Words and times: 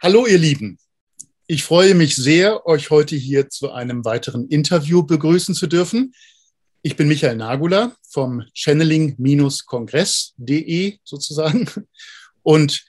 Hallo 0.00 0.28
ihr 0.28 0.38
Lieben. 0.38 0.78
Ich 1.48 1.64
freue 1.64 1.96
mich 1.96 2.14
sehr, 2.14 2.64
euch 2.66 2.90
heute 2.90 3.16
hier 3.16 3.50
zu 3.50 3.72
einem 3.72 4.04
weiteren 4.04 4.46
Interview 4.46 5.02
begrüßen 5.02 5.56
zu 5.56 5.66
dürfen. 5.66 6.14
Ich 6.82 6.94
bin 6.94 7.08
Michael 7.08 7.34
Nagula 7.34 7.96
vom 8.08 8.44
channeling-kongress.de 8.54 10.98
sozusagen 11.02 11.68
und 12.44 12.84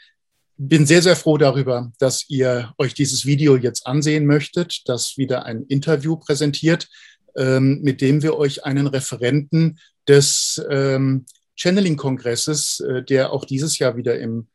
bin 0.57 0.85
sehr, 0.85 1.01
sehr 1.01 1.15
froh 1.15 1.39
darüber, 1.39 1.91
dass 1.97 2.29
ihr 2.29 2.75
euch 2.77 2.93
dieses 2.93 3.25
Video 3.25 3.57
jetzt 3.57 3.87
ansehen 3.87 4.27
möchtet, 4.27 4.83
das 4.85 5.17
wieder 5.17 5.47
ein 5.47 5.63
Interview 5.63 6.15
präsentiert, 6.15 6.89
ähm, 7.35 7.79
mit 7.81 8.01
dem 8.01 8.21
wir 8.21 8.37
euch 8.37 8.65
einen 8.65 8.85
Referenten 8.85 9.79
des 10.07 10.63
ähm, 10.69 11.25
Channeling-Kongresses, 11.55 12.81
äh, 12.81 13.03
der 13.03 13.33
auch 13.33 13.45
dieses 13.45 13.79
Jahr 13.79 13.97
wieder 13.97 14.19
im 14.19 14.47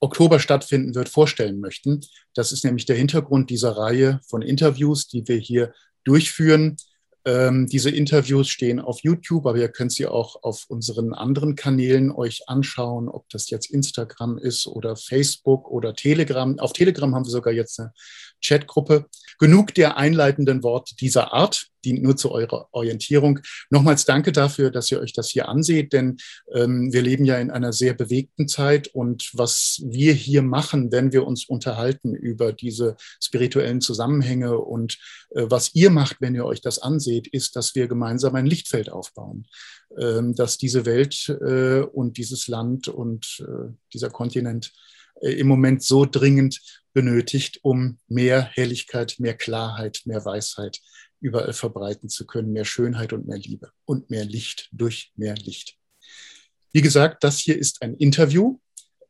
Oktober 0.00 0.40
stattfinden 0.40 0.94
wird, 0.94 1.08
vorstellen 1.08 1.60
möchten. 1.60 2.00
Das 2.34 2.52
ist 2.52 2.64
nämlich 2.64 2.86
der 2.86 2.96
Hintergrund 2.96 3.50
dieser 3.50 3.76
Reihe 3.76 4.20
von 4.26 4.42
Interviews, 4.42 5.08
die 5.08 5.28
wir 5.28 5.36
hier 5.36 5.72
durchführen. 6.04 6.76
Ähm, 7.26 7.66
diese 7.66 7.90
Interviews 7.90 8.48
stehen 8.48 8.80
auf 8.80 9.00
YouTube, 9.02 9.46
aber 9.46 9.58
ihr 9.58 9.68
könnt 9.68 9.92
sie 9.92 10.06
auch 10.06 10.42
auf 10.42 10.64
unseren 10.68 11.12
anderen 11.12 11.54
Kanälen 11.54 12.10
euch 12.10 12.48
anschauen, 12.48 13.10
ob 13.10 13.28
das 13.28 13.50
jetzt 13.50 13.70
Instagram 13.70 14.38
ist 14.38 14.66
oder 14.66 14.96
Facebook 14.96 15.70
oder 15.70 15.94
Telegram. 15.94 16.58
Auf 16.58 16.72
Telegram 16.72 17.14
haben 17.14 17.26
wir 17.26 17.30
sogar 17.30 17.52
jetzt 17.52 17.78
eine 17.78 17.92
Chatgruppe. 18.40 19.06
Genug 19.38 19.74
der 19.74 19.96
einleitenden 19.96 20.62
Worte 20.62 20.94
dieser 20.96 21.32
Art, 21.32 21.70
dient 21.84 22.02
nur 22.02 22.16
zu 22.16 22.30
eurer 22.30 22.68
Orientierung. 22.72 23.40
Nochmals 23.70 24.04
danke 24.04 24.32
dafür, 24.32 24.70
dass 24.70 24.90
ihr 24.90 25.00
euch 25.00 25.12
das 25.12 25.30
hier 25.30 25.48
anseht, 25.48 25.92
denn 25.92 26.18
ähm, 26.52 26.92
wir 26.92 27.02
leben 27.02 27.24
ja 27.24 27.38
in 27.38 27.50
einer 27.50 27.72
sehr 27.72 27.94
bewegten 27.94 28.48
Zeit 28.48 28.88
und 28.88 29.30
was 29.32 29.80
wir 29.84 30.12
hier 30.12 30.42
machen, 30.42 30.92
wenn 30.92 31.12
wir 31.12 31.26
uns 31.26 31.46
unterhalten 31.46 32.14
über 32.14 32.52
diese 32.52 32.96
spirituellen 33.22 33.80
Zusammenhänge 33.80 34.58
und 34.58 34.98
äh, 35.30 35.46
was 35.48 35.74
ihr 35.74 35.90
macht, 35.90 36.16
wenn 36.20 36.34
ihr 36.34 36.44
euch 36.44 36.60
das 36.60 36.78
anseht, 36.78 37.26
ist, 37.28 37.56
dass 37.56 37.74
wir 37.74 37.88
gemeinsam 37.88 38.34
ein 38.34 38.46
Lichtfeld 38.46 38.90
aufbauen, 38.90 39.46
ähm, 39.98 40.34
dass 40.34 40.58
diese 40.58 40.86
Welt 40.86 41.28
äh, 41.28 41.80
und 41.80 42.18
dieses 42.18 42.48
Land 42.48 42.88
und 42.88 43.42
äh, 43.46 43.72
dieser 43.92 44.10
Kontinent 44.10 44.72
äh, 45.20 45.32
im 45.32 45.48
Moment 45.48 45.82
so 45.82 46.04
dringend 46.04 46.60
benötigt, 46.92 47.60
um 47.62 47.98
mehr 48.08 48.42
Helligkeit, 48.42 49.16
mehr 49.18 49.34
Klarheit, 49.34 50.02
mehr 50.04 50.24
Weisheit 50.24 50.80
überall 51.20 51.52
verbreiten 51.52 52.08
zu 52.08 52.26
können, 52.26 52.52
mehr 52.52 52.64
Schönheit 52.64 53.12
und 53.12 53.26
mehr 53.26 53.38
Liebe 53.38 53.70
und 53.84 54.10
mehr 54.10 54.24
Licht 54.24 54.68
durch 54.72 55.12
mehr 55.16 55.34
Licht. 55.34 55.76
Wie 56.72 56.80
gesagt, 56.80 57.24
das 57.24 57.38
hier 57.38 57.58
ist 57.58 57.82
ein 57.82 57.94
Interview. 57.94 58.58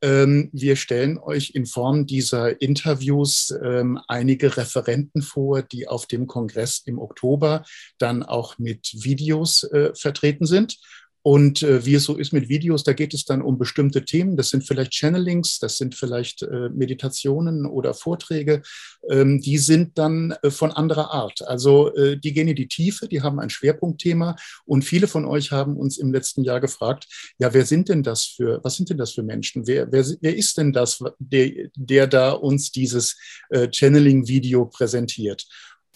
Ähm, 0.03 0.48
wir 0.53 0.77
stellen 0.77 1.19
euch 1.19 1.50
in 1.50 1.67
Form 1.67 2.06
dieser 2.06 2.61
Interviews 2.62 3.55
ähm, 3.62 4.00
einige 4.09 4.56
Referenten 4.56 5.20
vor, 5.20 5.62
die 5.62 5.87
auf 5.89 6.06
dem 6.06 6.27
Kongress 6.27 6.83
im 6.87 6.98
Oktober 6.98 7.65
dann 7.98 8.22
auch 8.22 8.59
mit 8.59 8.91
Videos 8.94 9.65
äh, 9.65 9.94
vertreten 9.94 10.47
sind. 10.47 10.78
Und 11.23 11.63
äh, 11.63 11.85
wie 11.85 11.95
es 11.95 12.05
so 12.05 12.17
ist 12.17 12.33
mit 12.33 12.49
Videos, 12.49 12.83
da 12.83 12.93
geht 12.95 13.13
es 13.13 13.25
dann 13.25 13.43
um 13.43 13.59
bestimmte 13.59 14.05
Themen. 14.05 14.37
Das 14.37 14.49
sind 14.49 14.67
vielleicht 14.67 14.93
Channelings, 14.93 15.59
das 15.59 15.77
sind 15.77 15.95
vielleicht 15.95 16.43
äh, 16.43 16.71
Meditationen 16.71 17.67
oder 17.67 17.93
Vorträge. 17.93 18.62
Ähm, 19.09 19.41
die 19.41 19.59
sind 19.59 19.99
dann 19.99 20.35
äh, 20.43 20.51
von 20.51 20.73
anderer 20.73 21.11
Art. 21.11 21.47
Also 21.47 21.95
äh, 21.95 22.19
die 22.19 22.33
gehen 22.33 22.49
in 22.49 22.57
die 22.57 22.69
Tiefe, 22.69 23.07
die 23.07 23.21
haben 23.21 23.39
ein 23.39 23.51
Schwerpunktthema. 23.51 24.37
Und 24.65 24.85
viele 24.85 25.07
von 25.09 25.27
euch 25.27 25.53
haben 25.53 25.77
uns 25.77 25.99
im 25.99 26.12
letzten 26.12 26.43
Jahr 26.43 26.61
gefragt, 26.61 27.07
ja, 27.39 27.53
wer 27.53 27.67
sind 27.67 27.91
denn 27.91 28.03
das 28.03 28.25
für, 28.25 28.61
was 28.65 28.77
sind 28.77 28.89
denn 28.89 28.99
das 28.99 29.12
für 29.12 29.23
Menschen? 29.23 29.67
Wer, 29.67 29.93
wer, 29.93 30.07
wer 30.21 30.37
ist 30.37 30.57
denn 30.57 30.73
das, 30.73 31.03
der, 31.19 31.69
der 31.75 32.07
da 32.07 32.33
uns 32.33 32.71
dieses 32.71 33.17
äh, 33.51 33.69
Channeling-Video 33.71 34.67
präsentiert? 34.67 35.47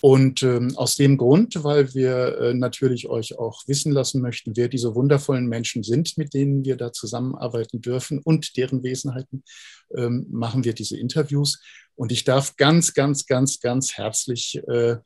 Und 0.04 0.42
ähm, 0.42 0.76
aus 0.76 0.96
dem 0.96 1.16
Grund, 1.16 1.64
weil 1.64 1.94
wir 1.94 2.36
äh, 2.38 2.52
natürlich 2.52 3.08
euch 3.08 3.38
auch 3.38 3.62
wissen 3.66 3.90
lassen 3.90 4.20
möchten, 4.20 4.54
wer 4.54 4.68
diese 4.68 4.94
wundervollen 4.94 5.46
Menschen 5.46 5.82
sind, 5.82 6.18
mit 6.18 6.34
denen 6.34 6.62
wir 6.62 6.76
da 6.76 6.92
zusammenarbeiten 6.92 7.80
dürfen 7.80 8.18
und 8.18 8.58
deren 8.58 8.82
Wesenheiten, 8.82 9.44
ähm, 9.96 10.26
machen 10.28 10.62
wir 10.62 10.74
diese 10.74 10.98
Interviews. 10.98 11.58
Und 11.94 12.12
ich 12.12 12.24
darf 12.24 12.56
ganz, 12.56 12.92
ganz, 12.92 13.24
ganz, 13.24 13.60
ganz 13.60 13.94
herzlich 13.94 14.60
äh, 14.68 14.96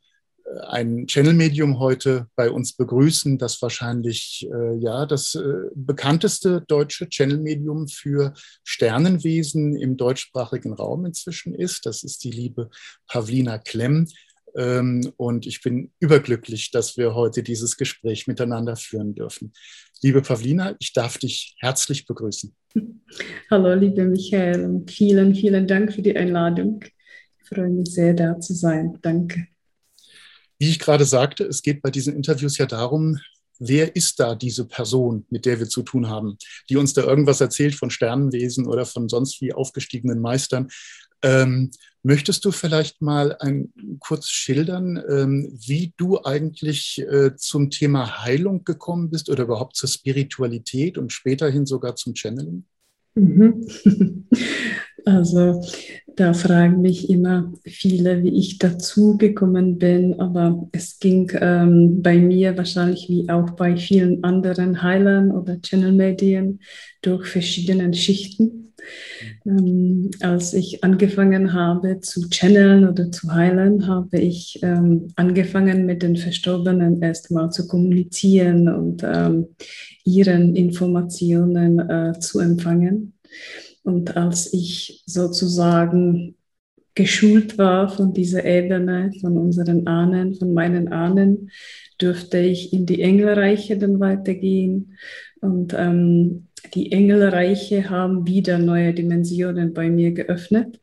ein 0.67 1.07
Channel-Medium 1.07 1.79
heute 1.79 2.27
bei 2.35 2.51
uns 2.51 2.73
begrüßen, 2.73 3.37
das 3.37 3.61
wahrscheinlich 3.61 4.49
äh, 4.51 4.75
ja 4.79 5.05
das 5.05 5.35
äh, 5.35 5.69
bekannteste 5.75 6.65
deutsche 6.67 7.07
Channel-Medium 7.07 7.87
für 7.87 8.33
Sternenwesen 8.65 9.77
im 9.77 9.95
deutschsprachigen 9.95 10.73
Raum 10.73 11.05
inzwischen 11.05 11.53
ist. 11.53 11.85
Das 11.85 12.03
ist 12.03 12.25
die 12.25 12.31
liebe 12.31 12.69
Pavlina 13.07 13.59
Klemm 13.59 14.07
und 14.59 15.45
ich 15.45 15.61
bin 15.61 15.91
überglücklich, 15.99 16.71
dass 16.71 16.97
wir 16.97 17.15
heute 17.15 17.43
dieses 17.43 17.77
Gespräch 17.77 18.27
miteinander 18.27 18.75
führen 18.75 19.15
dürfen. 19.15 19.53
Liebe 20.01 20.21
Pavlina, 20.21 20.75
ich 20.79 20.91
darf 20.91 21.17
dich 21.17 21.55
herzlich 21.59 22.05
begrüßen. 22.05 22.53
Hallo, 23.51 23.73
liebe 23.73 24.03
Michael, 24.05 24.65
und 24.65 24.91
vielen, 24.91 25.33
vielen 25.33 25.65
Dank 25.65 25.93
für 25.93 26.01
die 26.01 26.15
Einladung. 26.15 26.83
Ich 27.41 27.47
freue 27.47 27.69
mich 27.69 27.91
sehr, 27.91 28.13
da 28.13 28.39
zu 28.39 28.53
sein. 28.53 28.97
Danke. 29.01 29.47
Wie 30.57 30.69
ich 30.69 30.79
gerade 30.79 31.05
sagte, 31.05 31.45
es 31.45 31.61
geht 31.61 31.81
bei 31.81 31.89
diesen 31.89 32.13
Interviews 32.13 32.57
ja 32.57 32.65
darum, 32.65 33.17
wer 33.59 33.95
ist 33.95 34.19
da 34.19 34.35
diese 34.35 34.65
Person, 34.65 35.25
mit 35.29 35.45
der 35.45 35.59
wir 35.59 35.69
zu 35.69 35.83
tun 35.83 36.09
haben, 36.09 36.37
die 36.69 36.75
uns 36.75 36.93
da 36.93 37.03
irgendwas 37.03 37.39
erzählt 37.39 37.75
von 37.75 37.89
Sternenwesen 37.89 38.67
oder 38.67 38.85
von 38.85 39.07
sonst 39.07 39.39
wie 39.39 39.53
aufgestiegenen 39.53 40.19
Meistern. 40.19 40.67
Ähm, 41.21 41.71
möchtest 42.03 42.45
du 42.45 42.51
vielleicht 42.51 43.01
mal 43.01 43.35
ein, 43.39 43.73
kurz 43.99 44.29
schildern, 44.29 45.01
ähm, 45.09 45.51
wie 45.65 45.93
du 45.97 46.23
eigentlich 46.23 46.99
äh, 46.99 47.35
zum 47.35 47.69
Thema 47.69 48.23
Heilung 48.23 48.63
gekommen 48.63 49.09
bist 49.09 49.29
oder 49.29 49.43
überhaupt 49.43 49.75
zur 49.75 49.89
Spiritualität 49.89 50.97
und 50.97 51.11
späterhin 51.11 51.65
sogar 51.65 51.95
zum 51.95 52.15
Channeling? 52.15 52.63
Mhm. 53.15 53.65
Also 55.05 55.61
da 56.15 56.33
fragen 56.33 56.81
mich 56.81 57.09
immer 57.09 57.53
viele, 57.63 58.23
wie 58.23 58.37
ich 58.37 58.57
dazu 58.57 59.17
gekommen 59.17 59.77
bin, 59.77 60.19
aber 60.19 60.67
es 60.71 60.99
ging 60.99 61.31
ähm, 61.39 62.01
bei 62.01 62.17
mir 62.17 62.57
wahrscheinlich 62.57 63.07
wie 63.09 63.29
auch 63.29 63.51
bei 63.51 63.77
vielen 63.77 64.23
anderen 64.23 64.83
Heilern 64.83 65.31
oder 65.31 65.61
Channel-Medien 65.61 66.59
durch 67.01 67.27
verschiedene 67.27 67.93
Schichten. 67.93 68.68
Ähm, 69.45 70.09
als 70.21 70.53
ich 70.53 70.83
angefangen 70.83 71.53
habe 71.53 71.99
zu 72.01 72.29
channeln 72.29 72.87
oder 72.87 73.11
zu 73.11 73.33
heilen, 73.33 73.87
habe 73.87 74.19
ich 74.19 74.59
ähm, 74.61 75.07
angefangen 75.15 75.85
mit 75.85 76.03
den 76.03 76.15
Verstorbenen 76.15 77.01
erstmal 77.01 77.51
zu 77.51 77.67
kommunizieren 77.67 78.67
und 78.67 79.03
ähm, 79.03 79.47
ihren 80.03 80.55
Informationen 80.55 81.79
äh, 81.79 82.19
zu 82.19 82.39
empfangen. 82.39 83.13
Und 83.83 84.17
als 84.17 84.53
ich 84.53 85.03
sozusagen 85.05 86.35
geschult 86.95 87.57
war 87.57 87.89
von 87.89 88.13
dieser 88.13 88.43
Ebene, 88.43 89.11
von 89.21 89.37
unseren 89.37 89.87
Ahnen, 89.87 90.35
von 90.35 90.53
meinen 90.53 90.89
Ahnen, 90.89 91.49
dürfte 92.01 92.39
ich 92.39 92.73
in 92.73 92.85
die 92.85 93.01
Engelreiche 93.01 93.77
dann 93.77 93.99
weitergehen. 93.99 94.97
Und 95.41 95.73
ähm, 95.77 96.48
die 96.73 96.91
Engelreiche 96.91 97.89
haben 97.89 98.27
wieder 98.27 98.57
neue 98.57 98.93
Dimensionen 98.93 99.73
bei 99.73 99.89
mir 99.89 100.11
geöffnet. 100.11 100.79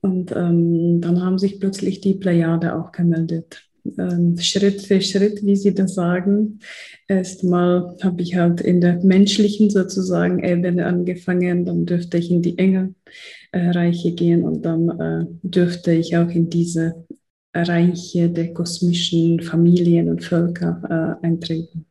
Und 0.00 0.32
ähm, 0.32 1.00
dann 1.00 1.22
haben 1.22 1.38
sich 1.38 1.60
plötzlich 1.60 2.00
die 2.00 2.14
Plejade 2.14 2.74
auch 2.74 2.92
gemeldet. 2.92 3.62
Ähm, 3.98 4.36
Schritt 4.38 4.82
für 4.82 5.00
Schritt, 5.00 5.44
wie 5.44 5.56
Sie 5.56 5.74
das 5.74 5.94
sagen. 5.94 6.60
Erstmal 7.08 7.96
habe 8.02 8.22
ich 8.22 8.36
halt 8.36 8.60
in 8.60 8.80
der 8.80 9.02
menschlichen 9.04 9.70
sozusagen 9.70 10.42
Ebene 10.42 10.86
angefangen, 10.86 11.64
dann 11.64 11.86
dürfte 11.86 12.18
ich 12.18 12.30
in 12.30 12.42
die 12.42 12.56
Engelreiche 12.58 14.12
gehen 14.12 14.44
und 14.44 14.62
dann 14.62 14.88
äh, 15.00 15.26
dürfte 15.42 15.92
ich 15.92 16.16
auch 16.16 16.30
in 16.30 16.48
diese 16.48 17.06
Reiche 17.54 18.30
der 18.30 18.54
kosmischen 18.54 19.40
Familien 19.40 20.08
und 20.08 20.24
Völker 20.24 21.18
äh, 21.22 21.26
eintreten. 21.26 21.86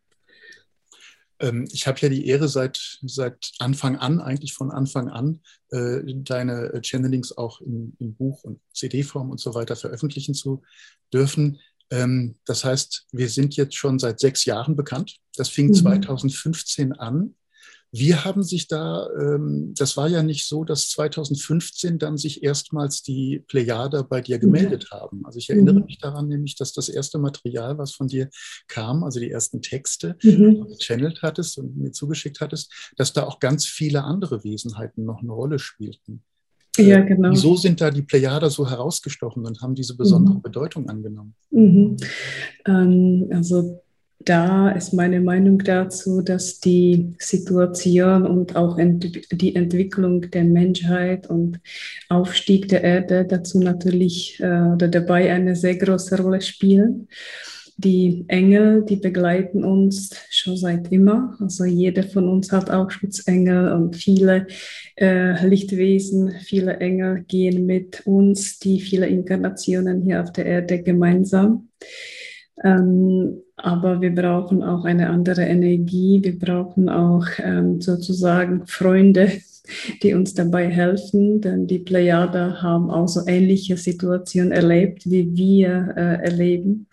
Ähm, 1.41 1.67
ich 1.71 1.87
habe 1.87 1.99
ja 1.99 2.09
die 2.09 2.27
Ehre, 2.27 2.47
seit, 2.47 2.99
seit 3.01 3.51
Anfang 3.59 3.97
an, 3.97 4.21
eigentlich 4.21 4.53
von 4.53 4.71
Anfang 4.71 5.09
an, 5.09 5.41
äh, 5.69 5.99
deine 6.05 6.79
Channelings 6.83 7.35
auch 7.37 7.59
in, 7.61 7.95
in 7.99 8.15
Buch- 8.15 8.43
und 8.43 8.61
CD-Form 8.73 9.31
und 9.31 9.39
so 9.39 9.53
weiter 9.55 9.75
veröffentlichen 9.75 10.35
zu 10.35 10.61
dürfen. 11.11 11.59
Ähm, 11.89 12.35
das 12.45 12.63
heißt, 12.63 13.07
wir 13.11 13.29
sind 13.29 13.55
jetzt 13.55 13.75
schon 13.75 13.99
seit 13.99 14.19
sechs 14.19 14.45
Jahren 14.45 14.75
bekannt. 14.75 15.17
Das 15.35 15.49
fing 15.49 15.67
mhm. 15.67 15.73
2015 15.73 16.93
an. 16.93 17.35
Wie 17.91 18.15
haben 18.15 18.41
sich 18.43 18.67
da, 18.67 19.09
ähm, 19.19 19.73
das 19.77 19.97
war 19.97 20.07
ja 20.07 20.23
nicht 20.23 20.47
so, 20.47 20.63
dass 20.63 20.89
2015 20.89 21.99
dann 21.99 22.17
sich 22.17 22.41
erstmals 22.41 23.01
die 23.01 23.43
Plejade 23.47 24.05
bei 24.09 24.21
dir 24.21 24.39
gemeldet 24.39 24.87
mhm. 24.91 24.95
haben. 24.95 25.25
Also 25.25 25.39
ich 25.39 25.49
erinnere 25.49 25.79
mhm. 25.79 25.85
mich 25.85 25.97
daran 25.97 26.29
nämlich, 26.29 26.55
dass 26.55 26.71
das 26.71 26.87
erste 26.87 27.19
Material, 27.19 27.77
was 27.77 27.93
von 27.93 28.07
dir 28.07 28.29
kam, 28.67 29.03
also 29.03 29.19
die 29.19 29.29
ersten 29.29 29.61
Texte, 29.61 30.15
mhm. 30.23 30.29
die 30.29 30.37
du 30.37 30.65
gechannelt 30.67 31.21
hattest 31.21 31.57
und 31.57 31.77
mir 31.77 31.91
zugeschickt 31.91 32.39
hattest, 32.39 32.93
dass 32.95 33.11
da 33.11 33.23
auch 33.23 33.39
ganz 33.39 33.65
viele 33.65 34.03
andere 34.03 34.43
Wesenheiten 34.43 35.03
noch 35.03 35.21
eine 35.21 35.33
Rolle 35.33 35.59
spielten. 35.59 36.23
Ja, 36.77 37.01
genau. 37.01 37.31
Wieso 37.31 37.57
sind 37.57 37.81
da 37.81 37.91
die 37.91 38.01
Plejader 38.01 38.49
so 38.49 38.69
herausgestochen 38.69 39.45
und 39.45 39.61
haben 39.61 39.75
diese 39.75 39.97
besondere 39.97 40.35
mhm. 40.35 40.41
Bedeutung 40.41 40.89
angenommen? 40.89 41.35
Mhm. 41.49 41.97
Ähm, 42.65 43.27
also 43.31 43.81
da 44.25 44.71
ist 44.71 44.93
meine 44.93 45.21
Meinung 45.21 45.59
dazu, 45.59 46.21
dass 46.21 46.59
die 46.59 47.13
Situation 47.19 48.25
und 48.25 48.55
auch 48.55 48.77
ent 48.77 49.31
die 49.31 49.55
Entwicklung 49.55 50.29
der 50.31 50.43
Menschheit 50.43 51.29
und 51.29 51.59
Aufstieg 52.09 52.67
der 52.67 52.83
Erde 52.83 53.25
dazu 53.25 53.59
natürlich 53.59 54.39
äh, 54.39 54.73
oder 54.73 54.87
dabei 54.87 55.31
eine 55.31 55.55
sehr 55.55 55.75
große 55.75 56.21
Rolle 56.21 56.41
spielen. 56.41 57.07
Die 57.77 58.25
Engel, 58.27 58.85
die 58.85 58.97
begleiten 58.97 59.63
uns 59.63 60.11
schon 60.29 60.55
seit 60.55 60.91
immer. 60.91 61.35
Also 61.39 61.65
jeder 61.65 62.03
von 62.03 62.27
uns 62.27 62.51
hat 62.51 62.69
auch 62.69 62.91
Schutzengel 62.91 63.71
und 63.71 63.95
viele 63.95 64.45
äh, 64.97 65.47
Lichtwesen, 65.47 66.31
viele 66.41 66.77
Engel 66.77 67.23
gehen 67.27 67.65
mit 67.65 68.05
uns, 68.05 68.59
die 68.59 68.79
viele 68.79 69.07
Inkarnationen 69.07 70.01
hier 70.03 70.21
auf 70.21 70.31
der 70.31 70.45
Erde 70.45 70.83
gemeinsam. 70.83 71.69
Ähm, 72.63 73.41
aber 73.57 74.01
wir 74.01 74.13
brauchen 74.13 74.63
auch 74.63 74.85
eine 74.85 75.09
andere 75.09 75.43
Energie. 75.43 76.19
Wir 76.23 76.37
brauchen 76.37 76.89
auch 76.89 77.25
ähm, 77.39 77.81
sozusagen 77.81 78.65
Freunde, 78.67 79.31
die 80.01 80.13
uns 80.13 80.33
dabei 80.33 80.67
helfen, 80.69 81.41
denn 81.41 81.67
die 81.67 81.79
Plejader 81.79 82.61
haben 82.61 82.89
auch 82.89 83.07
so 83.07 83.21
ähnliche 83.27 83.77
Situationen 83.77 84.51
erlebt, 84.51 85.09
wie 85.09 85.35
wir 85.35 85.93
äh, 85.95 86.23
erleben. 86.23 86.87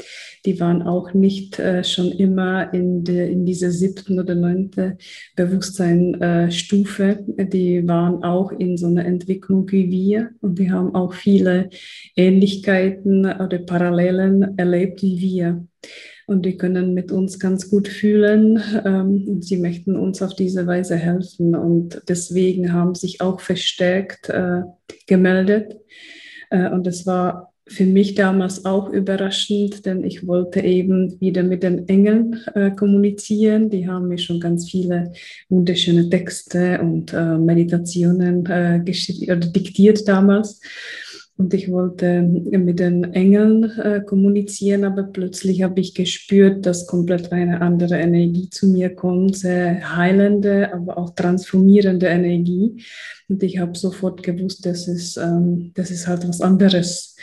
Die 0.45 0.61
waren 0.61 0.83
auch 0.83 1.15
nicht 1.15 1.59
äh, 1.59 1.83
schon 1.85 2.13
immer 2.13 2.73
in, 2.73 3.05
de, 3.05 3.31
in 3.31 3.47
dieser 3.47 3.71
siebten 3.71 4.21
oder 4.21 4.35
neunten 4.35 4.99
Bewusstseinsstufe. 5.37 7.25
Äh, 7.37 7.47
die 7.47 7.87
waren 7.87 8.23
auch 8.23 8.53
in 8.53 8.77
so 8.77 8.87
einer 8.87 9.05
Entwicklung 9.05 9.71
wie 9.71 9.91
wir 9.91 10.31
und 10.41 10.59
die 10.59 10.71
haben 10.71 10.95
auch 10.95 11.15
viele 11.15 11.71
Ähnlichkeiten 12.17 13.25
oder 13.27 13.59
Parallelen 13.59 14.57
erlebt 14.59 15.03
wie 15.03 15.21
wir 15.21 15.67
und 16.29 16.45
die 16.45 16.59
können 16.59 16.93
mit 16.93 17.11
uns 17.11 17.39
ganz 17.39 17.71
gut 17.71 17.89
fühlen. 17.89 18.63
Ähm, 18.85 19.41
sie 19.41 19.57
möchten 19.57 19.97
uns 19.97 20.21
auf 20.21 20.37
diese 20.37 20.67
Weise 20.67 20.95
helfen 20.95 21.57
und 21.57 22.03
deswegen 22.07 22.75
haben 22.75 22.95
sich 22.95 23.23
auch 23.23 23.41
verstärkt 23.41 24.29
äh, 24.29 24.61
gemeldet. 25.07 25.79
Äh, 26.51 26.69
und 26.69 26.87
das 26.87 27.07
war 27.07 27.55
für 27.67 27.87
mich 27.87 28.15
damals 28.15 28.67
auch 28.67 28.91
überraschend, 28.91 29.87
denn 29.87 30.05
ich 30.05 30.27
wollte 30.27 30.61
eben 30.61 31.19
wieder 31.19 31.43
mit 31.43 31.63
den 31.63 31.89
Engeln 31.89 32.39
äh, 32.55 32.73
kommunizieren. 32.73 33.71
Die 33.71 33.89
haben 33.89 34.09
mir 34.09 34.19
schon 34.19 34.39
ganz 34.39 34.71
viele 34.71 35.13
wunderschöne 35.49 36.11
Texte 36.11 36.79
und 36.83 37.15
äh, 37.15 37.39
Meditationen 37.39 38.45
äh, 38.47 38.85
diktiert 38.85 40.07
damals. 40.07 40.61
Und 41.39 41.55
ich 41.55 41.71
wollte 41.71 42.23
mit 42.23 42.81
den 42.81 43.15
Engeln 43.15 43.63
äh, 43.79 44.01
kommunizieren, 44.05 44.83
aber 44.83 45.05
plötzlich 45.05 45.63
habe 45.63 45.79
ich 45.79 45.95
gespürt, 45.95 46.67
dass 46.67 46.89
komplett 46.89 47.31
eine 47.31 47.61
andere 47.61 47.97
Energie 47.97 48.51
zu 48.51 48.67
mir 48.67 48.93
kommt, 48.93 49.37
sehr 49.37 49.97
heilende, 49.97 50.75
aber 50.75 50.99
auch 50.99 51.15
transformierende 51.15 52.07
Energie. 52.07 52.83
Und 53.29 53.41
ich 53.45 53.61
habe 53.61 53.79
sofort 53.79 54.25
gewusst, 54.25 54.67
das 54.67 54.89
ist, 54.89 55.17
ähm, 55.17 55.71
das 55.77 55.93
ist 55.93 56.09
halt 56.09 56.27
was 56.27 56.41
anderes. 56.41 57.15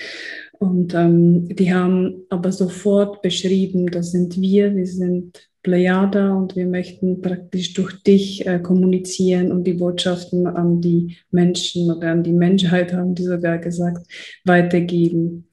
Und 0.59 0.93
ähm, 0.93 1.49
die 1.49 1.73
haben 1.73 2.23
aber 2.29 2.53
sofort 2.53 3.21
beschrieben, 3.21 3.87
das 3.87 4.11
sind 4.11 4.39
wir, 4.39 4.73
wir 4.73 4.87
sind 4.87 5.49
Plejada 5.65 6.31
und 6.35 6.55
wir 6.55 6.67
möchten 6.67 7.23
praktisch 7.23 7.73
durch 7.73 8.03
dich 8.03 8.45
äh, 8.45 8.59
kommunizieren 8.59 9.51
und 9.51 9.63
die 9.63 9.73
Botschaften 9.73 10.45
an 10.45 10.79
die 10.79 11.17
Menschen 11.31 11.89
oder 11.91 12.11
an 12.11 12.21
die 12.21 12.33
Menschheit, 12.33 12.93
haben 12.93 13.15
die 13.15 13.23
sogar 13.23 13.57
gesagt, 13.57 14.05
weitergeben 14.43 15.49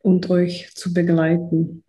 und 0.00 0.28
euch 0.28 0.70
zu 0.74 0.92
begleiten. 0.92 1.83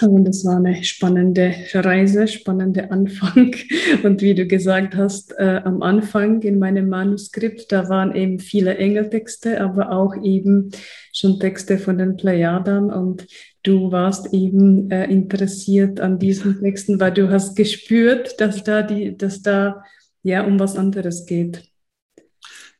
Also 0.00 0.18
das 0.18 0.44
war 0.44 0.56
eine 0.56 0.82
spannende 0.82 1.54
Reise, 1.74 2.26
spannender 2.28 2.90
Anfang. 2.90 3.54
Und 4.02 4.22
wie 4.22 4.34
du 4.34 4.46
gesagt 4.46 4.94
hast, 4.94 5.32
äh, 5.38 5.60
am 5.64 5.82
Anfang 5.82 6.42
in 6.42 6.58
meinem 6.58 6.88
Manuskript, 6.88 7.70
da 7.70 7.88
waren 7.88 8.14
eben 8.14 8.38
viele 8.38 8.76
Engeltexte, 8.76 9.60
aber 9.60 9.92
auch 9.92 10.14
eben 10.22 10.70
schon 11.12 11.38
Texte 11.38 11.78
von 11.78 11.98
den 11.98 12.16
Plejadern. 12.16 12.90
Und 12.90 13.26
du 13.62 13.92
warst 13.92 14.32
eben 14.32 14.90
äh, 14.90 15.04
interessiert 15.04 16.00
an 16.00 16.18
diesen 16.18 16.60
Texten, 16.60 16.98
weil 17.00 17.12
du 17.12 17.30
hast 17.30 17.56
gespürt, 17.56 18.40
dass 18.40 18.64
da 18.64 18.82
die, 18.82 19.16
dass 19.16 19.42
da 19.42 19.82
ja 20.22 20.44
um 20.44 20.58
was 20.58 20.76
anderes 20.76 21.26
geht. 21.26 21.64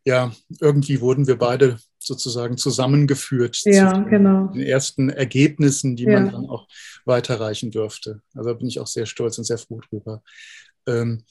Ja, 0.05 0.33
irgendwie 0.61 1.01
wurden 1.01 1.27
wir 1.27 1.37
beide 1.37 1.79
sozusagen 2.07 2.57
zusammengeführt 2.57 3.61
ja, 3.65 3.93
zu 3.93 4.05
genau. 4.09 4.49
den 4.49 4.63
ersten 4.63 5.09
Ergebnissen, 5.09 5.97
die 5.97 6.05
ja. 6.05 6.21
man 6.21 6.33
dann 6.33 6.47
auch 6.49 6.69
weiterreichen 7.05 7.71
dürfte. 7.71 8.21
Also 8.35 8.51
da 8.51 8.55
bin 8.55 8.69
ich 8.69 8.81
auch 8.81 8.87
sehr 8.87 9.07
stolz 9.07 9.39
und 9.39 9.45
sehr 9.45 9.59
froh 9.59 9.81
drüber. 9.89 10.23
Ähm, 10.87 11.25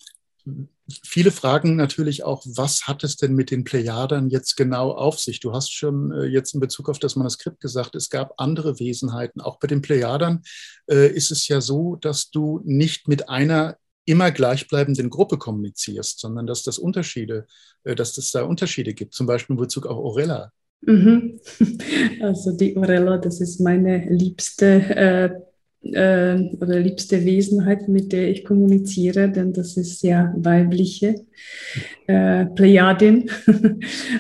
viele 1.03 1.31
fragen 1.31 1.75
natürlich 1.75 2.23
auch, 2.23 2.44
was 2.45 2.88
hat 2.88 3.03
es 3.03 3.18
denn 3.18 3.33
mit 3.33 3.51
den 3.51 3.63
Plejadern 3.63 4.29
jetzt 4.29 4.56
genau 4.56 4.91
auf 4.91 5.19
sich? 5.19 5.39
Du 5.39 5.53
hast 5.53 5.73
schon 5.73 6.12
äh, 6.12 6.25
jetzt 6.25 6.53
in 6.53 6.59
Bezug 6.59 6.89
auf 6.89 7.00
das 7.00 7.15
Manuskript 7.15 7.59
gesagt, 7.59 7.95
es 7.95 8.09
gab 8.09 8.33
andere 8.38 8.79
Wesenheiten. 8.79 9.41
Auch 9.41 9.59
bei 9.59 9.68
den 9.68 9.81
Plejadern 9.81 10.41
äh, 10.89 11.12
ist 11.12 11.31
es 11.31 11.47
ja 11.47 11.62
so, 11.62 11.95
dass 11.95 12.31
du 12.31 12.62
nicht 12.63 13.07
mit 13.07 13.29
einer 13.29 13.77
immer 14.06 14.31
gleichbleibenden 14.31 15.09
Gruppe 15.09 15.38
kommunizierst, 15.38 16.19
sondern 16.19 16.47
dass 16.47 16.63
das 16.63 16.79
Unterschiede, 16.79 17.47
äh, 17.83 17.95
dass 17.95 18.18
es 18.18 18.31
da 18.31 18.44
Unterschiede 18.44 18.94
gibt, 18.94 19.13
zum 19.13 19.27
Beispiel 19.27 19.56
in 19.56 19.62
Bezug 19.62 19.85
auf 19.85 19.97
Orella. 19.97 20.51
Mhm. 20.81 21.39
Also 22.22 22.56
die 22.56 22.75
Orella, 22.78 23.18
das 23.18 23.42
ist 23.42 23.60
meine 23.60 24.06
liebste 24.10 24.66
äh, 24.95 25.30
äh, 25.83 26.50
oder 26.60 26.80
liebste 26.80 27.25
Wesenheit, 27.25 27.88
mit 27.88 28.12
der 28.12 28.30
ich 28.30 28.45
kommuniziere, 28.45 29.30
denn 29.30 29.54
das 29.54 29.78
ist 29.78 30.04
ja 30.04 30.33
weibliche 30.38 31.25
äh, 32.07 32.45
Plejadin. 32.45 33.30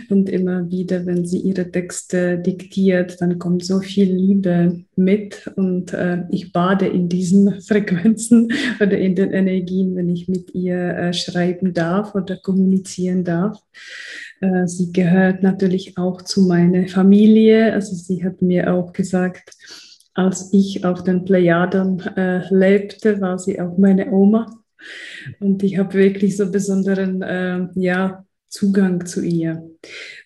und 0.09 0.29
immer 0.29 0.69
wieder, 0.69 1.05
wenn 1.05 1.25
sie 1.25 1.39
ihre 1.39 1.69
Texte 1.69 2.39
diktiert, 2.39 3.21
dann 3.21 3.37
kommt 3.37 3.63
so 3.63 3.79
viel 3.79 4.11
Liebe 4.11 4.83
mit 4.95 5.51
und 5.55 5.93
äh, 5.93 6.23
ich 6.31 6.51
bade 6.51 6.87
in 6.87 7.09
diesen 7.09 7.61
Frequenzen 7.67 8.51
oder 8.79 8.97
in 8.97 9.15
den 9.15 9.31
Energien, 9.31 9.95
wenn 9.95 10.09
ich 10.09 10.27
mit 10.27 10.53
ihr 10.55 10.77
äh, 10.77 11.13
schreiben 11.13 11.73
darf 11.73 12.15
oder 12.15 12.37
kommunizieren 12.37 13.23
darf. 13.23 13.59
Äh, 14.41 14.67
sie 14.67 14.91
gehört 14.91 15.43
natürlich 15.43 15.97
auch 15.97 16.21
zu 16.23 16.41
meiner 16.41 16.87
Familie. 16.87 17.73
Also 17.73 17.95
sie 17.95 18.23
hat 18.23 18.41
mir 18.41 18.73
auch 18.73 18.93
gesagt, 18.93 19.53
als 20.13 20.51
ich 20.53 20.85
auf 20.85 21.03
den 21.03 21.25
Plejaden 21.25 21.99
äh, 22.17 22.43
lebte, 22.53 23.21
war 23.21 23.39
sie 23.39 23.59
auch 23.59 23.77
meine 23.77 24.11
Oma. 24.11 24.45
Und 25.39 25.63
ich 25.63 25.77
habe 25.77 25.93
wirklich 25.93 26.37
so 26.37 26.51
besonderen 26.51 27.21
äh, 27.21 27.67
ja, 27.75 28.25
Zugang 28.47 29.05
zu 29.05 29.21
ihr. 29.21 29.69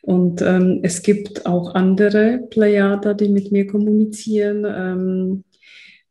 Und 0.02 0.42
ähm, 0.42 0.80
es 0.84 1.04
gibt 1.04 1.46
auch 1.46 1.76
andere 1.76 2.40
Plejader, 2.50 3.14
die 3.14 3.30
mit 3.30 3.52
mir 3.52 3.68
kommunizieren. 3.68 4.66
Ähm, 4.68 5.44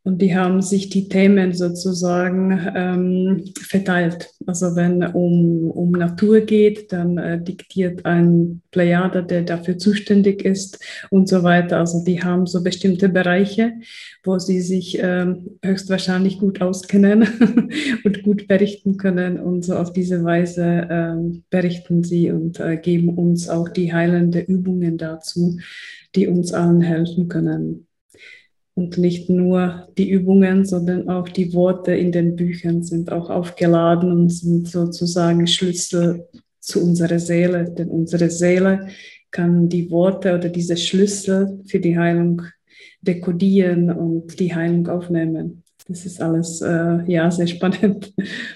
und 0.05 0.21
die 0.21 0.35
haben 0.35 0.61
sich 0.61 0.89
die 0.89 1.09
Themen 1.09 1.53
sozusagen 1.53 2.71
ähm, 2.75 3.43
verteilt. 3.59 4.29
Also 4.45 4.75
wenn 4.75 5.01
um, 5.03 5.71
um 5.71 5.91
Natur 5.93 6.41
geht, 6.41 6.93
dann 6.93 7.17
äh, 7.17 7.43
diktiert 7.43 8.05
ein 8.05 8.61
Plejader, 8.69 9.23
der 9.23 9.41
dafür 9.41 9.79
zuständig 9.79 10.45
ist 10.45 10.79
und 11.09 11.27
so 11.27 11.41
weiter. 11.41 11.79
Also 11.79 12.03
die 12.05 12.21
haben 12.21 12.45
so 12.45 12.61
bestimmte 12.61 13.09
Bereiche, 13.09 13.73
wo 14.23 14.37
sie 14.37 14.61
sich 14.61 14.99
ähm, 15.01 15.57
höchstwahrscheinlich 15.63 16.37
gut 16.37 16.61
auskennen 16.61 17.27
und 18.03 18.21
gut 18.21 18.47
berichten 18.47 18.97
können. 18.97 19.39
Und 19.39 19.65
so 19.65 19.75
auf 19.75 19.91
diese 19.91 20.23
Weise 20.23 20.87
ähm, 20.87 21.45
berichten 21.49 22.03
sie 22.03 22.29
und 22.29 22.59
äh, 22.59 22.77
geben 22.77 23.09
uns 23.09 23.49
auch 23.49 23.69
die 23.69 23.91
heilende 23.91 24.41
Übungen 24.41 24.99
dazu, 24.99 25.57
die 26.13 26.27
uns 26.27 26.53
allen 26.53 26.81
helfen 26.81 27.27
können. 27.27 27.84
Und 28.75 28.97
nicht 28.97 29.29
nur 29.29 29.87
die 29.97 30.09
Übungen, 30.09 30.65
sondern 30.65 31.09
auch 31.09 31.29
die 31.29 31.53
Worte 31.53 31.95
in 31.95 32.11
den 32.11 32.35
Büchern 32.35 32.83
sind 32.83 33.11
auch 33.11 33.29
aufgeladen 33.29 34.11
und 34.11 34.29
sind 34.29 34.67
sozusagen 34.67 35.47
Schlüssel 35.47 36.27
zu 36.59 36.83
unserer 36.83 37.19
Seele. 37.19 37.71
Denn 37.71 37.89
unsere 37.89 38.29
Seele 38.29 38.87
kann 39.31 39.69
die 39.69 39.89
Worte 39.91 40.35
oder 40.35 40.49
diese 40.49 40.75
Schlüssel 40.75 41.61
für 41.65 41.79
die 41.79 41.97
Heilung 41.97 42.41
dekodieren 43.01 43.89
und 43.91 44.39
die 44.39 44.53
Heilung 44.53 44.87
aufnehmen 44.87 45.64
das 45.87 46.05
ist 46.05 46.19
alles 46.19 46.61
äh, 46.61 47.03
ja 47.11 47.29
sehr 47.29 47.47
spannend. 47.47 48.13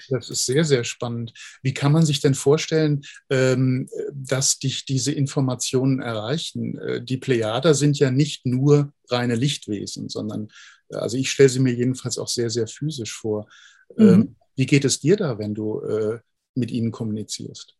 Das 0.08 0.30
ist 0.30 0.46
sehr, 0.46 0.64
sehr 0.64 0.82
spannend. 0.82 1.32
Wie 1.62 1.72
kann 1.72 1.92
man 1.92 2.04
sich 2.04 2.20
denn 2.20 2.34
vorstellen, 2.34 3.02
ähm, 3.30 3.88
dass 4.12 4.58
dich 4.58 4.84
diese 4.84 5.12
Informationen 5.12 6.00
erreichen? 6.00 6.78
Äh, 6.78 7.02
die 7.02 7.16
Plejader 7.16 7.74
sind 7.74 7.98
ja 7.98 8.10
nicht 8.10 8.46
nur 8.46 8.92
reine 9.08 9.36
Lichtwesen, 9.36 10.08
sondern 10.08 10.48
also 10.92 11.16
ich 11.16 11.30
stelle 11.30 11.48
sie 11.48 11.60
mir 11.60 11.72
jedenfalls 11.72 12.18
auch 12.18 12.28
sehr, 12.28 12.50
sehr 12.50 12.66
physisch 12.66 13.12
vor. 13.12 13.48
Ähm, 13.96 14.06
mhm. 14.06 14.36
Wie 14.56 14.66
geht 14.66 14.84
es 14.84 15.00
dir 15.00 15.16
da, 15.16 15.38
wenn 15.38 15.54
du 15.54 15.80
äh, 15.80 16.18
mit 16.54 16.70
ihnen 16.70 16.90
kommunizierst? 16.90 17.76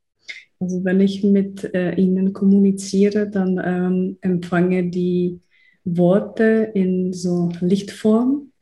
Also 0.60 0.84
wenn 0.84 1.00
ich 1.00 1.24
mit 1.24 1.74
äh, 1.74 1.94
ihnen 1.94 2.32
kommuniziere, 2.32 3.28
dann 3.28 3.60
ähm, 3.64 4.18
empfange 4.20 4.90
die 4.90 5.40
Worte 5.84 6.70
in 6.74 7.12
so 7.12 7.50
Lichtform. 7.60 8.52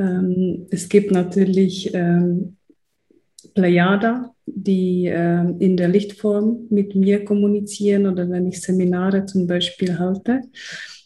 Ähm, 0.00 0.66
es 0.70 0.88
gibt 0.88 1.10
natürlich 1.10 1.94
ähm, 1.94 2.56
Plejada, 3.54 4.34
die 4.46 5.06
äh, 5.06 5.44
in 5.58 5.76
der 5.76 5.88
Lichtform 5.88 6.66
mit 6.70 6.94
mir 6.94 7.24
kommunizieren 7.24 8.06
oder 8.06 8.28
wenn 8.30 8.46
ich 8.46 8.62
Seminare 8.62 9.26
zum 9.26 9.46
Beispiel 9.46 9.98
halte, 9.98 10.40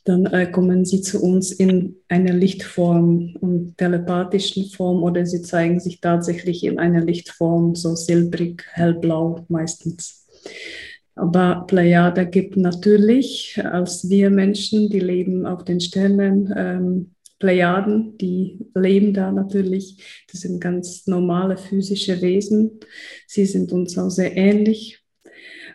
dann 0.04 0.26
äh, 0.26 0.50
kommen 0.50 0.84
sie 0.84 1.00
zu 1.00 1.22
uns 1.22 1.50
in 1.50 1.96
einer 2.08 2.34
Lichtform 2.34 3.36
und 3.40 3.76
telepathischen 3.78 4.66
Form 4.66 5.02
oder 5.02 5.26
sie 5.26 5.42
zeigen 5.42 5.80
sich 5.80 6.00
tatsächlich 6.00 6.62
in 6.64 6.78
einer 6.78 7.04
Lichtform, 7.04 7.74
so 7.74 7.94
silbrig, 7.96 8.64
hellblau 8.72 9.44
meistens. 9.48 10.26
Aber 11.16 11.64
Plejada 11.66 12.24
gibt 12.24 12.56
natürlich, 12.56 13.58
als 13.64 14.08
wir 14.08 14.30
Menschen, 14.30 14.90
die 14.90 15.00
leben 15.00 15.46
auf 15.46 15.64
den 15.64 15.80
Sternen, 15.80 16.52
ähm, 16.56 17.13
Plejaden, 17.38 18.16
die 18.18 18.58
leben 18.74 19.12
da 19.12 19.32
natürlich. 19.32 20.24
Das 20.30 20.42
sind 20.42 20.60
ganz 20.60 21.06
normale 21.06 21.56
physische 21.56 22.20
Wesen. 22.22 22.80
Sie 23.26 23.46
sind 23.46 23.72
uns 23.72 23.98
auch 23.98 24.10
sehr 24.10 24.36
ähnlich. 24.36 25.00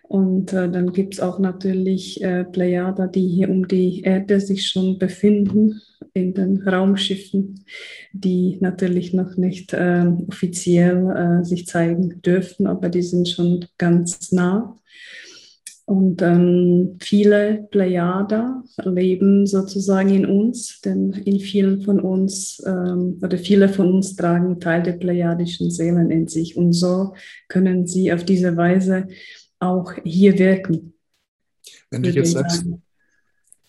Und 0.04 0.54
äh, 0.54 0.72
dann 0.72 0.92
gibt 0.92 1.13
es 1.13 1.20
auch 1.20 1.38
natürlich 1.38 2.24
äh, 2.24 2.44
Plejada, 2.44 3.06
die 3.06 3.28
hier 3.28 3.50
um 3.50 3.68
die 3.68 4.01
Erde 4.01 4.39
sich 4.39 4.68
schon 4.68 4.98
befinden, 4.98 5.82
in 6.13 6.34
den 6.34 6.68
Raumschiffen, 6.68 7.63
die 8.12 8.58
natürlich 8.60 9.13
noch 9.13 9.38
nicht 9.38 9.74
äh, 9.74 10.08
offiziell 10.28 11.42
äh, 11.42 11.46
sich 11.46 11.68
zeigen 11.68 12.22
dürfen, 12.24 12.66
aber 12.66 12.89
die 12.89 13.04
sind 13.04 13.30
schon 13.30 13.66
ganz 13.78 14.32
nah. 14.32 14.75
Und 15.89 16.22
ähm, 16.22 16.98
viele 17.01 17.67
Plejada 17.72 18.63
leben 18.84 19.48
sozusagen 19.48 20.13
in 20.13 20.27
uns, 20.27 20.81
denn 20.81 21.13
in 21.13 21.39
vielen 21.39 21.81
von 21.81 22.00
uns 22.00 22.62
ähm, 22.63 23.17
oder 23.24 23.39
viele 23.39 23.69
von 23.69 23.96
uns 23.96 24.15
tragen 24.15 24.60
Teil 24.60 24.84
der 24.84 24.91
plejadischen 24.91 25.72
Seelen 25.72 26.12
in 26.12 26.27
sich. 26.27 26.55
Und 26.55 26.74
so 26.74 27.15
können 27.48 27.88
sie 27.88 28.13
auf 28.13 28.24
diese 28.24 28.55
Weise 28.55 29.08
auch 29.58 29.91
hier 30.03 30.38
wirken. 30.38 30.93
Wenn 31.89 32.03
du 32.03 32.12
jetzt 32.12 32.34
sagst, 32.34 32.67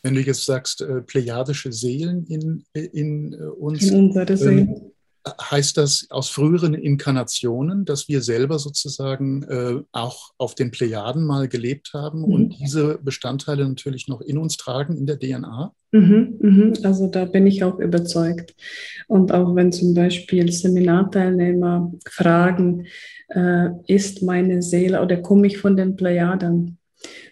wenn 0.03 0.15
du 0.15 0.21
jetzt 0.21 0.45
sagst, 0.45 0.83
äh, 0.83 1.01
plejadische 1.01 1.73
Seelen 1.73 2.27
in, 2.27 2.65
in 2.75 3.33
äh, 3.33 3.45
uns. 3.45 3.89
In 3.89 3.99
unsere 3.99 4.37
Seelen. 4.37 4.69
Ähm, 4.69 4.93
heißt 5.27 5.77
das 5.77 6.07
aus 6.11 6.31
früheren 6.31 6.75
Inkarnationen, 6.75 7.85
dass 7.85 8.09
wir 8.09 8.23
selber 8.23 8.59
sozusagen 8.59 9.43
äh, 9.43 9.83
auch 9.93 10.31
auf 10.39 10.55
den 10.55 10.71
Plejaden 10.71 11.25
mal 11.25 11.49
gelebt 11.49 11.91
haben 11.93 12.21
mhm. 12.21 12.33
und 12.33 12.59
diese 12.59 12.99
Bestandteile 13.03 13.69
natürlich 13.69 14.09
noch 14.09 14.21
in 14.21 14.39
uns 14.39 14.57
tragen, 14.57 14.97
in 14.97 15.07
der 15.07 15.19
DNA? 15.19 15.73
Mhm, 15.93 16.39
mhm. 16.41 16.73
Also 16.85 17.09
da 17.09 17.25
bin 17.25 17.47
ich 17.47 17.65
auch 17.65 17.79
überzeugt. 17.79 18.55
Und 19.09 19.33
auch 19.33 19.55
wenn 19.55 19.73
zum 19.73 19.95
Beispiel 19.95 20.51
Seminarteilnehmer 20.51 21.93
fragen, 22.07 22.87
äh, 23.29 23.69
ist 23.87 24.23
meine 24.23 24.63
Seele 24.63 25.03
oder 25.03 25.19
komme 25.19 25.47
ich 25.47 25.59
von 25.59 25.77
den 25.77 25.97
Plejaden? 25.97 26.80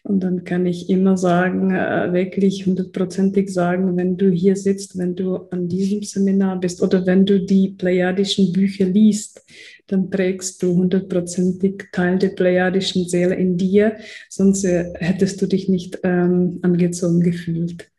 Und 0.03 0.21
dann 0.21 0.45
kann 0.45 0.67
ich 0.67 0.89
immer 0.89 1.17
sagen, 1.17 1.71
äh, 1.71 2.13
wirklich 2.13 2.67
hundertprozentig 2.67 3.53
sagen, 3.53 3.97
wenn 3.97 4.17
du 4.17 4.31
hier 4.31 4.57
sitzt, 4.57 4.97
wenn 4.97 5.15
du 5.15 5.37
an 5.51 5.69
diesem 5.69 6.03
Seminar 6.03 6.59
bist 6.61 6.83
oder 6.83 7.05
wenn 7.07 7.27
du 7.27 7.41
die 7.41 7.69
plejadischen 7.71 8.53
Bücher 8.53 8.87
liest, 8.87 9.45
dann 9.89 10.11
trägst 10.11 10.63
du 10.63 10.75
hundertprozentig 10.75 11.89
Teil 11.93 12.19
der 12.19 12.29
plejadischen 12.29 13.09
Seele 13.09 13.35
in 13.35 13.57
dir, 13.57 13.97
sonst 14.29 14.65
äh, 14.65 14.93
hättest 14.95 15.41
du 15.43 15.47
dich 15.47 15.69
nicht 15.69 15.99
ähm, 16.03 16.59
angezogen 16.63 17.21
gefühlt. 17.21 17.91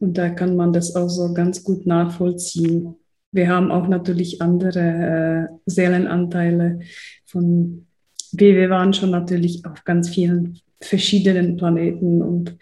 Und 0.00 0.18
da 0.18 0.30
kann 0.30 0.56
man 0.56 0.72
das 0.72 0.96
auch 0.96 1.08
so 1.08 1.32
ganz 1.34 1.62
gut 1.62 1.86
nachvollziehen. 1.86 2.96
Wir 3.30 3.48
haben 3.48 3.70
auch 3.70 3.88
natürlich 3.88 4.42
andere 4.42 5.48
äh, 5.50 5.56
Seelenanteile 5.66 6.80
von, 7.26 7.86
wir, 8.32 8.56
wir 8.56 8.70
waren 8.70 8.92
schon 8.92 9.10
natürlich 9.10 9.64
auf 9.64 9.84
ganz 9.84 10.08
vielen 10.08 10.60
verschiedenen 10.84 11.56
Planeten. 11.56 12.22
Und, 12.22 12.56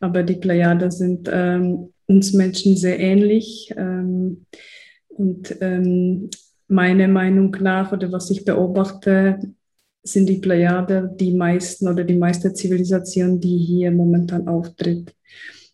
aber 0.00 0.22
die 0.22 0.36
Plejaden 0.36 0.90
sind 0.90 1.28
ähm, 1.32 1.92
uns 2.06 2.32
Menschen 2.32 2.76
sehr 2.76 2.98
ähnlich. 2.98 3.72
Ähm, 3.76 4.46
und 5.08 5.56
ähm, 5.60 6.30
meiner 6.68 7.08
Meinung 7.08 7.56
nach 7.60 7.92
oder 7.92 8.10
was 8.12 8.30
ich 8.30 8.44
beobachte, 8.44 9.38
sind 10.02 10.28
die 10.28 10.38
Plejaden 10.38 11.16
die 11.16 11.32
meisten 11.32 11.86
oder 11.86 12.04
die 12.04 12.16
meiste 12.16 12.52
Zivilisation, 12.52 13.40
die 13.40 13.58
hier 13.58 13.92
momentan 13.92 14.48
auftritt. 14.48 15.14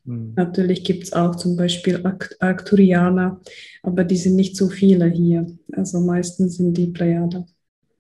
Mhm. 0.05 0.35
Natürlich 0.37 0.85
gibt 0.85 1.05
es 1.05 1.13
auch 1.13 1.37
zum 1.37 1.57
Beispiel 1.57 2.03
Arcturianer, 2.41 3.41
aber 3.83 4.05
die 4.05 4.17
sind 4.17 4.37
nicht 4.37 4.57
so 4.57 4.69
viele 4.69 5.07
hier. 5.07 5.47
Also 5.73 6.01
meistens 6.01 6.57
sind 6.57 6.75
die 6.77 6.89
Plejaden, 6.89 7.47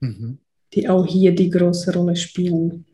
mhm. 0.00 0.38
die 0.74 0.88
auch 0.88 1.06
hier 1.06 1.34
die 1.34 1.50
große 1.50 1.94
Rolle 1.94 2.16
spielen. 2.16 2.84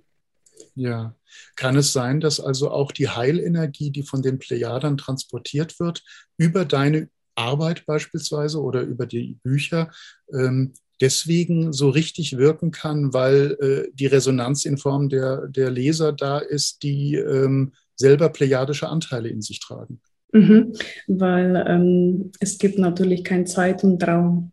Ja. 0.74 1.14
Kann 1.56 1.76
es 1.76 1.92
sein, 1.92 2.20
dass 2.20 2.40
also 2.40 2.70
auch 2.70 2.92
die 2.92 3.08
Heilenergie, 3.08 3.90
die 3.90 4.02
von 4.02 4.22
den 4.22 4.38
Plejadern 4.38 4.96
transportiert 4.96 5.78
wird, 5.78 6.02
über 6.36 6.64
deine 6.64 7.08
Arbeit 7.36 7.86
beispielsweise 7.86 8.60
oder 8.60 8.82
über 8.82 9.06
die 9.06 9.38
Bücher, 9.42 9.90
ähm, 10.32 10.72
deswegen 11.00 11.72
so 11.72 11.90
richtig 11.90 12.36
wirken 12.36 12.70
kann, 12.70 13.12
weil 13.12 13.56
äh, 13.60 13.90
die 13.94 14.06
Resonanz 14.06 14.64
in 14.64 14.78
Form 14.78 15.08
der, 15.08 15.48
der 15.48 15.70
Leser 15.70 16.12
da 16.12 16.38
ist, 16.38 16.82
die 16.82 17.16
ähm, 17.16 17.72
selber 17.96 18.28
plejadische 18.28 18.88
Anteile 18.88 19.28
in 19.28 19.42
sich 19.42 19.60
tragen? 19.60 20.00
Mhm, 20.32 20.72
weil 21.06 21.64
ähm, 21.68 22.32
es 22.40 22.58
gibt 22.58 22.78
natürlich 22.78 23.22
kein 23.22 23.46
Zeit 23.46 23.84
und 23.84 24.02
Raum. 24.06 24.50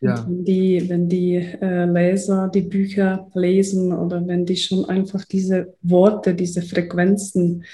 Ja. 0.00 0.24
wenn 0.26 0.44
die, 0.44 0.88
wenn 0.88 1.08
die 1.08 1.36
äh, 1.36 1.84
Leser 1.84 2.50
die 2.52 2.62
Bücher 2.62 3.28
lesen 3.34 3.92
oder 3.92 4.26
wenn 4.26 4.46
die 4.46 4.56
schon 4.56 4.84
einfach 4.84 5.24
diese 5.24 5.74
Worte, 5.82 6.34
diese 6.34 6.62
Frequenzen 6.62 7.64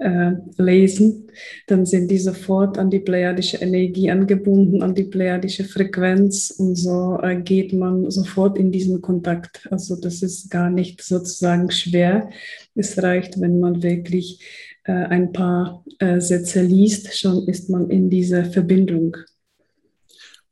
äh, 0.00 0.32
lesen, 0.56 1.30
dann 1.66 1.84
sind 1.84 2.10
die 2.10 2.18
sofort 2.18 2.78
an 2.78 2.90
die 2.90 3.00
plejadische 3.00 3.58
Energie 3.58 4.10
angebunden, 4.10 4.82
an 4.82 4.94
die 4.94 5.04
plejadische 5.04 5.64
Frequenz 5.64 6.50
und 6.50 6.74
so 6.76 7.18
äh, 7.22 7.36
geht 7.36 7.72
man 7.72 8.10
sofort 8.10 8.58
in 8.58 8.72
diesen 8.72 9.00
Kontakt. 9.02 9.68
Also 9.70 9.96
das 9.96 10.22
ist 10.22 10.50
gar 10.50 10.70
nicht 10.70 11.02
sozusagen 11.02 11.70
schwer. 11.70 12.30
Es 12.74 13.02
reicht, 13.02 13.40
wenn 13.40 13.60
man 13.60 13.82
wirklich 13.82 14.40
äh, 14.84 14.92
ein 14.92 15.32
paar 15.32 15.84
äh, 15.98 16.20
Sätze 16.20 16.62
liest, 16.62 17.18
schon 17.18 17.46
ist 17.46 17.68
man 17.68 17.90
in 17.90 18.08
dieser 18.08 18.44
Verbindung. 18.46 19.16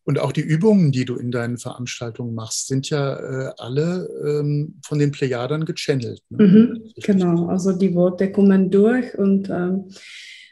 Und 0.08 0.18
auch 0.18 0.32
die 0.32 0.40
Übungen, 0.40 0.90
die 0.90 1.04
du 1.04 1.16
in 1.16 1.30
deinen 1.30 1.58
Veranstaltungen 1.58 2.34
machst, 2.34 2.68
sind 2.68 2.88
ja 2.88 3.18
äh, 3.18 3.52
alle 3.58 4.08
ähm, 4.24 4.76
von 4.82 4.98
den 4.98 5.10
Plejadern 5.10 5.66
gechannelt. 5.66 6.22
Ne? 6.30 6.46
Mhm, 6.46 6.92
genau, 6.96 7.48
also 7.48 7.72
die 7.72 7.94
Worte 7.94 8.32
kommen 8.32 8.70
durch 8.70 9.18
und 9.18 9.50
ähm, 9.50 9.84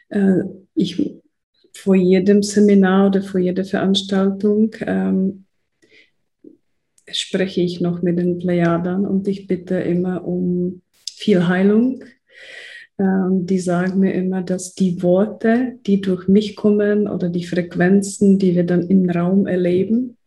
äh, 0.09 0.43
ich 0.75 1.11
vor 1.73 1.95
jedem 1.95 2.43
Seminar 2.43 3.07
oder 3.07 3.23
vor 3.23 3.39
jeder 3.39 3.65
Veranstaltung 3.65 4.75
ähm, 4.81 5.45
spreche 7.11 7.61
ich 7.61 7.81
noch 7.81 8.03
mit 8.03 8.19
den 8.19 8.37
Plejadern 8.37 9.07
und 9.07 9.27
ich 9.27 9.47
bitte 9.47 9.79
immer 9.79 10.23
um 10.23 10.83
viel 11.09 11.47
Heilung 11.47 12.03
die 12.99 13.59
sagen 13.59 13.99
mir 13.99 14.13
immer, 14.13 14.41
dass 14.41 14.73
die 14.73 15.03
Worte, 15.03 15.77
die 15.85 16.01
durch 16.01 16.27
mich 16.27 16.55
kommen 16.55 17.07
oder 17.07 17.29
die 17.29 17.45
Frequenzen, 17.45 18.39
die 18.39 18.55
wir 18.55 18.65
dann 18.65 18.87
im 18.87 19.07
Raum 19.09 19.45
erleben, 19.45 20.17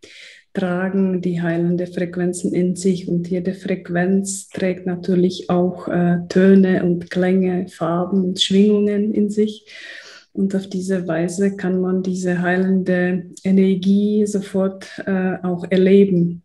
tragen 0.52 1.20
die 1.20 1.42
heilende 1.42 1.86
Frequenzen 1.86 2.54
in 2.54 2.76
sich 2.76 3.08
und 3.08 3.28
jede 3.28 3.54
Frequenz 3.54 4.48
trägt 4.48 4.86
natürlich 4.86 5.48
auch 5.48 5.88
äh, 5.88 6.18
Töne 6.28 6.84
und 6.84 7.10
Klänge, 7.10 7.68
Farben 7.68 8.24
und 8.24 8.40
Schwingungen 8.40 9.14
in 9.14 9.30
sich. 9.30 9.66
Und 10.32 10.54
auf 10.54 10.68
diese 10.68 11.06
Weise 11.08 11.56
kann 11.56 11.80
man 11.80 12.02
diese 12.02 12.40
heilende 12.40 13.24
Energie 13.42 14.26
sofort 14.26 14.86
äh, 15.06 15.36
auch 15.42 15.64
erleben. 15.70 16.42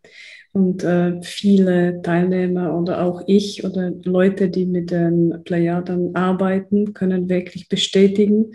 Und 0.56 0.86
äh, 0.86 1.22
viele 1.22 2.02
Teilnehmer 2.02 2.80
oder 2.80 3.04
auch 3.04 3.24
ich 3.28 3.66
oder 3.66 3.92
Leute, 4.06 4.50
die 4.50 4.66
mit 4.66 4.90
den 4.90 5.42
Plejaden 5.44 6.16
arbeiten, 6.16 6.94
können 6.94 7.28
wirklich 7.28 7.68
bestätigen, 7.68 8.54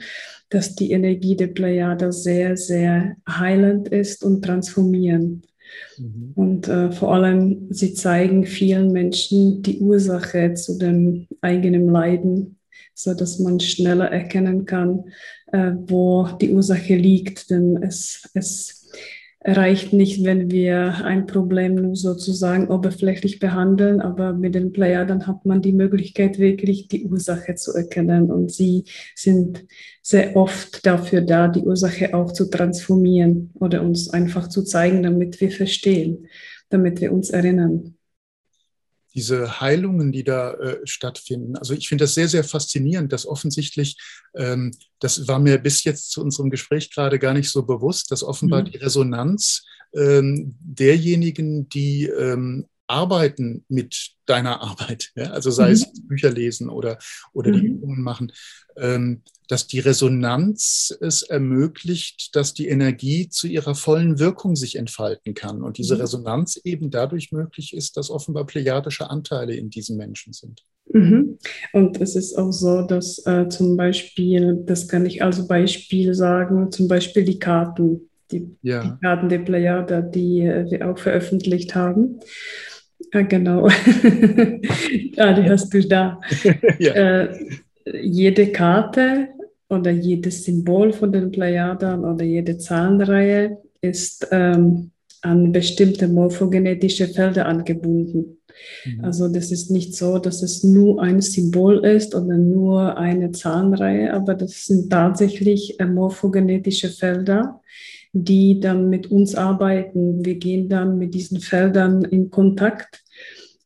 dass 0.48 0.74
die 0.74 0.92
Energie 0.92 1.36
der 1.36 1.48
Plejade 1.48 2.10
sehr, 2.10 2.56
sehr 2.56 3.16
heilend 3.28 3.88
ist 3.88 4.24
und 4.24 4.42
transformierend. 4.42 5.44
Mhm. 5.98 6.32
Und 6.36 6.68
äh, 6.68 6.90
vor 6.90 7.12
allem, 7.12 7.66
sie 7.68 7.92
zeigen 7.92 8.46
vielen 8.46 8.92
Menschen 8.92 9.60
die 9.62 9.80
Ursache 9.80 10.54
zu 10.54 10.78
dem 10.78 11.26
eigenen 11.42 11.86
Leiden, 11.86 12.56
so 12.94 13.12
dass 13.12 13.38
man 13.40 13.60
schneller 13.60 14.10
erkennen 14.10 14.64
kann, 14.64 15.04
äh, 15.52 15.72
wo 15.86 16.26
die 16.40 16.50
Ursache 16.50 16.96
liegt. 16.96 17.50
Denn 17.50 17.82
es, 17.82 18.30
es 18.32 18.79
reicht 19.42 19.92
nicht, 19.94 20.24
wenn 20.24 20.50
wir 20.50 21.04
ein 21.04 21.26
Problem 21.26 21.74
nur 21.74 21.96
sozusagen 21.96 22.68
oberflächlich 22.68 23.38
behandeln, 23.38 24.00
aber 24.00 24.34
mit 24.34 24.54
den 24.54 24.72
Plejaden 24.72 25.26
hat 25.26 25.46
man 25.46 25.62
die 25.62 25.72
Möglichkeit, 25.72 26.38
wirklich 26.38 26.88
die 26.88 27.06
Ursache 27.06 27.54
zu 27.54 27.72
erkennen. 27.72 28.30
Und 28.30 28.52
sie 28.52 28.84
sind 29.14 29.64
sehr 30.02 30.36
oft 30.36 30.84
dafür 30.84 31.22
da, 31.22 31.48
die 31.48 31.62
Ursache 31.62 32.14
auch 32.14 32.32
zu 32.32 32.50
transformieren 32.50 33.50
oder 33.54 33.82
uns 33.82 34.10
einfach 34.10 34.48
zu 34.48 34.62
zeigen, 34.62 35.02
damit 35.02 35.40
wir 35.40 35.50
verstehen, 35.50 36.26
damit 36.68 37.00
wir 37.00 37.12
uns 37.12 37.30
erinnern 37.30 37.96
diese 39.14 39.60
Heilungen, 39.60 40.12
die 40.12 40.24
da 40.24 40.52
äh, 40.54 40.78
stattfinden. 40.84 41.56
Also 41.56 41.74
ich 41.74 41.88
finde 41.88 42.04
das 42.04 42.14
sehr, 42.14 42.28
sehr 42.28 42.44
faszinierend, 42.44 43.12
dass 43.12 43.26
offensichtlich, 43.26 43.96
ähm, 44.36 44.72
das 45.00 45.26
war 45.26 45.38
mir 45.38 45.58
bis 45.58 45.84
jetzt 45.84 46.10
zu 46.10 46.22
unserem 46.22 46.50
Gespräch 46.50 46.90
gerade 46.90 47.18
gar 47.18 47.34
nicht 47.34 47.50
so 47.50 47.64
bewusst, 47.64 48.10
dass 48.10 48.22
offenbar 48.22 48.62
mhm. 48.62 48.66
die 48.66 48.78
Resonanz 48.78 49.64
ähm, 49.94 50.56
derjenigen, 50.60 51.68
die 51.68 52.06
ähm, 52.06 52.66
arbeiten 52.90 53.64
mit 53.68 54.10
deiner 54.26 54.60
Arbeit, 54.60 55.10
ja? 55.14 55.30
also 55.30 55.50
sei 55.50 55.68
mhm. 55.68 55.72
es 55.72 56.02
Bücher 56.02 56.30
lesen 56.30 56.68
oder, 56.68 56.98
oder 57.32 57.50
mhm. 57.50 57.60
die 57.60 57.66
Übungen 57.66 58.02
machen, 58.02 58.32
ähm, 58.76 59.22
dass 59.48 59.66
die 59.66 59.80
Resonanz 59.80 60.96
es 61.00 61.22
ermöglicht, 61.22 62.36
dass 62.36 62.54
die 62.54 62.68
Energie 62.68 63.28
zu 63.28 63.48
ihrer 63.48 63.74
vollen 63.74 64.18
Wirkung 64.18 64.54
sich 64.54 64.76
entfalten 64.76 65.34
kann. 65.34 65.62
Und 65.62 65.78
diese 65.78 65.96
mhm. 65.96 66.02
Resonanz 66.02 66.60
eben 66.62 66.90
dadurch 66.90 67.32
möglich 67.32 67.74
ist, 67.74 67.96
dass 67.96 68.10
offenbar 68.10 68.46
plejadische 68.46 69.10
Anteile 69.10 69.54
in 69.54 69.70
diesen 69.70 69.96
Menschen 69.96 70.32
sind. 70.32 70.62
Mhm. 70.92 71.38
Und 71.72 72.00
es 72.00 72.16
ist 72.16 72.36
auch 72.36 72.52
so, 72.52 72.82
dass 72.82 73.24
äh, 73.26 73.48
zum 73.48 73.76
Beispiel, 73.76 74.62
das 74.66 74.88
kann 74.88 75.06
ich 75.06 75.22
als 75.22 75.46
Beispiel 75.46 76.14
sagen, 76.14 76.70
zum 76.70 76.88
Beispiel 76.88 77.24
die 77.24 77.38
Karten, 77.38 78.08
die, 78.30 78.56
ja. 78.62 78.82
die 78.82 79.00
Karten 79.00 79.28
der 79.28 79.38
Plejada, 79.40 80.00
die 80.00 80.42
äh, 80.42 80.70
wir 80.70 80.90
auch 80.90 80.98
veröffentlicht 80.98 81.74
haben. 81.74 82.20
Ja, 83.12 83.22
genau. 83.22 83.66
ah, 85.16 85.32
die 85.32 85.50
hast 85.50 85.72
du 85.72 85.80
da. 85.86 86.20
ja. 86.78 86.92
äh, 86.92 87.58
jede 88.02 88.52
Karte 88.52 89.28
oder 89.68 89.90
jedes 89.90 90.44
Symbol 90.44 90.92
von 90.92 91.12
den 91.12 91.30
Plejaden 91.30 92.04
oder 92.04 92.24
jede 92.24 92.58
Zahlenreihe 92.58 93.58
ist 93.80 94.28
ähm, 94.30 94.90
an 95.22 95.52
bestimmte 95.52 96.08
morphogenetische 96.08 97.08
Felder 97.08 97.46
angebunden. 97.46 98.38
Mhm. 98.84 99.04
Also 99.04 99.28
das 99.28 99.50
ist 99.52 99.70
nicht 99.70 99.94
so, 99.94 100.18
dass 100.18 100.42
es 100.42 100.64
nur 100.64 101.02
ein 101.02 101.20
Symbol 101.20 101.84
ist 101.84 102.14
oder 102.14 102.36
nur 102.36 102.96
eine 102.96 103.32
Zahlenreihe, 103.32 104.12
aber 104.12 104.34
das 104.34 104.66
sind 104.66 104.90
tatsächlich 104.90 105.78
äh, 105.78 105.86
morphogenetische 105.86 106.88
Felder, 106.88 107.60
die 108.12 108.60
dann 108.60 108.88
mit 108.88 109.10
uns 109.10 109.34
arbeiten. 109.34 110.24
Wir 110.24 110.36
gehen 110.36 110.68
dann 110.68 110.98
mit 110.98 111.14
diesen 111.14 111.40
Feldern 111.40 112.04
in 112.04 112.30
Kontakt 112.30 113.04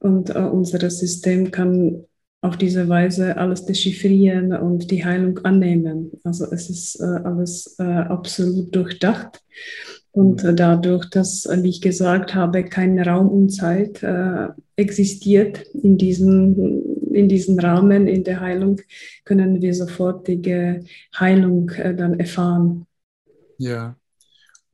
und 0.00 0.30
äh, 0.30 0.38
unser 0.38 0.90
System 0.90 1.50
kann 1.50 2.04
auf 2.42 2.58
diese 2.58 2.90
Weise 2.90 3.38
alles 3.38 3.64
dechiffrieren 3.64 4.52
und 4.52 4.90
die 4.90 5.02
Heilung 5.02 5.38
annehmen. 5.38 6.12
Also 6.24 6.44
es 6.50 6.68
ist 6.68 7.00
äh, 7.00 7.04
alles 7.04 7.74
äh, 7.78 7.84
absolut 7.84 8.74
durchdacht. 8.74 9.42
Und 10.12 10.44
äh, 10.44 10.54
dadurch, 10.54 11.08
dass, 11.08 11.48
wie 11.62 11.70
ich 11.70 11.80
gesagt 11.80 12.34
habe, 12.34 12.62
kein 12.64 12.98
Raum 13.00 13.30
und 13.30 13.48
Zeit 13.48 14.02
äh, 14.02 14.48
existiert 14.76 15.62
in 15.72 15.96
diesem, 15.96 16.82
in 17.12 17.28
diesem 17.28 17.58
Rahmen, 17.58 18.06
in 18.06 18.24
der 18.24 18.40
Heilung, 18.40 18.78
können 19.24 19.62
wir 19.62 19.72
sofortige 19.72 20.84
Heilung 21.18 21.70
äh, 21.70 21.94
dann 21.94 22.20
erfahren. 22.20 22.86
Ja. 23.56 23.96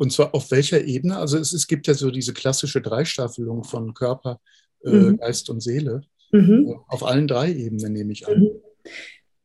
Und 0.00 0.10
zwar 0.12 0.34
auf 0.34 0.50
welcher 0.50 0.82
Ebene? 0.82 1.18
Also 1.18 1.36
es, 1.36 1.52
es 1.52 1.66
gibt 1.66 1.86
ja 1.86 1.92
so 1.92 2.10
diese 2.10 2.32
klassische 2.32 2.80
Dreistaffelung 2.80 3.64
von 3.64 3.92
Körper, 3.92 4.40
äh, 4.82 4.88
mhm. 4.88 5.18
Geist 5.18 5.50
und 5.50 5.60
Seele. 5.60 6.00
Mhm. 6.32 6.74
Auf 6.88 7.04
allen 7.04 7.28
drei 7.28 7.52
Ebenen 7.52 7.92
nehme 7.92 8.10
ich 8.14 8.26
an. 8.26 8.40
Mhm. 8.40 8.50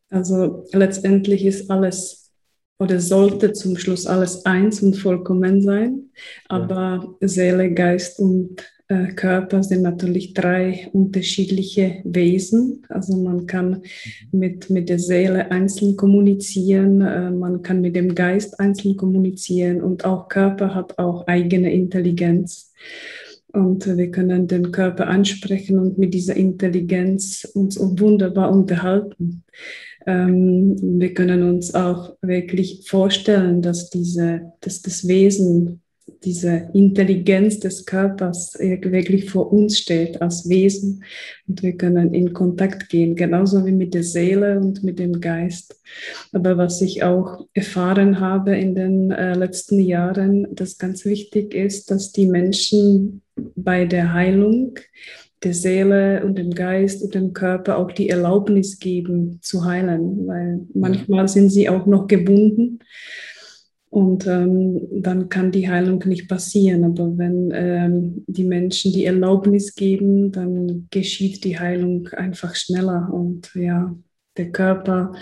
Also 0.10 0.66
letztendlich 0.72 1.44
ist 1.44 1.70
alles 1.70 2.32
oder 2.80 3.02
sollte 3.02 3.52
zum 3.52 3.76
Schluss 3.78 4.08
alles 4.08 4.46
eins 4.46 4.82
und 4.82 4.96
vollkommen 4.96 5.62
sein. 5.62 6.12
Aber 6.48 7.18
ja. 7.20 7.28
Seele, 7.28 7.74
Geist 7.74 8.20
und 8.22 8.62
äh, 8.62 8.64
Körper 8.88 9.64
sind 9.64 9.82
natürlich 9.82 10.34
drei 10.34 10.90
unterschiedliche 10.94 12.02
Wesen. 12.04 12.84
Also 12.88 13.18
man 13.18 13.48
kann 13.48 13.82
mit, 14.32 14.70
mit 14.70 14.90
der 14.90 15.00
Seele 15.00 15.50
einzeln 15.50 15.96
kommunizieren, 15.96 17.02
äh, 17.02 17.32
man 17.32 17.64
kann 17.64 17.82
mit 17.82 17.96
dem 17.96 18.14
Geist 18.14 18.60
einzeln 18.60 18.96
kommunizieren 18.96 19.82
und 19.82 20.06
auch 20.06 20.28
Körper 20.28 20.76
hat 20.76 21.00
auch 21.00 21.26
eigene 21.26 21.74
Intelligenz. 21.74 22.74
Und 23.52 23.88
wir 23.88 24.12
können 24.12 24.48
den 24.48 24.72
Körper 24.72 25.08
ansprechen 25.08 25.80
und 25.80 25.98
mit 25.98 26.14
dieser 26.14 26.36
Intelligenz 26.36 27.50
uns 27.56 27.80
wunderbar 27.80 28.52
unterhalten. 28.52 29.44
Ähm, 30.06 31.00
wir 31.00 31.14
können 31.14 31.42
uns 31.42 31.74
auch 31.74 32.18
wirklich 32.22 32.88
vorstellen, 32.88 33.62
dass, 33.62 33.90
diese, 33.90 34.52
dass 34.60 34.82
das 34.82 35.08
Wesen 35.08 35.82
diese 36.26 36.70
Intelligenz 36.74 37.60
des 37.60 37.86
Körpers 37.86 38.58
wirklich 38.60 39.30
vor 39.30 39.54
uns 39.54 39.78
steht 39.78 40.22
als 40.22 40.50
Wesen. 40.50 41.04
Und 41.48 41.62
wir 41.62 41.78
können 41.78 42.14
in 42.14 42.34
Kontakt 42.34 42.90
gehen, 42.90 43.16
genauso 43.16 43.66
wie 43.66 43.72
mit 43.72 43.94
der 43.94 44.04
Seele 44.04 44.60
und 44.60 44.84
mit 44.84 45.00
dem 45.00 45.22
Geist. 45.22 45.80
Aber 46.34 46.58
was 46.58 46.82
ich 46.82 47.04
auch 47.04 47.48
erfahren 47.54 48.20
habe 48.20 48.58
in 48.58 48.76
den 48.76 49.12
äh, 49.12 49.36
letzten 49.36 49.80
Jahren, 49.80 50.48
das 50.52 50.78
ganz 50.78 51.06
wichtig 51.06 51.54
ist, 51.54 51.92
dass 51.92 52.12
die 52.12 52.26
Menschen 52.26 53.22
bei 53.56 53.86
der 53.86 54.14
Heilung 54.14 54.80
der 55.44 55.54
Seele 55.54 56.26
und 56.26 56.38
dem 56.38 56.56
Geist 56.56 57.04
und 57.04 57.14
dem 57.14 57.34
Körper 57.34 57.78
auch 57.78 57.92
die 57.92 58.10
Erlaubnis 58.10 58.80
geben 58.80 59.40
zu 59.42 59.66
heilen, 59.66 60.26
weil 60.28 60.62
manchmal 60.74 61.28
sind 61.28 61.52
sie 61.52 61.70
auch 61.70 61.86
noch 61.86 62.08
gebunden 62.08 62.80
und 63.96 64.28
ähm, 64.28 64.90
dann 64.92 65.30
kann 65.30 65.54
die 65.54 65.70
Heilung 65.70 66.04
nicht 66.06 66.28
passieren. 66.28 66.84
Aber 66.84 67.18
wenn 67.18 67.50
ähm, 67.54 68.26
die 68.28 68.44
Menschen 68.44 68.92
die 68.92 69.06
Erlaubnis 69.06 69.74
geben, 69.74 70.34
dann 70.34 70.90
geschieht 70.92 71.46
die 71.46 71.58
Heilung 71.58 72.10
einfach 72.10 72.56
schneller. 72.56 73.10
Und 73.14 73.56
ja, 73.56 73.96
der 74.36 74.52
Körper, 74.52 75.14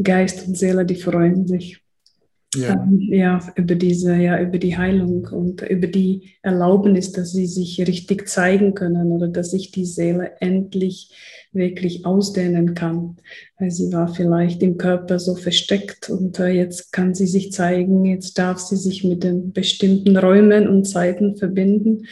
Geist 0.00 0.46
und 0.46 0.56
Seele, 0.56 0.86
die 0.86 0.94
freuen 0.94 1.48
sich. 1.48 1.81
Ja. 2.54 2.74
Ähm, 2.74 2.98
ja, 3.00 3.40
über 3.56 3.74
diese, 3.74 4.14
ja, 4.14 4.40
über 4.40 4.58
die 4.58 4.76
Heilung 4.76 5.26
und 5.26 5.62
über 5.62 5.86
die 5.86 6.34
Erlaubnis, 6.42 7.12
dass 7.12 7.32
sie 7.32 7.46
sich 7.46 7.80
richtig 7.80 8.28
zeigen 8.28 8.74
können 8.74 9.10
oder 9.10 9.28
dass 9.28 9.52
sich 9.52 9.70
die 9.70 9.86
Seele 9.86 10.32
endlich 10.40 11.10
wirklich 11.52 12.04
ausdehnen 12.04 12.74
kann. 12.74 13.16
Weil 13.58 13.70
sie 13.70 13.90
war 13.92 14.08
vielleicht 14.08 14.62
im 14.62 14.76
Körper 14.76 15.18
so 15.18 15.34
versteckt 15.34 16.10
und 16.10 16.38
äh, 16.40 16.48
jetzt 16.48 16.92
kann 16.92 17.14
sie 17.14 17.26
sich 17.26 17.52
zeigen, 17.52 18.04
jetzt 18.04 18.38
darf 18.38 18.58
sie 18.58 18.76
sich 18.76 19.02
mit 19.02 19.24
den 19.24 19.52
bestimmten 19.52 20.16
Räumen 20.18 20.68
und 20.68 20.84
Zeiten 20.84 21.36
verbinden, 21.36 22.06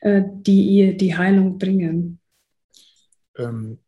äh, 0.00 0.22
die 0.26 0.62
ihr 0.62 0.96
die 0.96 1.16
Heilung 1.16 1.58
bringen. 1.58 2.18
Ähm, 3.38 3.78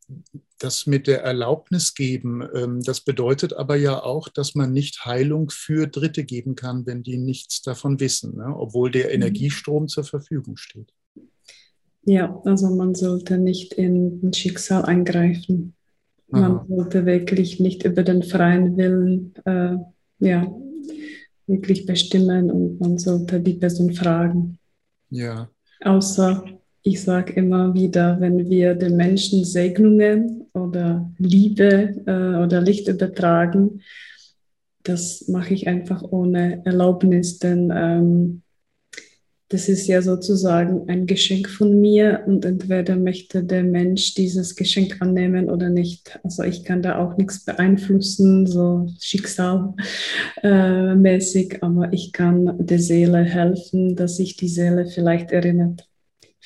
das 0.59 0.87
mit 0.87 1.07
der 1.07 1.23
Erlaubnis 1.23 1.95
geben, 1.95 2.43
ähm, 2.55 2.83
das 2.83 3.01
bedeutet 3.01 3.53
aber 3.53 3.77
ja 3.77 4.03
auch, 4.03 4.29
dass 4.29 4.55
man 4.55 4.73
nicht 4.73 5.05
Heilung 5.05 5.51
für 5.51 5.87
Dritte 5.87 6.25
geben 6.25 6.55
kann, 6.55 6.87
wenn 6.87 7.03
die 7.03 7.19
nichts 7.19 7.63
davon 7.63 8.01
wissen, 8.01 8.37
ne? 8.37 8.55
obwohl 8.57 8.91
der 8.91 9.07
mhm. 9.07 9.15
Energiestrom 9.15 9.89
zur 9.89 10.05
Verfügung 10.05 10.57
steht. 10.57 10.93
Ja, 12.05 12.41
also 12.45 12.75
man 12.75 12.95
sollte 12.95 13.37
nicht 13.37 13.75
in 13.75 14.21
ein 14.23 14.33
Schicksal 14.33 14.85
eingreifen. 14.85 15.75
Man 16.29 16.53
Aha. 16.53 16.67
sollte 16.69 17.05
wirklich 17.05 17.61
nicht 17.61 17.85
über 17.85 18.03
den 18.03 18.23
freien 18.23 18.77
Willen 18.77 19.35
äh, 19.45 19.77
ja, 20.21 20.47
wirklich 21.47 21.87
bestimmen 21.87 22.51
und 22.51 22.81
man 22.81 22.99
sollte 22.99 23.41
die 23.41 23.55
Person 23.55 23.93
fragen. 23.93 24.59
Ja. 25.11 25.49
Außer, 25.83 26.45
ich 26.83 27.03
sage 27.03 27.33
immer 27.35 27.75
wieder, 27.75 28.21
wenn 28.21 28.49
wir 28.49 28.75
den 28.75 28.97
Menschen 28.97 29.45
Segnungen 29.45 30.46
oder 30.57 31.09
Liebe 31.19 31.95
äh, 32.07 32.43
oder 32.43 32.61
Licht 32.61 32.89
übertragen, 32.89 33.83
das 34.83 35.29
mache 35.29 35.55
ich 35.55 35.69
einfach 35.69 36.03
ohne 36.03 36.63
Erlaubnis, 36.65 37.39
denn 37.39 37.73
ähm, 37.75 38.43
das 39.49 39.69
ist 39.69 39.87
ja 39.87 40.03
sozusagen 40.03 40.89
ein 40.89 41.07
Geschenk 41.07 41.49
von 41.49 41.81
mir 41.81 42.25
und 42.27 42.45
entweder 42.45 42.97
möchte 42.97 43.45
der 43.45 43.63
Mensch 43.63 44.15
dieses 44.15 44.57
Geschenk 44.57 45.01
annehmen 45.01 45.49
oder 45.49 45.69
nicht. 45.69 46.19
Also 46.25 46.43
ich 46.43 46.65
kann 46.65 46.83
da 46.83 46.99
auch 46.99 47.17
nichts 47.17 47.45
beeinflussen, 47.45 48.49
so 48.49 48.89
schicksalmäßig, 49.01 51.55
äh, 51.55 51.59
aber 51.61 51.93
ich 51.93 52.13
kann 52.13 52.67
der 52.67 52.81
Seele 52.81 53.19
helfen, 53.19 53.95
dass 53.95 54.17
sich 54.17 54.37
die 54.37 54.49
Seele 54.49 54.87
vielleicht 54.87 55.31
erinnert. 55.31 55.87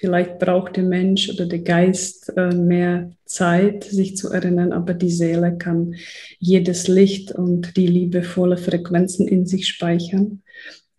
Vielleicht 0.00 0.38
braucht 0.38 0.76
der 0.76 0.84
Mensch 0.84 1.28
oder 1.28 1.44
der 1.44 1.58
Geist 1.58 2.32
äh, 2.34 2.54
mehr 2.54 3.12
Zeit, 3.26 3.84
sich 3.84 4.16
zu 4.16 4.30
erinnern, 4.30 4.72
aber 4.72 4.94
die 4.94 5.10
Seele 5.10 5.58
kann 5.58 5.94
jedes 6.38 6.88
Licht 6.88 7.32
und 7.32 7.76
die 7.76 7.86
liebevolle 7.86 8.56
Frequenzen 8.56 9.28
in 9.28 9.44
sich 9.44 9.68
speichern 9.68 10.42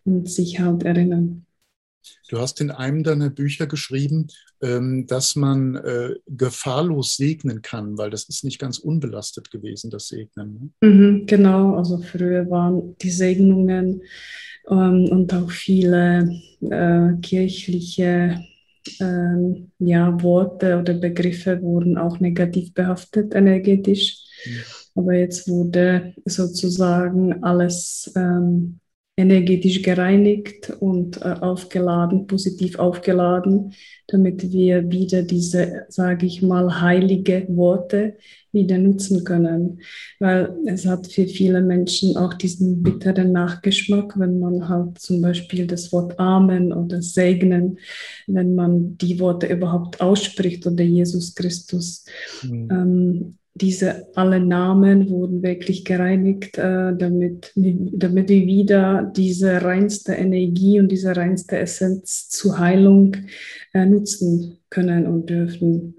und 0.04 0.30
sich 0.30 0.60
halt 0.60 0.84
erinnern. 0.84 1.46
Du 2.28 2.38
hast 2.38 2.60
in 2.60 2.70
einem 2.70 3.02
deiner 3.02 3.28
Bücher 3.28 3.66
geschrieben, 3.66 4.28
ähm, 4.62 5.08
dass 5.08 5.34
man 5.34 5.74
äh, 5.74 6.14
gefahrlos 6.28 7.16
segnen 7.16 7.60
kann, 7.60 7.98
weil 7.98 8.10
das 8.10 8.28
ist 8.28 8.44
nicht 8.44 8.60
ganz 8.60 8.78
unbelastet 8.78 9.50
gewesen, 9.50 9.90
das 9.90 10.06
Segnen. 10.06 10.72
Ne? 10.80 10.88
Mhm, 10.88 11.26
genau, 11.26 11.74
also 11.74 11.98
früher 11.98 12.48
waren 12.48 12.96
die 12.98 13.10
Segnungen 13.10 14.02
ähm, 14.70 15.08
und 15.10 15.34
auch 15.34 15.50
viele 15.50 16.40
äh, 16.60 17.20
kirchliche 17.20 18.44
ähm, 19.00 19.70
ja, 19.78 20.22
Worte 20.22 20.78
oder 20.78 20.94
Begriffe 20.94 21.60
wurden 21.62 21.96
auch 21.98 22.20
negativ 22.20 22.74
behaftet 22.74 23.34
energetisch. 23.34 24.18
Mhm. 24.44 24.62
Aber 24.94 25.14
jetzt 25.14 25.48
wurde 25.48 26.14
sozusagen 26.24 27.42
alles 27.42 28.12
ähm, 28.16 28.80
energetisch 29.16 29.82
gereinigt 29.82 30.70
und 30.80 31.18
äh, 31.18 31.34
aufgeladen, 31.40 32.26
positiv 32.26 32.78
aufgeladen, 32.78 33.74
damit 34.06 34.52
wir 34.52 34.90
wieder 34.90 35.22
diese, 35.22 35.84
sage 35.88 36.24
ich 36.24 36.40
mal, 36.40 36.80
heilige 36.80 37.46
Worte 37.48 38.16
wieder 38.52 38.78
nutzen 38.78 39.22
können. 39.24 39.80
Weil 40.18 40.54
es 40.66 40.86
hat 40.86 41.08
für 41.08 41.26
viele 41.26 41.60
Menschen 41.60 42.16
auch 42.16 42.32
diesen 42.34 42.82
bitteren 42.82 43.32
Nachgeschmack, 43.32 44.18
wenn 44.18 44.38
man 44.38 44.68
halt 44.68 44.98
zum 44.98 45.20
Beispiel 45.20 45.66
das 45.66 45.92
Wort 45.92 46.18
Amen 46.18 46.72
oder 46.72 47.02
Segnen, 47.02 47.78
wenn 48.26 48.54
man 48.54 48.96
die 48.96 49.20
Worte 49.20 49.46
überhaupt 49.46 50.00
ausspricht 50.00 50.66
oder 50.66 50.84
Jesus 50.84 51.34
Christus. 51.34 52.06
Mhm. 52.42 52.68
Ähm, 52.70 53.38
diese 53.54 54.06
alle 54.16 54.40
Namen 54.40 55.10
wurden 55.10 55.42
wirklich 55.42 55.84
gereinigt, 55.84 56.56
äh, 56.58 56.96
damit, 56.96 57.52
damit 57.54 58.28
wir 58.28 58.46
wieder 58.46 59.12
diese 59.14 59.62
reinste 59.62 60.14
Energie 60.14 60.80
und 60.80 60.88
diese 60.88 61.14
reinste 61.14 61.58
Essenz 61.58 62.28
zur 62.28 62.58
Heilung 62.58 63.16
äh, 63.74 63.84
nutzen 63.84 64.58
können 64.70 65.06
und 65.06 65.28
dürfen. 65.28 65.96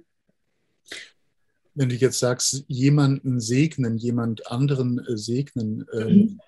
Wenn 1.76 1.90
du 1.90 1.96
jetzt 1.96 2.20
sagst, 2.20 2.66
jemanden 2.68 3.40
segnen, 3.40 3.98
jemand 3.98 4.50
anderen 4.52 5.00
äh, 5.00 5.18
segnen, 5.18 5.86
ähm, 5.94 6.16
mhm 6.16 6.40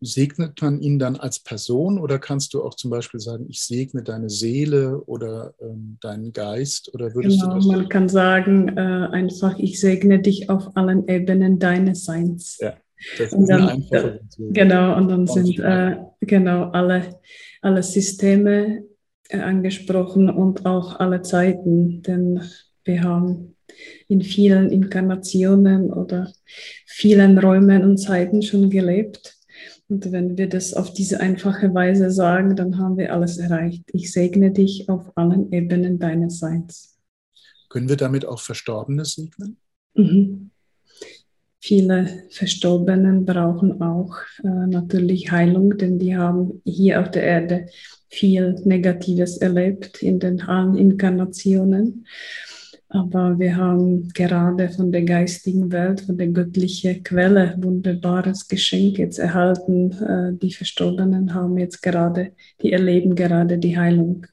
segnet 0.00 0.60
man 0.60 0.80
ihn 0.80 0.98
dann 0.98 1.16
als 1.16 1.38
Person 1.38 1.98
oder 1.98 2.18
kannst 2.18 2.54
du 2.54 2.62
auch 2.62 2.74
zum 2.74 2.90
Beispiel 2.90 3.20
sagen, 3.20 3.46
ich 3.48 3.62
segne 3.62 4.02
deine 4.02 4.30
Seele 4.30 5.02
oder 5.04 5.54
ähm, 5.60 5.98
deinen 6.00 6.32
Geist? 6.32 6.92
Oder 6.94 7.14
würdest 7.14 7.40
genau, 7.40 7.54
du 7.54 7.58
das 7.58 7.66
man 7.66 7.88
kann 7.88 8.08
sagen 8.08 8.76
äh, 8.76 8.80
einfach, 8.80 9.58
ich 9.58 9.80
segne 9.80 10.20
dich 10.20 10.50
auf 10.50 10.76
allen 10.76 11.08
Ebenen 11.08 11.58
deines 11.58 12.04
Seins. 12.04 12.58
Ja, 12.60 12.74
das 13.18 13.32
und 13.32 13.42
ist 13.42 13.50
dann, 13.50 13.62
eine 13.62 13.72
einfache 13.72 14.20
Version. 14.20 14.52
Genau, 14.52 14.96
und 14.96 15.08
dann 15.08 15.26
sind 15.26 15.58
äh, 15.58 15.96
genau 16.20 16.70
alle, 16.70 17.20
alle 17.60 17.82
Systeme 17.82 18.84
äh, 19.28 19.38
angesprochen 19.38 20.30
und 20.30 20.66
auch 20.66 20.98
alle 21.00 21.22
Zeiten, 21.22 22.02
denn 22.02 22.42
wir 22.84 23.02
haben 23.02 23.52
in 24.08 24.22
vielen 24.22 24.70
Inkarnationen 24.70 25.92
oder 25.92 26.32
vielen 26.86 27.38
Räumen 27.38 27.82
und 27.84 27.98
Zeiten 27.98 28.42
schon 28.42 28.70
gelebt. 28.70 29.31
Und 29.92 30.10
wenn 30.10 30.38
wir 30.38 30.48
das 30.48 30.72
auf 30.72 30.94
diese 30.94 31.20
einfache 31.20 31.74
Weise 31.74 32.10
sagen, 32.10 32.56
dann 32.56 32.78
haben 32.78 32.96
wir 32.96 33.12
alles 33.12 33.36
erreicht. 33.36 33.82
Ich 33.92 34.10
segne 34.10 34.50
dich 34.50 34.88
auf 34.88 35.02
allen 35.16 35.52
Ebenen 35.52 35.98
deines 35.98 36.38
Seins. 36.38 36.96
Können 37.68 37.90
wir 37.90 37.96
damit 37.96 38.24
auch 38.24 38.40
Verstorbene 38.40 39.04
segnen? 39.04 39.58
Mhm. 39.92 40.50
Viele 41.60 42.24
Verstorbenen 42.30 43.26
brauchen 43.26 43.82
auch 43.82 44.16
äh, 44.42 44.66
natürlich 44.66 45.30
Heilung, 45.30 45.76
denn 45.76 45.98
die 45.98 46.16
haben 46.16 46.62
hier 46.64 47.02
auf 47.02 47.10
der 47.10 47.24
Erde 47.24 47.66
viel 48.08 48.54
Negatives 48.64 49.36
erlebt 49.36 50.02
in 50.02 50.18
den 50.20 50.38
Inkarnationen. 50.38 52.06
Aber 52.94 53.38
wir 53.38 53.56
haben 53.56 54.08
gerade 54.08 54.68
von 54.68 54.92
der 54.92 55.02
geistigen 55.04 55.72
Welt, 55.72 56.02
von 56.02 56.18
der 56.18 56.28
göttlichen 56.28 57.02
Quelle, 57.02 57.54
wunderbares 57.56 58.46
Geschenk 58.48 58.98
jetzt 58.98 59.18
erhalten. 59.18 59.92
Äh, 59.92 60.38
die 60.38 60.52
Verstorbenen 60.52 61.32
haben 61.32 61.56
jetzt 61.56 61.82
gerade, 61.82 62.32
die 62.60 62.70
erleben 62.70 63.14
gerade 63.14 63.56
die 63.56 63.78
Heilung. 63.78 64.26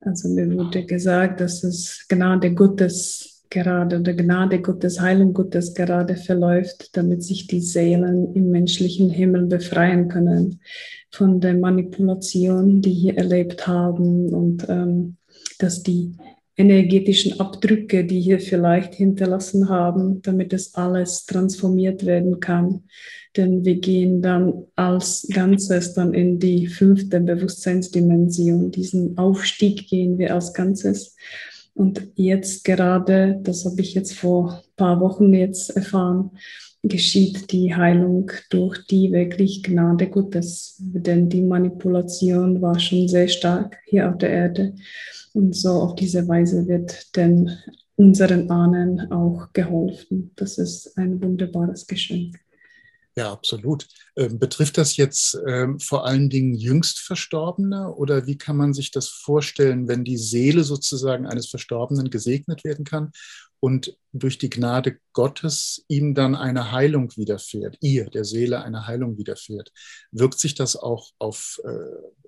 Also 0.00 0.30
mir 0.30 0.50
wurde 0.50 0.86
gesagt, 0.86 1.40
dass 1.40 1.62
es 1.62 2.06
Gnade 2.08 2.54
Gottes 2.54 3.44
gerade 3.50 4.00
oder 4.00 4.14
Gnade 4.14 4.62
Gottes, 4.62 4.98
Heilung 4.98 5.34
Gottes 5.34 5.74
gerade 5.74 6.16
verläuft, 6.16 6.96
damit 6.96 7.22
sich 7.22 7.48
die 7.48 7.60
Seelen 7.60 8.34
im 8.34 8.50
menschlichen 8.50 9.10
Himmel 9.10 9.44
befreien 9.44 10.08
können 10.08 10.60
von 11.10 11.38
der 11.38 11.52
Manipulation, 11.52 12.80
die 12.80 12.94
hier 12.94 13.18
erlebt 13.18 13.66
haben 13.66 14.30
und 14.30 14.66
ähm, 14.70 15.18
dass 15.58 15.82
die 15.82 16.16
energetischen 16.56 17.40
Abdrücke, 17.40 18.04
die 18.04 18.20
hier 18.20 18.40
vielleicht 18.40 18.94
hinterlassen 18.94 19.68
haben, 19.68 20.20
damit 20.22 20.52
es 20.52 20.74
alles 20.74 21.24
transformiert 21.24 22.04
werden 22.04 22.40
kann. 22.40 22.84
Denn 23.36 23.64
wir 23.64 23.76
gehen 23.76 24.20
dann 24.20 24.66
als 24.76 25.26
Ganzes 25.32 25.94
dann 25.94 26.12
in 26.12 26.38
die 26.38 26.66
fünfte 26.66 27.20
Bewusstseinsdimension. 27.20 28.70
Diesen 28.70 29.16
Aufstieg 29.16 29.88
gehen 29.88 30.18
wir 30.18 30.34
als 30.34 30.52
Ganzes. 30.52 31.16
Und 31.74 32.08
jetzt 32.16 32.64
gerade, 32.64 33.40
das 33.42 33.64
habe 33.64 33.80
ich 33.80 33.94
jetzt 33.94 34.12
vor 34.12 34.52
ein 34.52 34.76
paar 34.76 35.00
Wochen 35.00 35.32
jetzt 35.32 35.74
erfahren, 35.74 36.32
geschieht 36.82 37.50
die 37.52 37.74
Heilung 37.74 38.30
durch 38.50 38.84
die 38.86 39.10
wirklich 39.12 39.62
Gnade 39.62 40.08
Gottes. 40.08 40.76
Denn 40.78 41.30
die 41.30 41.40
Manipulation 41.40 42.60
war 42.60 42.78
schon 42.78 43.08
sehr 43.08 43.28
stark 43.28 43.78
hier 43.86 44.10
auf 44.10 44.18
der 44.18 44.30
Erde. 44.30 44.74
Und 45.34 45.56
so 45.56 45.70
auf 45.70 45.94
diese 45.94 46.28
Weise 46.28 46.66
wird 46.66 47.16
denn 47.16 47.50
unseren 47.96 48.50
Ahnen 48.50 49.12
auch 49.12 49.52
geholfen. 49.52 50.32
Das 50.36 50.58
ist 50.58 50.96
ein 50.98 51.22
wunderbares 51.22 51.86
Geschenk. 51.86 52.38
Ja, 53.14 53.30
absolut. 53.30 53.86
Ähm, 54.16 54.38
betrifft 54.38 54.78
das 54.78 54.96
jetzt 54.96 55.38
ähm, 55.46 55.78
vor 55.78 56.06
allen 56.06 56.30
Dingen 56.30 56.54
jüngst 56.54 57.00
Verstorbene 57.00 57.94
oder 57.94 58.26
wie 58.26 58.38
kann 58.38 58.56
man 58.56 58.72
sich 58.72 58.90
das 58.90 59.08
vorstellen, 59.08 59.86
wenn 59.86 60.02
die 60.02 60.16
Seele 60.16 60.64
sozusagen 60.64 61.26
eines 61.26 61.48
Verstorbenen 61.48 62.08
gesegnet 62.08 62.64
werden 62.64 62.86
kann 62.86 63.12
und 63.60 63.98
durch 64.12 64.38
die 64.38 64.48
Gnade 64.48 64.96
Gottes 65.12 65.84
ihm 65.88 66.14
dann 66.14 66.34
eine 66.34 66.72
Heilung 66.72 67.14
widerfährt, 67.16 67.76
ihr, 67.80 68.08
der 68.08 68.24
Seele 68.24 68.62
eine 68.62 68.86
Heilung 68.86 69.18
widerfährt? 69.18 69.72
Wirkt 70.10 70.38
sich 70.38 70.54
das 70.54 70.74
auch 70.76 71.10
auf 71.18 71.60
äh, 71.64 72.21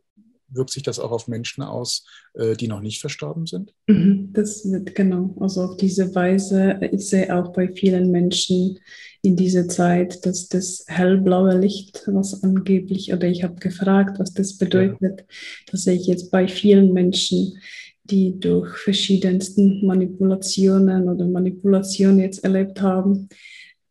wirkt 0.55 0.71
sich 0.71 0.83
das 0.83 0.99
auch 0.99 1.11
auf 1.11 1.29
Menschen 1.29 1.63
aus, 1.63 2.07
äh, 2.35 2.55
die 2.55 2.69
noch 2.69 2.81
nicht 2.81 3.01
verstorben 3.01 3.47
sind? 3.47 3.75
Mhm, 3.87 4.31
das 4.33 4.71
wird 4.71 4.95
genau, 4.95 5.37
also 5.41 5.63
auf 5.63 5.77
diese 5.77 6.15
Weise. 6.15 6.79
Ich 6.93 7.09
sehe 7.09 7.35
auch 7.35 7.53
bei 7.53 7.69
vielen 7.69 8.11
Menschen 8.11 8.79
in 9.23 9.37
dieser 9.37 9.69
Zeit, 9.69 10.27
dass 10.27 10.49
das 10.49 10.85
hellblaue 10.87 11.59
Licht, 11.59 12.03
was 12.07 12.43
angeblich, 12.43 13.13
oder 13.13 13.27
ich 13.27 13.43
habe 13.43 13.55
gefragt, 13.55 14.19
was 14.19 14.35
das 14.35 14.59
bedeutet, 14.59 15.21
ja. 15.21 15.27
das 15.71 15.85
sehe 15.85 15.95
ich 15.95 16.07
jetzt 16.07 16.31
bei 16.31 16.47
vielen 16.47 16.93
Menschen, 16.93 17.59
die 18.05 18.39
durch 18.39 18.77
verschiedensten 18.77 19.85
Manipulationen 19.87 21.09
oder 21.09 21.27
Manipulationen 21.27 22.21
jetzt 22.21 22.45
erlebt 22.45 22.83
haben. 22.83 23.29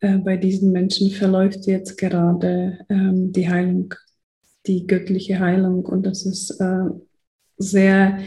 Äh, 0.02 0.20
bei 0.20 0.38
diesen 0.38 0.72
Menschen 0.72 1.10
verläuft 1.10 1.66
jetzt 1.66 1.98
gerade 1.98 2.80
ähm, 2.90 3.32
die 3.32 3.50
Heilung 3.50 3.94
die 4.66 4.88
göttliche 4.88 5.40
Heilung. 5.40 5.86
Und 5.86 6.06
das 6.06 6.26
ist 6.26 6.52
äh, 6.60 6.90
sehr, 7.58 8.20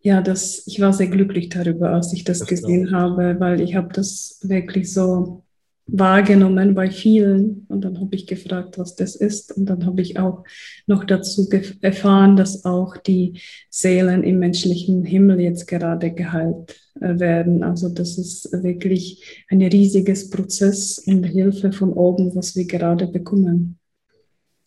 ja, 0.00 0.22
das, 0.22 0.66
ich 0.66 0.80
war 0.80 0.92
sehr 0.92 1.08
glücklich 1.08 1.48
darüber, 1.48 1.90
als 1.90 2.12
ich 2.12 2.24
das, 2.24 2.40
das 2.40 2.48
gesehen 2.48 2.92
habe, 2.92 3.36
weil 3.38 3.60
ich 3.60 3.74
habe 3.74 3.92
das 3.92 4.38
wirklich 4.42 4.92
so 4.92 5.44
wahrgenommen 5.88 6.74
bei 6.74 6.90
vielen 6.90 7.64
und 7.68 7.82
dann 7.82 7.98
habe 7.98 8.14
ich 8.14 8.26
gefragt, 8.26 8.78
was 8.78 8.94
das 8.94 9.16
ist 9.16 9.56
und 9.56 9.66
dann 9.66 9.86
habe 9.86 10.02
ich 10.02 10.18
auch 10.18 10.44
noch 10.86 11.04
dazu 11.04 11.48
erfahren, 11.80 12.36
dass 12.36 12.64
auch 12.64 12.96
die 12.98 13.40
Seelen 13.70 14.22
im 14.22 14.38
menschlichen 14.38 15.04
Himmel 15.04 15.40
jetzt 15.40 15.66
gerade 15.66 16.12
geheilt 16.12 16.78
äh, 17.00 17.18
werden. 17.18 17.62
Also 17.62 17.88
das 17.88 18.18
ist 18.18 18.52
wirklich 18.62 19.44
ein 19.48 19.62
riesiges 19.62 20.28
Prozess 20.28 20.98
und 20.98 21.24
Hilfe 21.24 21.72
von 21.72 21.92
oben, 21.92 22.34
was 22.34 22.54
wir 22.54 22.66
gerade 22.66 23.06
bekommen. 23.06 23.77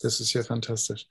Das 0.02 0.20
ist 0.20 0.34
ja 0.34 0.44
fantastisch. 0.44 1.08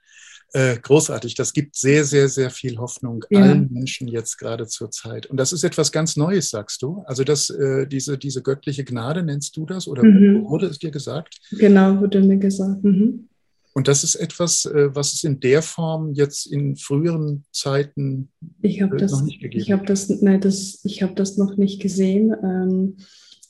Äh, 0.52 0.78
großartig. 0.78 1.34
Das 1.36 1.52
gibt 1.52 1.76
sehr, 1.76 2.04
sehr, 2.04 2.28
sehr 2.28 2.50
viel 2.50 2.78
Hoffnung 2.78 3.24
ja. 3.30 3.40
allen 3.40 3.72
Menschen 3.72 4.08
jetzt 4.08 4.36
gerade 4.36 4.66
zur 4.66 4.90
Zeit. 4.90 5.26
Und 5.26 5.36
das 5.36 5.52
ist 5.52 5.62
etwas 5.62 5.92
ganz 5.92 6.16
Neues, 6.16 6.50
sagst 6.50 6.82
du? 6.82 7.02
Also 7.06 7.22
das, 7.22 7.50
äh, 7.50 7.86
diese, 7.86 8.18
diese 8.18 8.42
göttliche 8.42 8.84
Gnade, 8.84 9.22
nennst 9.22 9.56
du 9.56 9.64
das? 9.64 9.86
Oder 9.86 10.02
mhm. 10.02 10.44
wurde 10.44 10.66
es 10.66 10.78
dir 10.78 10.90
gesagt? 10.90 11.38
Genau, 11.52 12.00
wurde 12.00 12.20
mir 12.22 12.38
gesagt. 12.38 12.82
Mhm. 12.82 13.28
Und 13.72 13.86
das 13.86 14.02
ist 14.02 14.16
etwas, 14.16 14.64
äh, 14.64 14.94
was 14.94 15.12
es 15.12 15.22
in 15.22 15.38
der 15.38 15.62
Form 15.62 16.14
jetzt 16.14 16.46
in 16.46 16.74
früheren 16.76 17.44
Zeiten 17.52 18.30
ich 18.60 18.80
äh, 18.80 18.88
das, 18.98 19.12
noch 19.12 19.22
nicht 19.22 19.40
gegeben 19.40 19.80
ich 19.80 19.86
das, 19.86 20.08
nein, 20.20 20.40
das, 20.40 20.80
Ich 20.84 21.02
habe 21.02 21.14
das 21.14 21.36
noch 21.36 21.56
nicht 21.56 21.80
gesehen. 21.80 22.34
Ähm, 22.42 22.96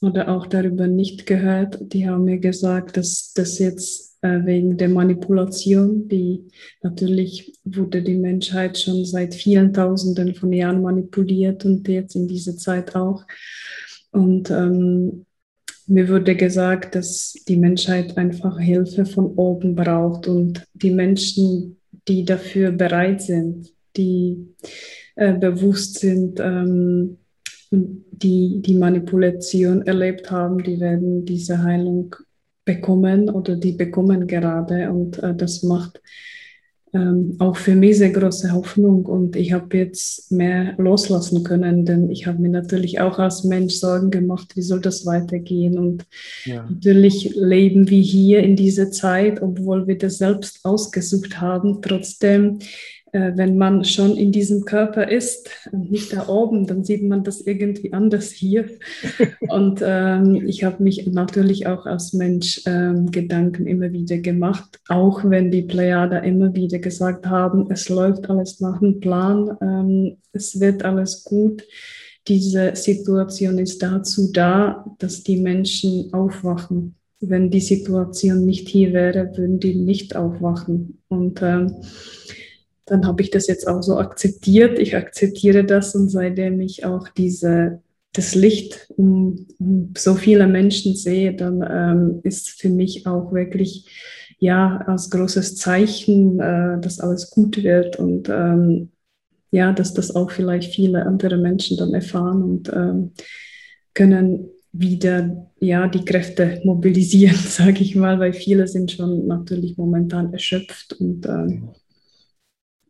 oder 0.01 0.29
auch 0.29 0.47
darüber 0.47 0.87
nicht 0.87 1.27
gehört. 1.27 1.79
Die 1.81 2.09
haben 2.09 2.25
mir 2.25 2.39
gesagt, 2.39 2.97
dass 2.97 3.33
das 3.35 3.59
jetzt 3.59 4.17
äh, 4.23 4.45
wegen 4.45 4.77
der 4.77 4.89
Manipulation, 4.89 6.09
die 6.09 6.49
natürlich 6.83 7.53
wurde 7.65 8.03
die 8.03 8.17
Menschheit 8.17 8.79
schon 8.79 9.05
seit 9.05 9.35
vielen 9.35 9.73
Tausenden 9.73 10.35
von 10.35 10.53
Jahren 10.53 10.83
manipuliert 10.83 11.65
und 11.65 11.87
jetzt 11.89 12.17
in 12.17 12.29
dieser 12.29 12.57
Zeit 12.57 12.95
auch. 12.97 13.25
Und 14.11 14.51
ähm, 14.51 15.27
mir 15.87 16.09
wurde 16.09 16.37
gesagt, 16.37 16.95
dass 16.95 17.35
die 17.49 17.57
Menschheit 17.57 18.17
einfach 18.17 18.59
Hilfe 18.59 19.05
von 19.05 19.27
oben 19.27 19.75
braucht 19.75 20.29
und 20.29 20.65
die 20.75 20.93
Menschen, 20.93 21.79
die 22.07 22.25
dafür 22.25 22.71
bereit 22.71 23.23
sind, 23.23 23.73
die 23.97 24.55
äh, 25.17 25.35
bewusst 25.35 25.99
sind, 25.99 26.39
ähm, 26.41 27.19
die 27.71 28.61
die 28.61 28.75
Manipulation 28.75 29.83
erlebt 29.83 30.31
haben, 30.31 30.63
die 30.63 30.81
werden 30.81 31.25
diese 31.25 31.63
Heilung 31.63 32.17
bekommen 32.65 33.31
oder 33.31 33.57
die 33.57 33.73
bekommen 33.73 34.27
gerade. 34.27 34.91
Und 34.91 35.19
äh, 35.23 35.35
das 35.35 35.63
macht 35.63 36.01
ähm, 36.93 37.37
auch 37.39 37.57
für 37.57 37.77
mich 37.77 37.99
sehr 37.99 38.11
große 38.11 38.53
Hoffnung. 38.53 39.07
Und 39.07 39.37
ich 39.37 39.53
habe 39.53 39.77
jetzt 39.77 40.33
mehr 40.33 40.75
loslassen 40.77 41.45
können, 41.45 41.85
denn 41.85 42.11
ich 42.11 42.27
habe 42.27 42.41
mir 42.43 42.49
natürlich 42.49 43.01
auch 43.01 43.19
als 43.19 43.45
Mensch 43.45 43.75
Sorgen 43.75 44.11
gemacht, 44.11 44.57
wie 44.57 44.63
soll 44.63 44.81
das 44.81 45.07
weitergehen. 45.07 45.79
Und 45.79 46.05
ja. 46.45 46.69
natürlich 46.69 47.33
leben 47.37 47.89
wir 47.89 48.03
hier 48.03 48.41
in 48.41 48.57
dieser 48.57 48.91
Zeit, 48.91 49.41
obwohl 49.41 49.87
wir 49.87 49.99
das 49.99 50.19
selbst 50.19 50.61
ausgesucht 50.65 51.41
haben. 51.41 51.81
Trotzdem 51.81 52.59
wenn 53.13 53.57
man 53.59 53.85
schon 53.85 54.17
in 54.17 54.33
diesem 54.33 54.65
Körper 54.65 55.11
ist 55.11 55.51
und 55.73 55.91
nicht 55.91 56.13
da 56.13 56.29
oben, 56.29 56.67
dann 56.67 56.85
sieht 56.85 57.03
man 57.03 57.25
das 57.25 57.41
irgendwie 57.41 57.93
anders 57.93 58.31
hier. 58.31 58.69
und 59.49 59.81
ähm, 59.85 60.47
ich 60.47 60.65
habe 60.65 60.83
mich 60.83 61.07
natürlich 61.07 61.67
auch 61.67 61.87
als 61.87 62.13
Mensch 62.13 62.63
ähm, 62.67 63.11
Gedanken 63.11 63.67
immer 63.67 63.93
wieder 63.93 64.19
gemacht, 64.19 64.81
auch 64.89 65.25
wenn 65.25 65.51
die 65.51 65.63
Plejada 65.63 66.19
immer 66.19 66.55
wieder 66.55 66.79
gesagt 66.79 67.27
haben, 67.27 67.71
es 67.71 67.89
läuft 67.89 68.31
alles 68.31 68.61
nach 68.61 68.81
dem 68.81 69.01
Plan, 69.01 69.57
ähm, 69.61 70.17
es 70.33 70.61
wird 70.61 70.85
alles 70.85 71.25
gut. 71.25 71.63
Diese 72.29 72.77
Situation 72.77 73.59
ist 73.59 73.83
dazu 73.83 74.31
da, 74.33 74.85
dass 74.99 75.23
die 75.23 75.39
Menschen 75.39 76.13
aufwachen. 76.13 76.95
Wenn 77.21 77.51
die 77.51 77.61
Situation 77.61 78.47
nicht 78.47 78.69
hier 78.69 78.93
wäre, 78.93 79.37
würden 79.37 79.59
die 79.59 79.75
nicht 79.75 80.17
aufwachen. 80.17 81.03
Und 81.09 81.43
ähm, 81.43 81.75
dann 82.91 83.07
habe 83.07 83.23
ich 83.23 83.31
das 83.31 83.47
jetzt 83.47 83.69
auch 83.69 83.83
so 83.83 83.99
akzeptiert. 83.99 84.79
Ich 84.81 84.97
akzeptiere 84.97 85.65
das 85.65 85.95
und 85.95 86.09
seitdem 86.09 86.61
ich 86.61 86.85
auch 86.85 87.09
diese, 87.09 87.83
das 88.13 88.35
Licht 88.35 88.89
um, 88.97 89.47
um 89.61 89.95
so 89.97 90.17
viele 90.17 90.49
Menschen 90.49 90.97
sehe, 90.97 91.35
dann 91.35 91.65
ähm, 91.71 92.21
ist 92.25 92.51
für 92.51 92.69
mich 92.69 93.07
auch 93.07 93.33
wirklich 93.33 93.87
ja 94.41 94.79
als 94.89 95.09
großes 95.11 95.55
Zeichen, 95.55 96.41
äh, 96.41 96.81
dass 96.81 96.99
alles 96.99 97.31
gut 97.31 97.63
wird 97.63 97.97
und 97.97 98.29
ähm, 98.29 98.91
ja, 99.53 99.73
dass 99.73 99.95
das 99.95 100.15
auch 100.17 100.33
vielleicht 100.33 100.75
viele 100.75 101.07
andere 101.07 101.37
Menschen 101.37 101.77
dann 101.77 101.95
erfahren 101.95 102.43
und 102.43 102.73
ähm, 102.73 103.13
können 103.95 104.49
wieder 104.73 105.49
ja 105.61 105.87
die 105.87 106.05
Kräfte 106.05 106.61
mobilisieren, 106.65 107.37
sage 107.49 107.83
ich 107.83 107.95
mal, 107.95 108.19
weil 108.19 108.33
viele 108.33 108.67
sind 108.67 108.91
schon 108.91 109.29
natürlich 109.29 109.77
momentan 109.77 110.33
erschöpft 110.33 110.95
und 110.95 111.25
ähm, 111.27 111.71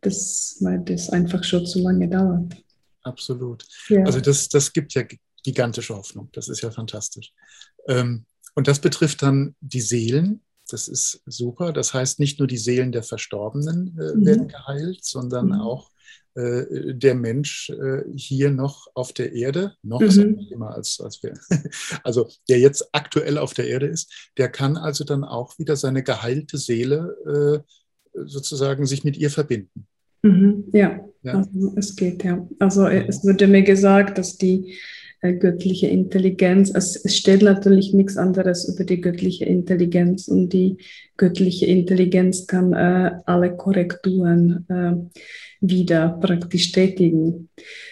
das, 0.01 0.57
weil 0.59 0.79
das 0.79 1.09
einfach 1.09 1.43
schon 1.43 1.65
zu 1.65 1.79
lange 1.79 2.09
dauert. 2.09 2.55
Absolut. 3.03 3.65
Ja. 3.89 4.03
Also 4.03 4.19
das, 4.19 4.49
das 4.49 4.73
gibt 4.73 4.93
ja 4.93 5.03
gigantische 5.43 5.95
Hoffnung. 5.95 6.29
Das 6.33 6.49
ist 6.49 6.61
ja 6.61 6.71
fantastisch. 6.71 7.33
Ähm, 7.87 8.25
und 8.55 8.67
das 8.67 8.79
betrifft 8.79 9.23
dann 9.23 9.55
die 9.59 9.81
Seelen. 9.81 10.41
Das 10.69 10.87
ist 10.87 11.21
super. 11.25 11.73
Das 11.73 11.93
heißt, 11.93 12.19
nicht 12.19 12.39
nur 12.39 12.47
die 12.47 12.57
Seelen 12.57 12.91
der 12.91 13.03
Verstorbenen 13.03 13.97
äh, 13.99 14.15
mhm. 14.15 14.25
werden 14.25 14.47
geheilt, 14.47 15.03
sondern 15.03 15.47
mhm. 15.47 15.61
auch 15.61 15.89
äh, 16.35 16.93
der 16.93 17.15
Mensch 17.15 17.69
äh, 17.69 18.03
hier 18.15 18.51
noch 18.51 18.87
auf 18.93 19.13
der 19.13 19.33
Erde, 19.33 19.75
noch 19.81 19.99
mhm. 19.99 20.47
immer 20.51 20.73
als, 20.75 20.99
als 21.01 21.21
wir, 21.23 21.33
also 22.03 22.29
der 22.47 22.59
jetzt 22.59 22.89
aktuell 22.93 23.37
auf 23.37 23.53
der 23.53 23.67
Erde 23.67 23.87
ist, 23.87 24.31
der 24.37 24.49
kann 24.49 24.77
also 24.77 25.03
dann 25.03 25.23
auch 25.23 25.57
wieder 25.59 25.75
seine 25.75 26.03
geheilte 26.03 26.57
Seele 26.57 27.65
sozusagen 28.13 28.85
sich 28.85 29.05
mit 29.05 29.15
ihr 29.15 29.31
verbinden. 29.31 29.87
Mhm, 30.23 30.65
ja, 30.71 30.99
ja. 31.23 31.33
Also 31.33 31.73
es 31.75 31.95
geht, 31.95 32.23
ja. 32.23 32.47
Also 32.59 32.85
äh, 32.85 33.05
es 33.07 33.23
wurde 33.23 33.47
mir 33.47 33.63
gesagt, 33.63 34.17
dass 34.17 34.37
die 34.37 34.75
äh, 35.21 35.33
göttliche 35.33 35.87
Intelligenz, 35.87 36.71
es, 36.73 36.95
es 36.95 37.17
steht 37.17 37.41
natürlich 37.41 37.93
nichts 37.93 38.17
anderes 38.17 38.67
über 38.67 38.83
die 38.83 39.01
göttliche 39.01 39.45
Intelligenz 39.45 40.27
und 40.27 40.49
die 40.49 40.77
göttliche 41.17 41.67
Intelligenz 41.67 42.47
kann 42.47 42.73
äh, 42.73 43.11
alle 43.25 43.55
Korrekturen 43.55 44.65
äh, 44.69 45.19
wieder 45.61 46.09
praktisch 46.09 46.71
tätigen. 46.71 47.49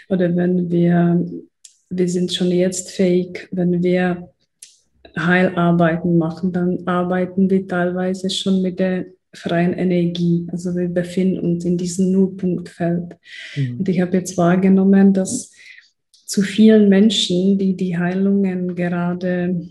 Oder 0.09 0.35
wenn 0.35 0.71
wir, 0.71 1.23
wir 1.89 2.09
sind 2.09 2.33
schon 2.33 2.49
jetzt 2.49 2.91
fähig, 2.91 3.47
wenn 3.51 3.83
wir 3.83 4.29
Heilarbeiten 5.17 6.17
machen, 6.17 6.51
dann 6.51 6.79
arbeiten 6.87 7.49
wir 7.49 7.67
teilweise 7.67 8.29
schon 8.29 8.61
mit 8.61 8.79
der 8.79 9.05
freien 9.33 9.73
Energie. 9.73 10.47
Also 10.51 10.75
wir 10.75 10.87
befinden 10.87 11.39
uns 11.39 11.65
in 11.65 11.77
diesem 11.77 12.11
Nullpunktfeld. 12.11 13.17
Mhm. 13.55 13.79
Und 13.79 13.89
ich 13.89 14.01
habe 14.01 14.17
jetzt 14.17 14.37
wahrgenommen, 14.37 15.13
dass 15.13 15.51
zu 16.25 16.41
vielen 16.41 16.89
Menschen, 16.89 17.57
die 17.57 17.75
die 17.75 17.97
Heilungen 17.97 18.75
gerade 18.75 19.69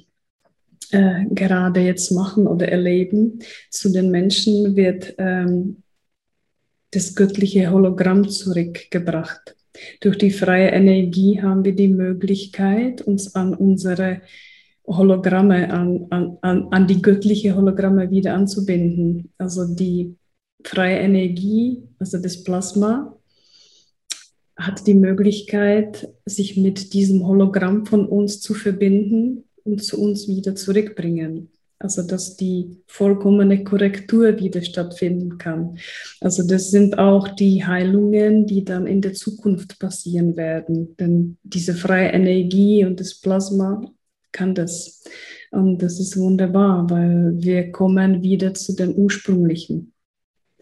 äh, 0.90 1.24
gerade 1.30 1.80
jetzt 1.80 2.10
machen 2.12 2.46
oder 2.46 2.68
erleben, 2.68 3.40
zu 3.70 3.92
den 3.92 4.10
Menschen 4.10 4.74
wird 4.74 5.14
ähm, 5.18 5.82
das 6.92 7.14
göttliche 7.14 7.70
Hologramm 7.70 8.28
zurückgebracht. 8.28 9.54
Durch 10.00 10.16
die 10.16 10.30
freie 10.30 10.70
Energie 10.70 11.40
haben 11.42 11.64
wir 11.64 11.74
die 11.74 11.88
Möglichkeit, 11.88 13.02
uns 13.02 13.34
an 13.34 13.54
unsere 13.54 14.22
Hologramme, 14.88 15.70
an, 15.70 16.06
an, 16.10 16.68
an 16.70 16.86
die 16.86 17.02
göttliche 17.02 17.54
Hologramme 17.54 18.10
wieder 18.10 18.34
anzubinden. 18.34 19.32
Also 19.38 19.74
die 19.74 20.16
freie 20.64 20.98
Energie, 20.98 21.82
also 21.98 22.18
das 22.18 22.42
Plasma, 22.42 23.14
hat 24.56 24.86
die 24.86 24.94
Möglichkeit, 24.94 26.08
sich 26.26 26.56
mit 26.56 26.92
diesem 26.92 27.26
Hologramm 27.26 27.86
von 27.86 28.06
uns 28.06 28.40
zu 28.40 28.54
verbinden 28.54 29.44
und 29.64 29.84
zu 29.84 30.00
uns 30.00 30.26
wieder 30.26 30.56
zurückbringen. 30.56 31.50
Also 31.80 32.02
dass 32.02 32.36
die 32.36 32.82
vollkommene 32.88 33.62
Korrektur 33.62 34.40
wieder 34.40 34.62
stattfinden 34.62 35.38
kann. 35.38 35.78
Also 36.20 36.44
das 36.44 36.72
sind 36.72 36.98
auch 36.98 37.28
die 37.28 37.64
Heilungen, 37.64 38.46
die 38.46 38.64
dann 38.64 38.88
in 38.88 39.00
der 39.00 39.12
Zukunft 39.12 39.78
passieren 39.78 40.36
werden. 40.36 40.96
Denn 40.96 41.36
diese 41.44 41.74
freie 41.74 42.08
Energie 42.08 42.84
und 42.84 42.98
das 42.98 43.20
Plasma 43.20 43.80
kann 44.32 44.54
das. 44.54 45.04
Und 45.50 45.78
das 45.82 45.98
ist 45.98 46.16
wunderbar, 46.16 46.88
weil 46.90 47.34
wir 47.38 47.72
kommen 47.72 48.22
wieder 48.22 48.54
zu 48.54 48.74
dem 48.74 48.92
Ursprünglichen. 48.92 49.94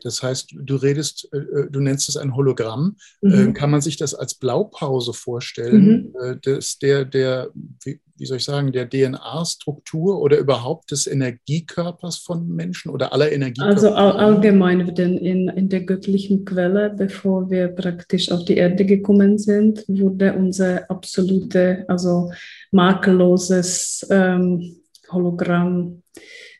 Das 0.02 0.22
heißt, 0.22 0.54
du 0.56 0.76
redest, 0.76 1.28
äh, 1.32 1.38
äh, 1.38 1.70
du 1.70 1.80
nennst 1.80 2.08
es 2.08 2.16
ein 2.16 2.36
Hologramm. 2.36 2.96
Mhm. 3.22 3.32
Äh, 3.32 3.52
kann 3.52 3.70
man 3.70 3.80
sich 3.80 3.96
das 3.96 4.14
als 4.14 4.34
Blaupause 4.34 5.12
vorstellen, 5.12 6.12
mhm. 6.12 6.40
dass 6.42 6.78
der, 6.78 7.04
der, 7.04 7.50
wie, 7.82 8.00
wie 8.18 8.26
soll 8.26 8.38
ich 8.38 8.44
sagen, 8.44 8.72
der 8.72 8.88
DNA-Struktur 8.88 10.20
oder 10.20 10.38
überhaupt 10.38 10.90
des 10.90 11.06
Energiekörpers 11.06 12.18
von 12.18 12.48
Menschen 12.48 12.90
oder 12.90 13.12
aller 13.12 13.32
Energiekörper? 13.32 13.74
Also 13.74 13.90
allgemein 13.90 14.94
denn 14.94 15.18
in, 15.18 15.48
in 15.48 15.68
der 15.68 15.82
göttlichen 15.82 16.44
Quelle, 16.44 16.90
bevor 16.90 17.50
wir 17.50 17.68
praktisch 17.68 18.30
auf 18.30 18.44
die 18.44 18.56
Erde 18.56 18.84
gekommen 18.84 19.38
sind, 19.38 19.84
wurde 19.88 20.34
unser 20.34 20.90
absolute, 20.90 21.84
also 21.88 22.30
makelloses 22.70 24.06
ähm, 24.10 24.76
Hologramm 25.10 26.02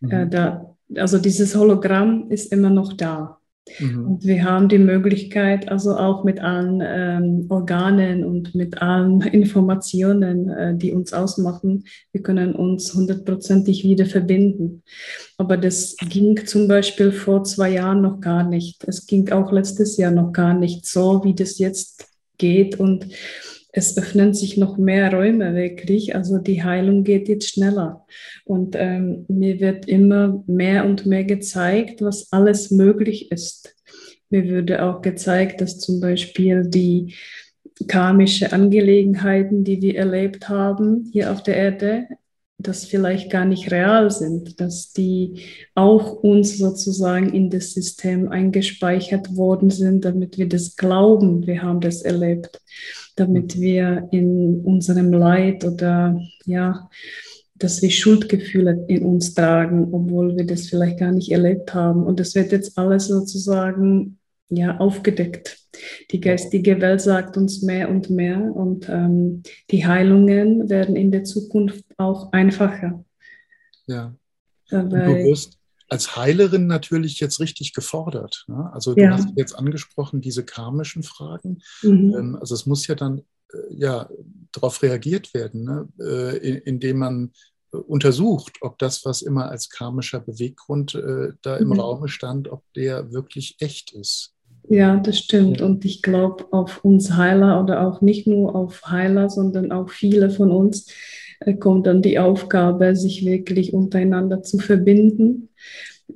mhm. 0.01 0.11
äh, 0.11 0.29
da 0.29 0.77
also 0.95 1.19
dieses 1.19 1.55
Hologramm 1.57 2.31
ist 2.31 2.53
immer 2.53 2.71
noch 2.71 2.93
da. 2.93 3.36
Mhm. 3.79 4.07
Und 4.07 4.25
wir 4.25 4.45
haben 4.45 4.69
die 4.69 4.79
Möglichkeit, 4.79 5.69
also 5.69 5.97
auch 5.97 6.25
mit 6.25 6.41
allen 6.41 6.83
ähm, 6.85 7.47
Organen 7.49 8.25
und 8.25 8.55
mit 8.55 8.81
allen 8.81 9.21
Informationen, 9.33 10.49
äh, 10.49 10.77
die 10.77 10.93
uns 10.93 11.13
ausmachen, 11.13 11.85
wir 12.13 12.23
können 12.23 12.55
uns 12.55 12.95
hundertprozentig 12.95 13.85
wieder 13.85 14.07
verbinden. 14.07 14.83
Aber 15.37 15.57
das 15.57 15.97
ging 16.09 16.47
zum 16.47 16.69
Beispiel 16.69 17.13
vor 17.13 17.45
zwei 17.45 17.71
Jahren 17.71 18.03
noch 18.03 18.21
gar 18.21 18.49
nicht. 18.49 18.85
Es 18.85 19.07
ging 19.07 19.31
auch 19.31 19.53
letztes 19.53 19.97
Jahr 19.97 20.13
noch 20.13 20.33
gar 20.33 20.55
nicht 20.55 20.87
so, 20.87 21.23
wie 21.25 21.35
das 21.35 21.59
jetzt 21.59 22.09
geht. 22.39 22.79
Und 22.79 23.07
es 23.77 23.99
öffnen 23.99 24.33
sich 24.33 24.57
noch 24.57 24.79
mehr 24.79 25.13
Räume 25.13 25.55
wirklich. 25.55 26.17
Also 26.17 26.39
die 26.39 26.65
Heilung 26.65 27.05
geht 27.05 27.29
jetzt 27.29 27.51
schneller. 27.51 28.07
Und 28.47 28.75
ähm, 28.75 29.27
mir 29.29 29.61
wird 29.61 29.87
immer 29.87 30.43
mehr 30.47 30.87
und 30.87 31.05
mehr 31.05 31.25
gezeigt, 31.25 32.01
was 32.01 32.33
alles 32.33 32.71
möglich 32.71 33.31
ist. 33.31 33.77
Mir 34.31 34.49
würde 34.49 34.83
auch 34.83 35.03
gezeigt, 35.03 35.61
dass 35.61 35.79
zum 35.79 36.01
Beispiel 36.01 36.65
die 36.67 37.15
karmische 37.87 38.55
Angelegenheiten, 38.55 39.63
die 39.63 39.83
wir 39.83 39.99
erlebt 39.99 40.49
haben 40.49 41.11
hier 41.13 41.31
auf 41.31 41.43
der 41.43 41.57
Erde, 41.57 42.07
das 42.57 42.87
vielleicht 42.87 43.31
gar 43.31 43.45
nicht 43.45 43.71
real 43.71 44.11
sind, 44.11 44.59
dass 44.59 44.95
die 44.95 45.43
auch 45.75 46.15
uns 46.15 46.57
sozusagen 46.57 47.29
in 47.35 47.51
das 47.51 47.73
System 47.73 48.31
eingespeichert 48.31 49.37
worden 49.37 49.69
sind, 49.69 50.07
damit 50.07 50.39
wir 50.39 50.49
das 50.49 50.77
glauben, 50.77 51.47
wir 51.47 51.61
haben 51.61 51.83
das 51.83 52.01
erlebt, 52.01 52.63
damit 53.17 53.59
wir 53.59 54.09
in 54.13 54.61
unserem 54.61 55.13
Leid 55.13 55.65
oder 55.65 56.21
ja, 56.45 56.89
dass 57.55 57.81
wir 57.83 57.91
Schuldgefühle 57.91 58.85
in 58.89 59.05
uns 59.05 59.35
tragen, 59.35 59.89
obwohl 59.93 60.37
wir 60.37 60.47
das 60.47 60.69
vielleicht 60.69 60.99
gar 60.99 61.13
nicht 61.13 61.33
erlebt 61.33 61.75
haben. 61.75 62.05
Und 62.05 62.21
das 62.21 62.35
wird 62.35 62.53
jetzt 62.53 62.77
alles 62.79 63.09
sozusagen 63.09 64.19
ja, 64.49 64.77
aufgedeckt. 64.79 65.59
Die 66.11 66.21
geistige 66.21 66.81
Welt 66.81 67.01
sagt 67.01 67.37
uns 67.37 67.63
mehr 67.63 67.89
und 67.89 68.11
mehr 68.11 68.39
und 68.55 68.89
ähm, 68.89 69.43
die 69.71 69.87
Heilungen 69.87 70.69
werden 70.69 70.97
in 70.97 71.11
der 71.11 71.25
Zukunft 71.25 71.85
auch 71.97 72.33
einfacher. 72.33 73.05
Ja. 73.87 74.15
Dabei, 74.69 75.25
wirst 75.25 75.59
als 75.89 76.17
Heilerin 76.17 76.67
natürlich 76.67 77.21
jetzt 77.21 77.41
richtig 77.41 77.73
gefordert. 77.75 78.45
Ne? 78.49 78.71
Also 78.73 78.95
du 78.95 79.03
Ja. 79.03 79.13
hast 79.13 79.29
jetzt 79.37 79.55
angesprochen, 79.55 80.21
diese 80.21 80.45
karmischen 80.45 81.03
Fragen. 81.03 81.59
mhm. 81.83 82.15
Ähm, 82.17 82.37
also 82.41 82.55
es 82.55 82.67
muss 82.67 82.87
ja 82.87 82.95
dann 82.95 83.19
äh, 83.53 83.75
ja 83.75 84.09
darauf 84.53 84.83
reagiert 84.83 85.33
werden, 85.35 85.65
ne? 85.65 85.89
äh, 86.01 86.37
in- 86.39 86.57
indem 86.63 86.99
man 86.99 87.33
äh, 87.73 87.77
untersucht, 87.77 88.57
ob 88.63 88.79
das, 88.79 89.05
was 89.05 89.23
immer 89.23 89.49
als 89.51 89.69
karmischer 89.71 90.21
Beweggrund 90.21 90.95
äh, 90.95 91.33
da 91.43 91.57
im 91.57 91.69
Mhm. 91.69 91.81
Raume 91.81 92.09
stand, 92.09 92.49
ob 92.49 92.63
der 92.75 93.13
wirklich 93.13 93.57
echt 93.61 93.93
ist. 93.93 94.33
Ja, 94.69 94.97
das 94.97 95.19
stimmt. 95.21 95.61
Und 95.61 95.85
ich 95.85 96.03
glaube, 96.03 96.47
auf 96.53 96.85
uns 96.85 97.13
Heiler 97.13 97.63
oder 97.63 97.87
auch 97.87 98.01
nicht 98.01 98.27
nur 98.27 98.57
auf 98.57 98.83
Heiler, 98.87 99.31
sondern 99.31 99.71
auch 99.71 99.91
viele 99.91 100.29
von 100.31 100.51
uns 100.51 100.91
kommt 101.55 101.87
dann 101.87 102.03
die 102.03 102.19
Aufgabe, 102.19 102.97
sich 102.97 103.25
wirklich 103.25 103.73
untereinander 103.73 104.43
zu 104.43 104.59
verbinden 104.59 105.51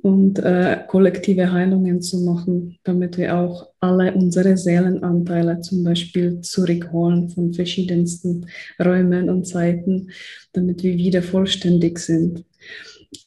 und 0.03 0.39
äh, 0.39 0.79
kollektive 0.87 1.53
Heilungen 1.53 2.01
zu 2.01 2.19
machen, 2.21 2.79
damit 2.85 3.19
wir 3.19 3.37
auch 3.37 3.69
alle 3.81 4.13
unsere 4.15 4.57
Seelenanteile 4.57 5.61
zum 5.61 5.85
Beispiel 5.85 6.41
zurückholen 6.41 7.29
von 7.29 7.53
verschiedensten 7.53 8.47
Räumen 8.83 9.29
und 9.29 9.47
Zeiten, 9.47 10.11
damit 10.53 10.83
wir 10.83 10.97
wieder 10.97 11.23
vollständig 11.23 11.99
sind. 11.99 12.45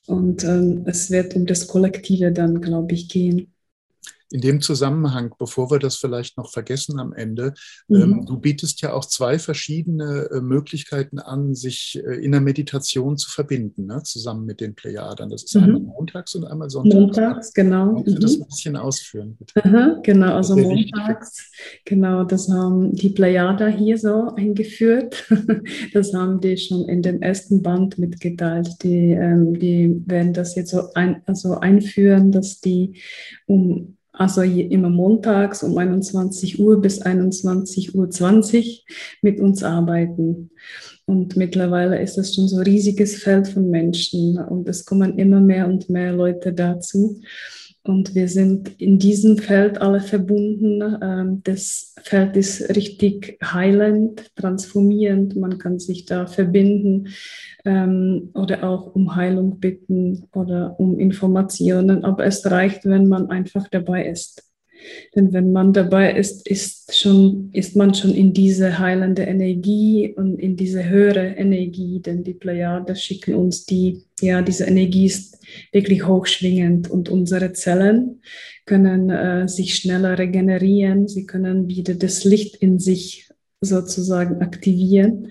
Und 0.07 0.43
ähm, 0.43 0.83
es 0.85 1.11
wird 1.11 1.35
um 1.35 1.45
das 1.45 1.67
Kollektive 1.67 2.31
dann, 2.31 2.61
glaube 2.61 2.93
ich, 2.93 3.09
gehen. 3.09 3.52
In 4.33 4.41
dem 4.41 4.61
Zusammenhang, 4.61 5.35
bevor 5.37 5.69
wir 5.69 5.77
das 5.77 5.97
vielleicht 5.97 6.37
noch 6.37 6.51
vergessen 6.51 6.99
am 6.99 7.13
Ende, 7.13 7.53
Mhm. 7.87 8.01
ähm, 8.01 8.25
du 8.25 8.37
bietest 8.39 8.81
ja 8.81 8.91
auch 8.93 9.05
zwei 9.05 9.37
verschiedene 9.37 10.27
äh, 10.31 10.41
Möglichkeiten 10.41 11.19
an, 11.19 11.53
sich 11.53 12.01
äh, 12.03 12.15
in 12.15 12.31
der 12.31 12.41
Meditation 12.41 13.15
zu 13.15 13.29
verbinden, 13.29 13.85
ne? 13.85 14.01
zusammen 14.03 14.45
mit 14.45 14.59
den 14.59 14.73
Plejadern. 14.73 15.29
Das 15.29 15.43
ist 15.43 15.55
Mhm. 15.55 15.63
einmal 15.63 15.81
montags 15.81 16.33
und 16.33 16.45
einmal 16.45 16.69
sonntags. 16.71 16.95
Montags, 16.99 17.53
genau. 17.53 17.93
Kannst 17.93 18.15
du 18.15 18.19
das 18.19 18.37
Mhm. 18.37 18.41
ein 18.43 18.47
bisschen 18.47 18.75
ausführen, 18.75 19.35
bitte? 19.37 19.63
Aha, 19.65 19.99
genau, 20.01 20.33
also 20.35 20.55
sehr 20.55 20.67
wichtig. 20.69 20.91
montags, 20.95 21.51
genau, 21.85 22.23
das 22.23 22.49
haben 22.49 22.93
die 22.95 23.09
Plejada 23.09 23.67
hier 23.67 23.97
so 23.99 24.33
eingeführt. 24.35 25.25
Das 25.93 26.11
haben 26.13 26.41
die 26.41 26.57
schon 26.57 26.89
in 26.89 27.03
dem 27.03 27.21
ersten 27.21 27.61
Band 27.61 27.99
mitgeteilt. 27.99 28.67
Die, 28.81 29.11
ähm, 29.11 29.59
die 29.59 30.01
werden 30.07 30.33
das 30.33 30.55
jetzt 30.55 30.71
so 30.71 30.91
ein, 30.95 31.21
also 31.27 31.59
einführen, 31.59 32.31
dass 32.31 32.59
die 32.59 32.99
um, 33.45 33.97
also 34.13 34.41
immer 34.43 34.89
montags 34.89 35.63
um 35.63 35.77
21 35.77 36.59
Uhr 36.59 36.79
bis 36.79 37.01
21.20 37.01 37.93
Uhr 37.95 38.75
mit 39.21 39.39
uns 39.39 39.63
arbeiten. 39.63 40.51
Und 41.05 41.35
mittlerweile 41.35 42.01
ist 42.01 42.17
das 42.17 42.33
schon 42.33 42.47
so 42.47 42.57
ein 42.57 42.63
riesiges 42.63 43.17
Feld 43.17 43.47
von 43.47 43.69
Menschen 43.69 44.37
und 44.37 44.69
es 44.69 44.85
kommen 44.85 45.17
immer 45.17 45.41
mehr 45.41 45.67
und 45.67 45.89
mehr 45.89 46.13
Leute 46.13 46.53
dazu. 46.53 47.19
Und 47.85 48.15
wir 48.15 48.29
sind 48.29 48.79
in 48.79 48.97
diesem 48.97 49.37
Feld 49.37 49.81
alle 49.81 49.99
verbunden. 49.99 50.81
Ähm, 51.01 51.41
Das 51.43 51.93
Feld 52.01 52.37
ist 52.37 52.75
richtig 52.75 53.37
heilend, 53.43 54.31
transformierend. 54.37 55.35
Man 55.35 55.57
kann 55.57 55.79
sich 55.79 56.05
da 56.05 56.25
verbinden 56.25 57.09
ähm, 57.65 58.29
oder 58.33 58.63
auch 58.63 58.95
um 58.95 59.15
Heilung 59.15 59.59
bitten 59.59 60.29
oder 60.33 60.79
um 60.79 60.97
Informationen. 60.97 62.05
Aber 62.05 62.25
es 62.25 62.49
reicht, 62.49 62.85
wenn 62.85 63.07
man 63.07 63.29
einfach 63.29 63.67
dabei 63.67 64.07
ist. 64.07 64.42
Denn 65.15 65.33
wenn 65.33 65.51
man 65.51 65.73
dabei 65.73 66.13
ist, 66.13 66.47
ist, 66.47 66.97
schon, 66.97 67.49
ist 67.53 67.75
man 67.75 67.93
schon 67.93 68.13
in 68.13 68.33
diese 68.33 68.79
heilende 68.79 69.23
Energie 69.23 70.13
und 70.15 70.39
in 70.39 70.55
diese 70.55 70.87
höhere 70.89 71.35
Energie, 71.35 71.99
denn 71.99 72.23
die 72.23 72.33
Plejade 72.33 72.95
schicken 72.95 73.35
uns 73.35 73.65
die, 73.65 74.03
ja, 74.21 74.41
diese 74.41 74.65
Energie 74.65 75.05
ist 75.05 75.39
wirklich 75.71 76.07
hochschwingend 76.07 76.89
und 76.89 77.09
unsere 77.09 77.53
Zellen 77.53 78.21
können 78.65 79.09
äh, 79.09 79.47
sich 79.47 79.75
schneller 79.75 80.17
regenerieren, 80.17 81.07
sie 81.07 81.25
können 81.25 81.67
wieder 81.67 81.93
das 81.95 82.23
Licht 82.23 82.55
in 82.57 82.79
sich 82.79 83.29
sozusagen 83.61 84.41
aktivieren. 84.41 85.29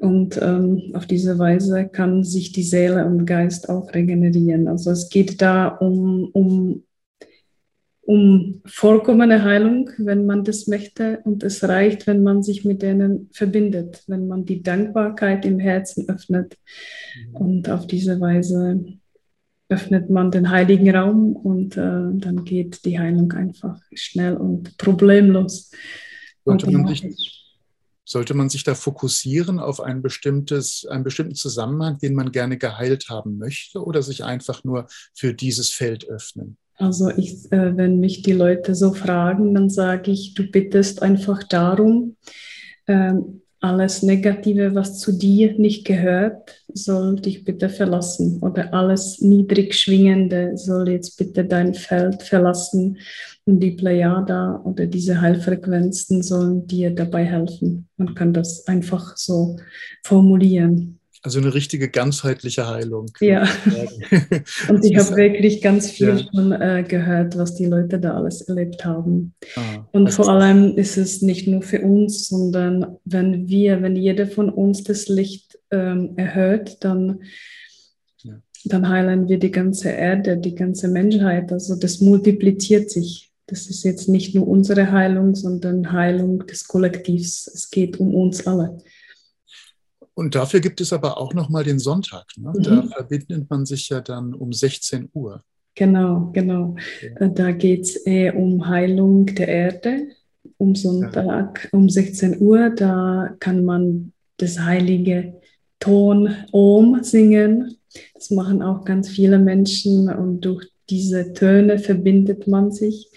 Und 0.00 0.40
ähm, 0.40 0.92
auf 0.94 1.06
diese 1.06 1.38
Weise 1.38 1.86
kann 1.86 2.24
sich 2.24 2.52
die 2.52 2.62
Seele 2.62 3.04
und 3.04 3.26
Geist 3.26 3.68
auch 3.68 3.92
regenerieren. 3.92 4.66
Also 4.66 4.92
es 4.92 5.10
geht 5.10 5.42
da 5.42 5.68
um, 5.68 6.30
um 6.32 6.84
um 8.10 8.60
vollkommene 8.66 9.44
Heilung, 9.44 9.88
wenn 9.98 10.26
man 10.26 10.42
das 10.42 10.66
möchte. 10.66 11.20
Und 11.22 11.44
es 11.44 11.62
reicht, 11.62 12.08
wenn 12.08 12.24
man 12.24 12.42
sich 12.42 12.64
mit 12.64 12.82
denen 12.82 13.30
verbindet, 13.32 14.02
wenn 14.08 14.26
man 14.26 14.44
die 14.44 14.64
Dankbarkeit 14.64 15.44
im 15.44 15.60
Herzen 15.60 16.08
öffnet. 16.08 16.58
Und 17.32 17.70
auf 17.70 17.86
diese 17.86 18.20
Weise 18.20 18.84
öffnet 19.68 20.10
man 20.10 20.32
den 20.32 20.50
heiligen 20.50 20.90
Raum 20.90 21.36
und 21.36 21.76
äh, 21.76 22.10
dann 22.14 22.44
geht 22.44 22.84
die 22.84 22.98
Heilung 22.98 23.30
einfach 23.30 23.78
schnell 23.94 24.36
und 24.36 24.76
problemlos. 24.76 25.70
Sollte 26.44 26.68
man 26.72 26.88
sich, 26.88 27.54
sollte 28.04 28.34
man 28.34 28.48
sich 28.48 28.64
da 28.64 28.74
fokussieren 28.74 29.60
auf 29.60 29.80
ein 29.80 30.02
bestimmtes, 30.02 30.84
einen 30.84 31.04
bestimmten 31.04 31.36
Zusammenhang, 31.36 31.98
den 32.00 32.14
man 32.14 32.32
gerne 32.32 32.58
geheilt 32.58 33.08
haben 33.08 33.38
möchte, 33.38 33.84
oder 33.84 34.02
sich 34.02 34.24
einfach 34.24 34.64
nur 34.64 34.88
für 35.14 35.32
dieses 35.32 35.70
Feld 35.70 36.08
öffnen? 36.08 36.56
Also 36.80 37.10
ich, 37.10 37.52
äh, 37.52 37.76
wenn 37.76 38.00
mich 38.00 38.22
die 38.22 38.32
Leute 38.32 38.74
so 38.74 38.94
fragen, 38.94 39.54
dann 39.54 39.68
sage 39.68 40.10
ich, 40.10 40.32
du 40.32 40.50
bittest 40.50 41.02
einfach 41.02 41.42
darum, 41.44 42.16
ähm, 42.88 43.42
alles 43.60 44.02
Negative, 44.02 44.74
was 44.74 44.98
zu 44.98 45.12
dir 45.12 45.58
nicht 45.58 45.84
gehört, 45.84 46.64
soll 46.72 47.16
dich 47.16 47.44
bitte 47.44 47.68
verlassen. 47.68 48.38
Oder 48.40 48.72
alles 48.72 49.20
niedrig 49.20 49.74
schwingende 49.74 50.56
soll 50.56 50.88
jetzt 50.88 51.18
bitte 51.18 51.44
dein 51.44 51.74
Feld 51.74 52.22
verlassen. 52.22 52.96
Und 53.44 53.60
die 53.60 53.72
Plejada 53.72 54.62
oder 54.64 54.86
diese 54.86 55.20
Heilfrequenzen 55.20 56.22
sollen 56.22 56.66
dir 56.66 56.94
dabei 56.94 57.24
helfen. 57.24 57.88
Man 57.98 58.14
kann 58.14 58.32
das 58.32 58.66
einfach 58.66 59.18
so 59.18 59.58
formulieren. 60.04 60.99
Also 61.22 61.38
eine 61.38 61.52
richtige 61.52 61.90
ganzheitliche 61.90 62.66
Heilung. 62.66 63.06
Ja. 63.20 63.42
Und 64.68 64.84
ich 64.84 64.96
habe 64.96 65.16
wirklich 65.16 65.60
ganz 65.60 65.90
viel 65.90 66.08
Ja. 66.08 66.18
schon 66.18 66.52
äh, 66.52 66.82
gehört, 66.88 67.36
was 67.36 67.54
die 67.56 67.66
Leute 67.66 67.98
da 67.98 68.14
alles 68.14 68.40
erlebt 68.42 68.84
haben. 68.86 69.34
Ah, 69.54 69.86
Und 69.92 70.10
vor 70.14 70.30
allem 70.30 70.76
ist 70.78 70.96
es 70.96 71.20
nicht 71.20 71.46
nur 71.46 71.60
für 71.60 71.82
uns, 71.82 72.26
sondern 72.28 72.96
wenn 73.04 73.48
wir, 73.48 73.82
wenn 73.82 73.96
jeder 73.96 74.26
von 74.28 74.48
uns 74.48 74.82
das 74.82 75.08
Licht 75.08 75.58
ähm, 75.70 76.14
erhöht, 76.16 76.78
dann, 76.80 77.20
Ja. 78.22 78.40
dann 78.64 78.88
heilen 78.88 79.28
wir 79.28 79.38
die 79.38 79.50
ganze 79.50 79.90
Erde, 79.90 80.38
die 80.38 80.54
ganze 80.54 80.88
Menschheit. 80.88 81.52
Also 81.52 81.76
das 81.76 82.00
multipliziert 82.00 82.90
sich. 82.90 83.30
Das 83.46 83.66
ist 83.66 83.82
jetzt 83.84 84.08
nicht 84.08 84.34
nur 84.34 84.48
unsere 84.48 84.90
Heilung, 84.90 85.34
sondern 85.34 85.92
Heilung 85.92 86.46
des 86.46 86.66
Kollektivs. 86.66 87.46
Es 87.46 87.68
geht 87.70 88.00
um 88.00 88.14
uns 88.14 88.46
alle. 88.46 88.78
Und 90.20 90.34
dafür 90.34 90.60
gibt 90.60 90.82
es 90.82 90.92
aber 90.92 91.16
auch 91.16 91.32
nochmal 91.32 91.64
den 91.64 91.78
Sonntag. 91.78 92.26
Ne? 92.36 92.52
Mhm. 92.54 92.62
Da 92.62 92.82
verbindet 92.82 93.48
man 93.48 93.64
sich 93.64 93.88
ja 93.88 94.02
dann 94.02 94.34
um 94.34 94.52
16 94.52 95.08
Uhr. 95.14 95.42
Genau, 95.74 96.28
genau. 96.34 96.76
Ja. 97.00 97.26
Äh, 97.26 97.32
Da 97.32 97.52
geht 97.52 97.84
es 97.84 97.96
eher 97.96 98.36
um 98.36 98.68
Heilung 98.68 99.24
der 99.24 99.48
Erde. 99.48 100.08
Um 100.58 100.74
Sonntag 100.74 101.70
um 101.72 101.88
16 101.88 102.38
Uhr, 102.38 102.68
da 102.68 103.34
kann 103.40 103.64
man 103.64 104.12
das 104.36 104.60
heilige 104.60 105.40
Ton 105.78 106.34
Om 106.52 107.02
singen. 107.02 107.78
Das 108.12 108.30
machen 108.30 108.60
auch 108.60 108.84
ganz 108.84 109.08
viele 109.08 109.38
Menschen 109.38 110.10
und 110.10 110.42
durch 110.42 110.68
diese 110.90 111.32
Töne 111.32 111.78
verbindet 111.78 112.46
man 112.46 112.72
sich. 112.72 113.10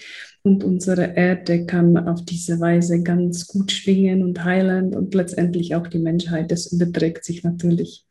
Und 0.44 0.64
unsere 0.66 1.16
Erde 1.16 1.66
kann 1.66 1.98
auf 1.98 2.26
diese 2.26 2.60
Weise 2.60 3.02
ganz 3.02 3.48
gut 3.48 3.72
schwingen 3.72 4.24
und 4.24 4.44
heilend 4.44 4.96
und 4.96 5.14
letztendlich 5.14 5.74
auch 5.76 5.88
die 5.88 6.00
Menschheit. 6.00 6.52
Das 6.52 6.72
überträgt 6.72 7.24
sich 7.24 7.44
natürlich. 7.44 8.06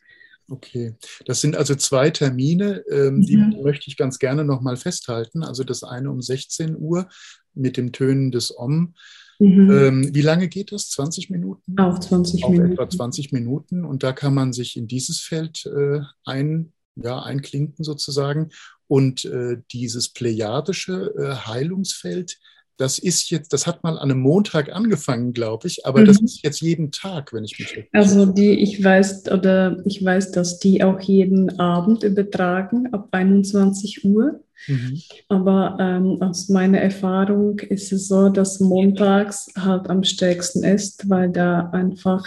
Okay, 0.51 0.95
das 1.26 1.41
sind 1.41 1.57
also 1.57 1.74
zwei 1.74 2.11
Termine, 2.11 2.83
ähm, 2.91 3.22
die 3.22 3.37
Mhm. 3.37 3.62
möchte 3.62 3.85
ich 3.89 3.97
ganz 3.97 4.18
gerne 4.18 4.45
nochmal 4.45 4.76
festhalten. 4.76 5.43
Also 5.45 5.62
das 5.62 5.83
eine 5.83 6.11
um 6.11 6.20
16 6.20 6.74
Uhr 6.76 7.09
mit 7.55 7.76
dem 7.76 7.93
Tönen 7.93 8.30
des 8.33 8.57
Om 8.57 8.95
Mhm. 9.39 9.70
Ähm, 9.72 10.14
wie 10.14 10.20
lange 10.20 10.47
geht 10.49 10.70
das? 10.70 10.89
20 10.91 11.28
Minuten? 11.28 11.76
Auch 11.80 11.99
20 11.99 12.45
Auch 12.45 12.51
Minuten. 12.51 12.72
etwa 12.72 12.89
20 12.89 13.33
Minuten. 13.33 13.85
Und 13.85 14.05
da 14.05 14.12
kann 14.12 14.35
man 14.35 14.53
sich 14.53 14.76
in 14.76 14.87
dieses 14.87 15.18
Feld 15.20 15.66
äh, 15.66 16.01
ein, 16.24 16.72
ja, 16.95 17.20
einklinken 17.20 17.85
sozusagen. 17.85 18.51
Und 18.89 19.24
äh, 19.24 19.59
dieses 19.72 20.11
plejadische 20.11 21.14
äh, 21.16 21.49
Heilungsfeld, 21.49 22.39
das 22.76 22.99
ist 22.99 23.30
jetzt, 23.30 23.53
das 23.53 23.66
hat 23.66 23.85
mal 23.85 23.99
an 23.99 24.11
einem 24.11 24.20
Montag 24.20 24.72
angefangen, 24.72 25.33
glaube 25.33 25.68
ich, 25.68 25.87
aber 25.87 26.01
mhm. 26.01 26.07
das 26.07 26.20
ist 26.20 26.43
jetzt 26.43 26.61
jeden 26.61 26.91
Tag, 26.91 27.33
wenn 27.33 27.45
ich 27.45 27.59
mich 27.59 27.76
richtig 27.76 27.89
Also 27.93 28.26
die, 28.26 28.51
ich 28.51 28.83
weiß, 28.83 29.30
oder 29.30 29.80
ich 29.85 30.05
weiß, 30.05 30.33
dass 30.33 30.59
die 30.59 30.83
auch 30.83 31.01
jeden 31.01 31.61
Abend 31.61 32.03
übertragen 32.03 32.93
ab 32.93 33.09
21 33.12 34.05
Uhr. 34.05 34.41
Mhm. 34.66 35.01
Aber 35.28 35.76
ähm, 35.80 36.22
aus 36.22 36.49
meiner 36.49 36.80
Erfahrung 36.80 37.59
ist 37.61 37.93
es 37.93 38.09
so, 38.09 38.28
dass 38.28 38.61
montags 38.61 39.49
halt 39.57 39.89
am 39.89 40.05
stärksten 40.05 40.64
ist, 40.64 41.09
weil 41.09 41.30
da 41.30 41.70
einfach 41.70 42.24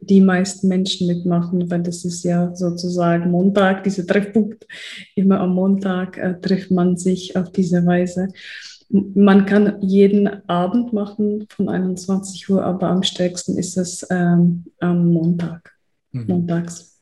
die 0.00 0.20
meisten 0.20 0.68
Menschen 0.68 1.06
mitmachen, 1.06 1.70
weil 1.70 1.82
das 1.82 2.04
ist 2.04 2.24
ja 2.24 2.54
sozusagen 2.54 3.30
Montag, 3.30 3.84
dieser 3.84 4.06
Treffpunkt. 4.06 4.66
Immer 5.14 5.40
am 5.40 5.54
Montag 5.54 6.16
äh, 6.16 6.40
trifft 6.40 6.70
man 6.70 6.96
sich 6.96 7.36
auf 7.36 7.52
diese 7.52 7.84
Weise. 7.84 8.28
Man 8.88 9.46
kann 9.46 9.80
jeden 9.82 10.48
Abend 10.48 10.92
machen 10.92 11.46
von 11.48 11.68
21 11.68 12.48
Uhr, 12.50 12.64
aber 12.64 12.88
am 12.88 13.02
stärksten 13.02 13.56
ist 13.56 13.76
es 13.76 14.06
ähm, 14.10 14.64
am 14.80 15.12
Montag, 15.12 15.72
mhm. 16.12 16.26
montags. 16.26 16.98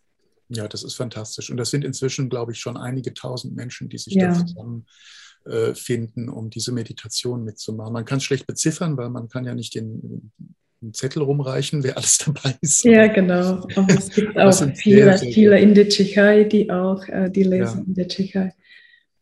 Ja, 0.51 0.67
das 0.67 0.83
ist 0.83 0.95
fantastisch. 0.95 1.51
Und 1.51 1.57
das 1.57 1.71
sind 1.71 1.85
inzwischen, 1.85 2.29
glaube 2.29 2.53
ich, 2.53 2.59
schon 2.59 2.77
einige 2.77 3.15
tausend 3.15 3.55
Menschen, 3.55 3.89
die 3.89 3.99
sich 3.99 4.15
ja. 4.15 4.29
da 4.29 4.47
zusammen 4.47 4.87
äh, 5.45 5.75
finden, 5.75 6.29
um 6.29 6.51
diese 6.51 6.73
Meditation 6.73 7.45
mitzumachen. 7.45 7.93
Man 7.93 8.05
kann 8.05 8.19
es 8.19 8.25
schlecht 8.25 8.47
beziffern, 8.47 8.97
weil 8.97 9.11
man 9.11 9.29
kann 9.29 9.45
ja 9.45 9.55
nicht 9.55 9.75
den, 9.75 10.33
den 10.81 10.95
Zettel 10.95 11.23
rumreichen, 11.23 11.83
wer 11.83 11.97
alles 11.97 12.19
dabei 12.25 12.57
ist. 12.61 12.85
Ja, 12.85 13.07
genau. 13.07 13.67
Aber 13.75 13.89
es 13.89 14.11
gibt 14.11 14.39
auch 14.39 14.53
viele, 14.77 15.05
sehr, 15.05 15.19
sehr 15.19 15.33
viele 15.33 15.59
in 15.61 15.75
der 15.75 15.89
Tschechei, 15.89 16.45
die 16.45 16.71
auch 16.71 17.07
äh, 17.09 17.31
die 17.31 17.43
lesen 17.43 17.79
ja. 17.79 17.85
in 17.87 17.95
der 17.95 18.09
Tschechei. 18.09 18.53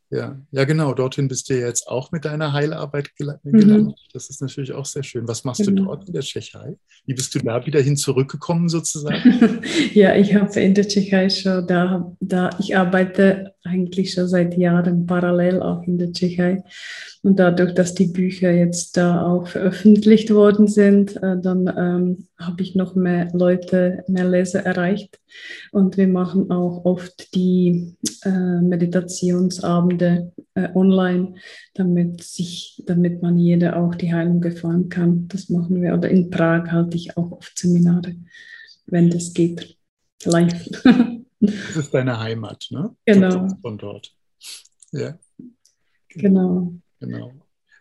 Ja, 0.08 0.40
ja, 0.52 0.64
genau. 0.64 0.94
Dorthin 0.94 1.26
bist 1.26 1.50
du 1.50 1.58
jetzt 1.58 1.88
auch 1.88 2.12
mit 2.12 2.24
deiner 2.24 2.52
Heilarbeit 2.52 3.16
gelangt. 3.16 3.44
Mhm. 3.44 3.92
Das 4.12 4.30
ist 4.30 4.40
natürlich 4.40 4.72
auch 4.72 4.84
sehr 4.84 5.02
schön. 5.02 5.26
Was 5.26 5.42
machst 5.42 5.64
genau. 5.64 5.82
du 5.82 5.84
dort 5.88 6.06
in 6.06 6.12
der 6.12 6.22
Tschechei? 6.22 6.76
Wie 7.06 7.14
bist 7.14 7.34
du 7.34 7.40
da 7.40 7.66
wieder 7.66 7.80
hin 7.80 7.96
zurückgekommen 7.96 8.68
sozusagen? 8.68 9.60
ja, 9.94 10.14
ich 10.14 10.34
habe 10.34 10.60
in 10.60 10.74
der 10.74 10.86
Tschechei 10.86 11.28
schon 11.28 11.66
da, 11.66 12.16
da, 12.20 12.50
ich 12.60 12.76
arbeite 12.76 13.55
eigentlich 13.66 14.12
schon 14.12 14.28
seit 14.28 14.56
Jahren 14.56 15.06
parallel 15.06 15.60
auch 15.60 15.82
in 15.82 15.98
der 15.98 16.12
Tschechei. 16.12 16.62
Und 17.22 17.38
dadurch, 17.38 17.74
dass 17.74 17.94
die 17.94 18.06
Bücher 18.06 18.52
jetzt 18.52 18.96
da 18.96 19.26
auch 19.26 19.48
veröffentlicht 19.48 20.32
worden 20.32 20.68
sind, 20.68 21.16
äh, 21.16 21.36
dann 21.40 21.66
ähm, 21.76 22.28
habe 22.38 22.62
ich 22.62 22.74
noch 22.74 22.94
mehr 22.94 23.28
Leute, 23.32 24.04
mehr 24.06 24.28
Leser 24.28 24.64
erreicht. 24.64 25.18
Und 25.72 25.96
wir 25.96 26.08
machen 26.08 26.50
auch 26.50 26.84
oft 26.84 27.34
die 27.34 27.96
äh, 28.22 28.60
Meditationsabende 28.60 30.32
äh, 30.54 30.68
online, 30.74 31.34
damit, 31.74 32.22
sich, 32.22 32.82
damit 32.86 33.22
man 33.22 33.38
jeder 33.38 33.76
auch 33.76 33.94
die 33.94 34.12
Heilung 34.12 34.40
gefallen 34.40 34.88
kann. 34.88 35.26
Das 35.28 35.48
machen 35.48 35.82
wir. 35.82 35.94
Oder 35.94 36.08
in 36.08 36.30
Prag 36.30 36.70
halte 36.70 36.96
ich 36.96 37.16
auch 37.16 37.32
oft 37.32 37.58
Seminare, 37.58 38.14
wenn 38.86 39.10
das 39.10 39.34
geht, 39.34 39.76
live. 40.24 40.68
das 41.40 41.76
ist 41.76 41.94
deine 41.94 42.18
Heimat, 42.18 42.66
ne? 42.70 42.96
Genau. 43.04 43.48
Von 43.60 43.78
dort. 43.78 44.14
Ja. 44.92 45.18
Genau. 46.08 46.72
Genau. 47.00 47.32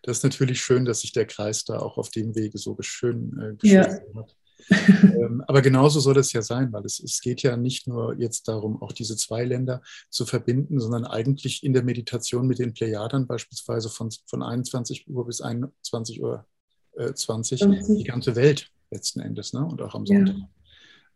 Das 0.04 0.18
ist 0.18 0.24
natürlich 0.24 0.62
schön, 0.62 0.86
dass 0.86 1.02
sich 1.02 1.14
der 1.14 1.26
Kreis 1.26 1.66
da 1.66 1.80
auch 1.80 1.98
auf 1.98 2.10
dem 2.10 2.36
Wege 2.36 2.58
so 2.58 2.78
schön 2.82 3.40
äh, 3.40 3.56
geschlossen 3.56 4.04
ja. 4.14 4.22
hat. 4.22 4.36
ähm, 4.70 5.44
aber 5.48 5.62
genauso 5.62 6.00
soll 6.00 6.18
es 6.18 6.32
ja 6.34 6.42
sein, 6.42 6.72
weil 6.72 6.86
es, 6.86 7.00
es 7.00 7.22
geht 7.22 7.44
ja 7.44 7.58
nicht 7.58 7.88
nur 7.88 8.16
jetzt 8.20 8.48
darum, 8.48 8.82
auch 8.82 8.92
diese 8.92 9.16
zwei 9.16 9.44
Länder 9.44 9.82
zu 10.10 10.26
verbinden, 10.26 10.80
sondern 10.80 11.06
eigentlich 11.06 11.64
in 11.64 11.74
der 11.74 11.84
Meditation 11.84 12.48
mit 12.48 12.60
den 12.60 12.74
Plejadern 12.74 13.28
beispielsweise 13.28 13.90
von, 13.90 14.10
von 14.26 14.44
21 14.44 15.08
Uhr 15.08 15.26
bis 15.26 15.42
21 15.42 16.22
Uhr 16.22 16.46
äh, 16.94 17.14
20 17.14 17.62
die 17.88 18.04
ganze 18.04 18.36
Welt 18.36 18.72
letzten 18.92 19.20
Endes 19.20 19.54
ne? 19.54 19.66
und 19.66 19.82
auch 19.82 19.96
am 19.96 20.06
Sonntag. 20.06 20.36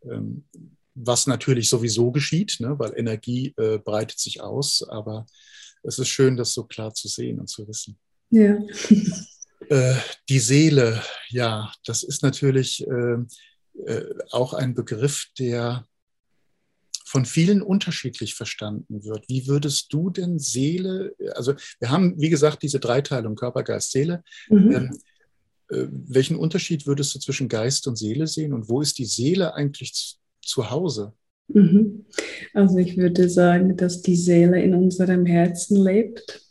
Ja. 0.04 0.14
Ähm, 0.14 0.46
was 1.02 1.28
natürlich 1.28 1.70
sowieso 1.70 2.12
geschieht, 2.12 2.58
ne? 2.60 2.78
weil 2.78 2.94
Energie 2.96 3.54
äh, 3.58 3.78
breitet 3.78 4.20
sich 4.20 4.42
aus, 4.42 4.84
aber 4.88 5.26
es 5.84 5.98
ist 5.98 6.10
schön, 6.10 6.36
das 6.36 6.54
so 6.54 6.66
klar 6.66 6.94
zu 6.94 7.08
sehen 7.08 7.40
und 7.40 7.48
zu 7.48 7.68
wissen. 7.68 7.98
Ja. 8.30 8.58
Äh, 9.68 9.96
die 10.30 10.40
Seele, 10.40 11.04
ja, 11.28 11.72
das 11.86 12.02
ist 12.02 12.24
natürlich 12.24 12.88
äh, 12.88 13.18
äh, 13.86 14.06
auch 14.32 14.54
ein 14.54 14.74
Begriff, 14.74 15.28
der 15.38 15.86
von 17.06 17.26
vielen 17.26 17.62
unterschiedlich 17.62 18.36
verstanden 18.36 19.04
wird. 19.04 19.28
Wie 19.28 19.48
würdest 19.48 19.92
du 19.92 20.10
denn 20.10 20.40
Seele, 20.40 21.14
also 21.36 21.56
wir 21.80 21.90
haben, 21.90 22.20
wie 22.20 22.30
gesagt, 22.30 22.64
diese 22.64 22.80
Dreiteilung 22.80 23.36
Körper, 23.36 23.64
Geist, 23.64 23.92
Seele. 23.92 24.24
Mhm. 24.50 24.72
Ähm, 24.72 25.00
äh, 25.70 25.88
welchen 25.92 26.38
Unterschied 26.38 26.88
würdest 26.88 27.14
du 27.14 27.20
zwischen 27.20 27.48
Geist 27.48 27.86
und 27.88 27.96
Seele 27.96 28.28
sehen 28.28 28.54
und 28.54 28.70
wo 28.70 28.82
ist 28.82 28.98
die 28.98 29.06
Seele 29.06 29.54
eigentlich 29.54 30.19
zu, 30.50 30.70
Hause? 30.70 31.14
Mhm. 31.48 32.06
Also 32.54 32.78
ich 32.78 32.98
würde 32.98 33.30
sagen, 33.30 33.76
dass 33.78 34.02
die 34.02 34.16
Seele 34.16 34.62
in 34.62 34.74
unserem 34.74 35.26
Herzen 35.26 35.78
lebt. 35.78 36.46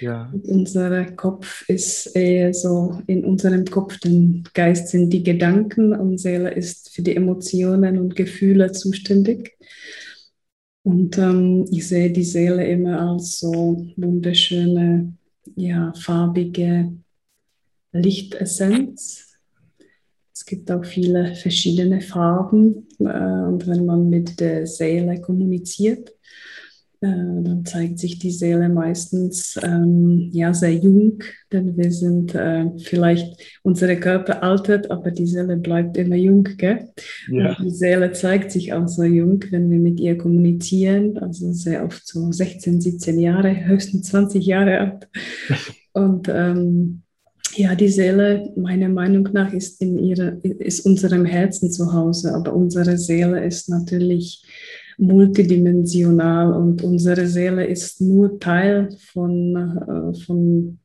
Ja. 0.00 0.32
unser 0.44 1.04
Kopf 1.12 1.68
ist 1.68 2.16
eher 2.16 2.54
so 2.54 3.02
in 3.06 3.24
unserem 3.24 3.66
Kopf, 3.66 3.98
denn 3.98 4.42
Geist 4.54 4.88
sind 4.88 5.10
die 5.10 5.22
Gedanken 5.22 5.92
und 5.92 6.18
Seele 6.18 6.50
ist 6.50 6.90
für 6.90 7.02
die 7.02 7.14
Emotionen 7.14 7.98
und 7.98 8.16
Gefühle 8.16 8.72
zuständig. 8.72 9.58
Und 10.84 11.18
ähm, 11.18 11.66
ich 11.70 11.86
sehe 11.86 12.10
die 12.10 12.24
Seele 12.24 12.66
immer 12.66 13.10
als 13.10 13.40
so 13.40 13.86
wunderschöne, 13.96 15.12
ja, 15.54 15.92
farbige 15.94 16.92
Lichtessenz 17.92 19.27
es 19.27 19.27
gibt 20.48 20.70
auch 20.70 20.84
viele 20.84 21.34
verschiedene 21.34 22.00
Farben 22.00 22.88
äh, 22.98 23.04
und 23.04 23.66
wenn 23.66 23.86
man 23.86 24.08
mit 24.08 24.40
der 24.40 24.66
Seele 24.66 25.20
kommuniziert, 25.20 26.10
äh, 27.00 27.06
dann 27.06 27.64
zeigt 27.64 28.00
sich 28.00 28.18
die 28.18 28.32
Seele 28.32 28.68
meistens 28.68 29.56
ähm, 29.62 30.30
ja, 30.32 30.52
sehr 30.52 30.74
jung, 30.74 31.22
denn 31.52 31.76
wir 31.76 31.92
sind 31.92 32.34
äh, 32.34 32.66
vielleicht, 32.78 33.60
unsere 33.62 34.00
Körper 34.00 34.42
altert, 34.42 34.90
aber 34.90 35.12
die 35.12 35.26
Seele 35.26 35.58
bleibt 35.58 35.96
immer 35.96 36.16
jung. 36.16 36.42
Gell? 36.56 36.88
Ja. 37.30 37.56
die 37.62 37.70
Seele 37.70 38.10
zeigt 38.12 38.50
sich 38.50 38.72
auch 38.72 38.88
so 38.88 39.04
jung, 39.04 39.44
wenn 39.50 39.70
wir 39.70 39.78
mit 39.78 40.00
ihr 40.00 40.18
kommunizieren, 40.18 41.18
also 41.18 41.52
sehr 41.52 41.84
oft 41.84 42.04
so 42.04 42.32
16, 42.32 42.80
17 42.80 43.20
Jahre, 43.20 43.66
höchstens 43.66 44.08
20 44.08 44.44
Jahre 44.44 44.78
alt. 44.80 45.08
Und 45.92 46.28
ähm, 46.28 47.02
ja, 47.54 47.74
die 47.74 47.88
Seele, 47.88 48.52
meiner 48.56 48.88
Meinung 48.88 49.28
nach, 49.32 49.52
ist 49.52 49.80
in 49.82 49.98
ihre, 49.98 50.38
ist 50.42 50.84
unserem 50.86 51.24
Herzen 51.24 51.70
zu 51.70 51.92
Hause, 51.92 52.34
aber 52.34 52.54
unsere 52.54 52.98
Seele 52.98 53.44
ist 53.44 53.68
natürlich 53.68 54.44
multidimensional 54.98 56.52
und 56.52 56.82
unsere 56.82 57.26
Seele 57.26 57.64
ist 57.66 58.00
nur 58.00 58.38
Teil 58.40 58.88
von, 59.12 59.56
äh, 59.56 60.18
von, 60.20 60.78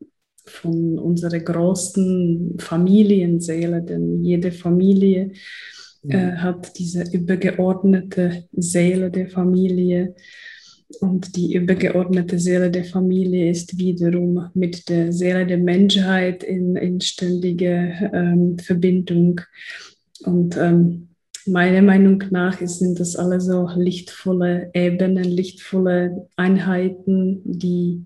von 0.46 1.00
unserer 1.00 1.40
großen 1.40 2.58
Familienseele, 2.60 3.82
denn 3.82 4.24
jede 4.24 4.52
Familie 4.52 5.32
äh, 6.08 6.32
mhm. 6.32 6.42
hat 6.42 6.78
diese 6.78 7.04
übergeordnete 7.12 8.44
Seele 8.52 9.10
der 9.10 9.30
Familie 9.30 10.16
und 11.02 11.36
die 11.36 11.54
übergeordnete 11.54 12.40
Seele 12.40 12.72
der 12.72 12.86
Familie 12.86 13.50
ist 13.50 13.78
wiederum 13.78 14.50
mit 14.54 14.90
der 14.90 15.12
Seele 15.14 15.46
der 15.46 15.58
Menschheit 15.58 16.44
in, 16.44 16.76
in 16.76 17.02
ständiger 17.02 18.14
ähm, 18.14 18.58
Verbindung. 18.60 19.42
Und 20.26 20.58
ähm, 20.58 21.10
meiner 21.46 21.82
Meinung 21.82 22.24
nach 22.32 22.60
sind 22.62 23.00
das 23.00 23.16
alle 23.16 23.42
so 23.42 23.70
lichtvolle 23.76 24.72
Ebenen, 24.74 25.24
lichtvolle 25.24 26.28
Einheiten, 26.36 27.42
die 27.44 28.06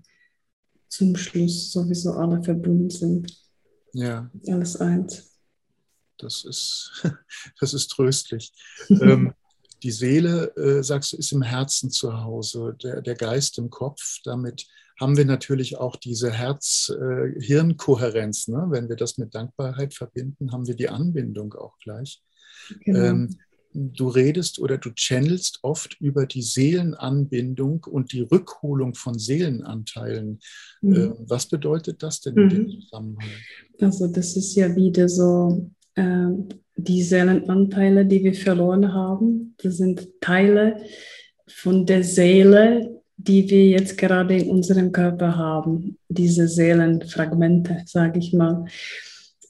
zum 0.88 1.16
Schluss 1.16 1.72
sowieso 1.72 2.12
alle 2.12 2.42
verbunden 2.42 2.90
sind. 2.90 3.36
Ja. 3.92 4.30
Alles 4.46 4.76
eins. 4.76 5.30
Das 6.18 6.44
ist, 6.44 7.04
das 7.60 7.74
ist 7.74 7.88
tröstlich. 7.88 8.52
ähm, 8.88 9.32
die 9.82 9.90
Seele, 9.90 10.54
äh, 10.56 10.82
sagst 10.82 11.12
du, 11.12 11.16
ist 11.16 11.32
im 11.32 11.42
Herzen 11.42 11.90
zu 11.90 12.22
Hause, 12.22 12.76
der, 12.82 13.02
der 13.02 13.14
Geist 13.14 13.58
im 13.58 13.68
Kopf. 13.70 14.18
Damit 14.24 14.66
haben 15.00 15.16
wir 15.16 15.24
natürlich 15.24 15.78
auch 15.78 15.94
diese 15.96 16.32
Herz-Hirn-Kohärenz. 16.32 18.48
Äh, 18.48 18.52
ne? 18.52 18.66
Wenn 18.70 18.88
wir 18.88 18.96
das 18.96 19.18
mit 19.18 19.34
Dankbarkeit 19.34 19.94
verbinden, 19.94 20.50
haben 20.52 20.66
wir 20.66 20.74
die 20.74 20.88
Anbindung 20.88 21.54
auch 21.54 21.78
gleich. 21.78 22.20
Genau. 22.84 22.98
Ähm, 22.98 23.38
du 23.74 24.08
redest 24.08 24.58
oder 24.58 24.78
du 24.78 24.90
channelst 24.94 25.58
oft 25.62 26.00
über 26.00 26.26
die 26.26 26.42
Seelenanbindung 26.42 27.84
und 27.84 28.12
die 28.12 28.22
Rückholung 28.22 28.94
von 28.94 29.16
Seelenanteilen. 29.18 30.40
Mhm. 30.80 30.94
Äh, 30.94 31.12
was 31.18 31.46
bedeutet 31.46 32.02
das 32.02 32.20
denn 32.20 32.36
in 32.36 32.48
dem 32.48 32.64
mhm. 32.64 32.80
Zusammenhang? 32.80 33.28
Also 33.80 34.08
das 34.08 34.36
ist 34.36 34.56
ja 34.56 34.74
wieder 34.74 35.08
so 35.08 35.70
äh, 35.98 36.54
die 36.76 37.02
Seelenanteile, 37.02 38.06
die 38.06 38.22
wir 38.22 38.34
verloren 38.34 38.92
haben. 38.92 39.54
Das 39.62 39.78
sind 39.78 40.08
Teile 40.20 40.76
von 41.48 41.84
der 41.86 42.04
Seele, 42.04 43.02
die 43.16 43.50
wir 43.50 43.66
jetzt 43.66 43.98
gerade 43.98 44.36
in 44.36 44.48
unserem 44.48 44.92
Körper 44.92 45.36
haben. 45.36 45.98
Diese 46.08 46.46
Seelenfragmente, 46.46 47.82
sage 47.84 48.20
ich 48.20 48.32
mal. 48.32 48.64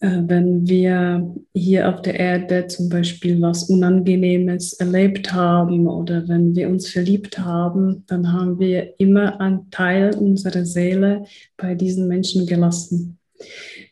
Äh, 0.01 0.23
wenn 0.27 0.67
wir 0.67 1.35
hier 1.55 1.89
auf 1.89 2.01
der 2.03 2.19
Erde 2.19 2.67
zum 2.69 2.89
Beispiel 2.89 3.41
was 3.43 3.65
Unangenehmes 3.65 4.75
erlebt 4.75 5.33
haben 5.33 5.87
oder 5.87 6.29
wenn 6.29 6.55
wir 6.55 6.69
uns 6.69 6.89
verliebt 6.89 7.39
haben, 7.39 8.05
dann 8.07 8.33
haben 8.33 8.59
wir 8.59 8.99
immer 8.99 9.41
einen 9.41 9.71
Teil 9.71 10.15
unserer 10.17 10.65
Seele 10.65 11.25
bei 11.57 11.75
diesen 11.75 12.09
Menschen 12.09 12.47
gelassen. 12.47 13.19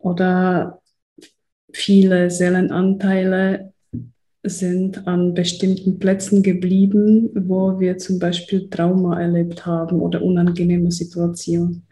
Oder 0.00 0.80
viele 1.72 2.30
Seelenanteile 2.30 3.72
sind 4.42 5.06
an 5.06 5.34
bestimmten 5.34 5.98
Plätzen 5.98 6.42
geblieben, 6.42 7.30
wo 7.34 7.80
wir 7.80 7.98
zum 7.98 8.18
Beispiel 8.18 8.68
Trauma 8.70 9.20
erlebt 9.20 9.66
haben 9.66 10.00
oder 10.00 10.22
unangenehme 10.22 10.92
Situationen. 10.92 11.86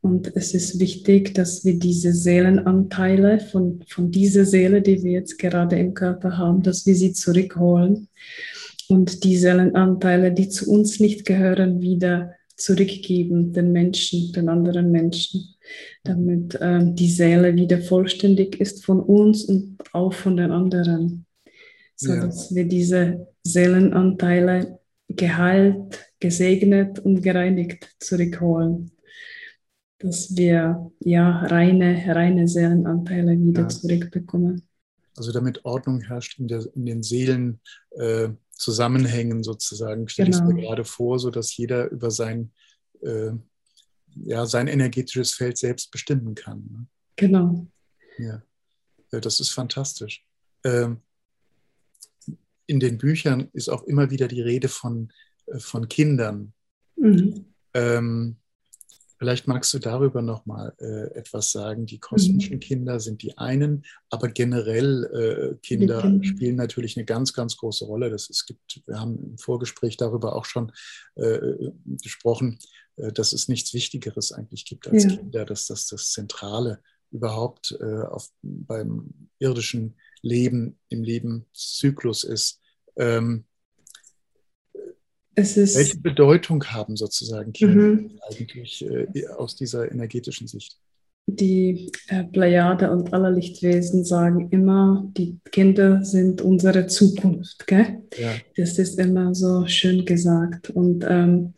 Und 0.00 0.36
es 0.36 0.54
ist 0.54 0.78
wichtig, 0.78 1.34
dass 1.34 1.64
wir 1.64 1.78
diese 1.78 2.12
Seelenanteile 2.12 3.40
von, 3.40 3.82
von 3.88 4.12
dieser 4.12 4.44
Seele, 4.44 4.80
die 4.80 5.02
wir 5.02 5.12
jetzt 5.12 5.38
gerade 5.38 5.76
im 5.76 5.94
Körper 5.94 6.38
haben, 6.38 6.62
dass 6.62 6.86
wir 6.86 6.94
sie 6.94 7.12
zurückholen 7.12 8.08
und 8.88 9.24
die 9.24 9.36
Seelenanteile, 9.36 10.30
die 10.32 10.48
zu 10.48 10.70
uns 10.70 11.00
nicht 11.00 11.24
gehören, 11.24 11.80
wieder 11.80 12.32
zurückgeben, 12.56 13.52
den 13.52 13.72
Menschen, 13.72 14.32
den 14.32 14.48
anderen 14.48 14.92
Menschen, 14.92 15.55
damit 16.04 16.54
äh, 16.56 16.80
die 16.82 17.10
Seele 17.10 17.54
wieder 17.54 17.80
vollständig 17.80 18.60
ist 18.60 18.84
von 18.84 19.00
uns 19.00 19.44
und 19.44 19.78
auch 19.92 20.12
von 20.12 20.36
den 20.36 20.50
anderen, 20.50 21.26
sodass 21.94 22.50
ja. 22.50 22.56
wir 22.56 22.64
diese 22.66 23.28
Seelenanteile 23.42 24.78
geheilt, 25.08 26.04
gesegnet 26.20 26.98
und 26.98 27.22
gereinigt 27.22 27.94
zurückholen 28.00 28.90
dass 29.98 30.36
wir 30.36 30.92
ja 31.00 31.40
reine, 31.46 32.14
reine 32.14 32.46
Seelenanteile 32.48 33.40
wieder 33.40 33.62
ja. 33.62 33.68
zurückbekommen. 33.68 34.68
Also 35.16 35.32
damit 35.32 35.64
Ordnung 35.64 36.02
herrscht 36.02 36.38
in, 36.38 36.46
der, 36.48 36.66
in 36.74 36.84
den 36.84 37.02
Seelenzusammenhängen 37.02 39.40
äh, 39.40 39.42
sozusagen, 39.42 40.06
stelle 40.08 40.30
genau. 40.30 40.50
ich 40.50 40.54
mir 40.54 40.60
gerade 40.62 40.84
vor, 40.84 41.18
sodass 41.18 41.56
jeder 41.56 41.90
über 41.90 42.10
sein, 42.10 42.52
äh, 43.00 43.32
ja, 44.24 44.46
sein 44.46 44.68
energetisches 44.68 45.32
Feld 45.32 45.58
selbst 45.58 45.90
bestimmen 45.90 46.34
kann. 46.34 46.66
Ne? 46.70 46.86
Genau. 47.16 47.66
Ja. 48.18 48.42
ja, 49.12 49.20
das 49.20 49.40
ist 49.40 49.50
fantastisch. 49.50 50.24
Ähm, 50.64 51.00
in 52.66 52.80
den 52.80 52.98
Büchern 52.98 53.48
ist 53.52 53.68
auch 53.68 53.84
immer 53.84 54.10
wieder 54.10 54.28
die 54.28 54.40
Rede 54.40 54.68
von, 54.68 55.12
äh, 55.46 55.58
von 55.58 55.88
Kindern. 55.88 56.52
Mhm. 56.96 57.46
Ähm, 57.74 58.36
Vielleicht 59.18 59.46
magst 59.46 59.72
du 59.72 59.78
darüber 59.78 60.20
noch 60.20 60.44
mal 60.44 60.74
äh, 60.78 61.14
etwas 61.14 61.50
sagen. 61.50 61.86
Die 61.86 61.98
kosmischen 61.98 62.56
mhm. 62.56 62.60
Kinder 62.60 63.00
sind 63.00 63.22
die 63.22 63.38
einen, 63.38 63.84
aber 64.10 64.28
generell 64.28 65.04
äh, 65.04 65.56
Kinder, 65.62 66.02
Kinder, 66.02 66.24
spielen 66.24 66.56
natürlich 66.56 66.98
eine 66.98 67.06
ganz, 67.06 67.32
ganz 67.32 67.56
große 67.56 67.86
Rolle. 67.86 68.10
Das 68.10 68.28
es 68.28 68.44
gibt, 68.44 68.82
wir 68.86 69.00
haben 69.00 69.18
im 69.30 69.38
Vorgespräch 69.38 69.96
darüber 69.96 70.36
auch 70.36 70.44
schon 70.44 70.70
äh, 71.14 71.70
gesprochen, 72.02 72.58
dass 72.96 73.32
es 73.32 73.48
nichts 73.48 73.74
Wichtigeres 73.74 74.32
eigentlich 74.32 74.64
gibt 74.64 74.88
als 74.88 75.04
ja. 75.04 75.10
Kinder, 75.10 75.44
dass 75.44 75.66
das 75.66 75.86
das 75.86 76.10
Zentrale 76.10 76.80
überhaupt 77.10 77.76
äh, 77.80 78.02
auf, 78.02 78.30
beim 78.42 79.12
irdischen 79.38 79.94
Leben, 80.22 80.78
im 80.88 81.02
Lebenszyklus 81.02 82.24
ist. 82.24 82.60
Ähm, 82.96 83.44
welche 85.34 85.98
Bedeutung 85.98 86.64
haben 86.64 86.96
sozusagen 86.96 87.52
Kinder 87.52 88.00
mhm. 88.00 88.18
eigentlich 88.28 88.84
äh, 88.86 89.26
aus 89.36 89.54
dieser 89.54 89.90
energetischen 89.92 90.48
Sicht? 90.48 90.78
Die 91.28 91.90
äh, 92.08 92.24
Plejade 92.24 92.90
und 92.90 93.12
alle 93.12 93.30
Lichtwesen 93.30 94.04
sagen 94.04 94.48
immer, 94.50 95.10
die 95.16 95.38
Kinder 95.50 96.04
sind 96.04 96.40
unsere 96.40 96.86
Zukunft. 96.86 97.66
Gell? 97.66 98.02
Ja. 98.16 98.34
Das 98.56 98.78
ist 98.78 98.98
immer 98.98 99.34
so 99.34 99.66
schön 99.66 100.04
gesagt. 100.04 100.70
Und 100.70 101.04
ähm, 101.06 101.52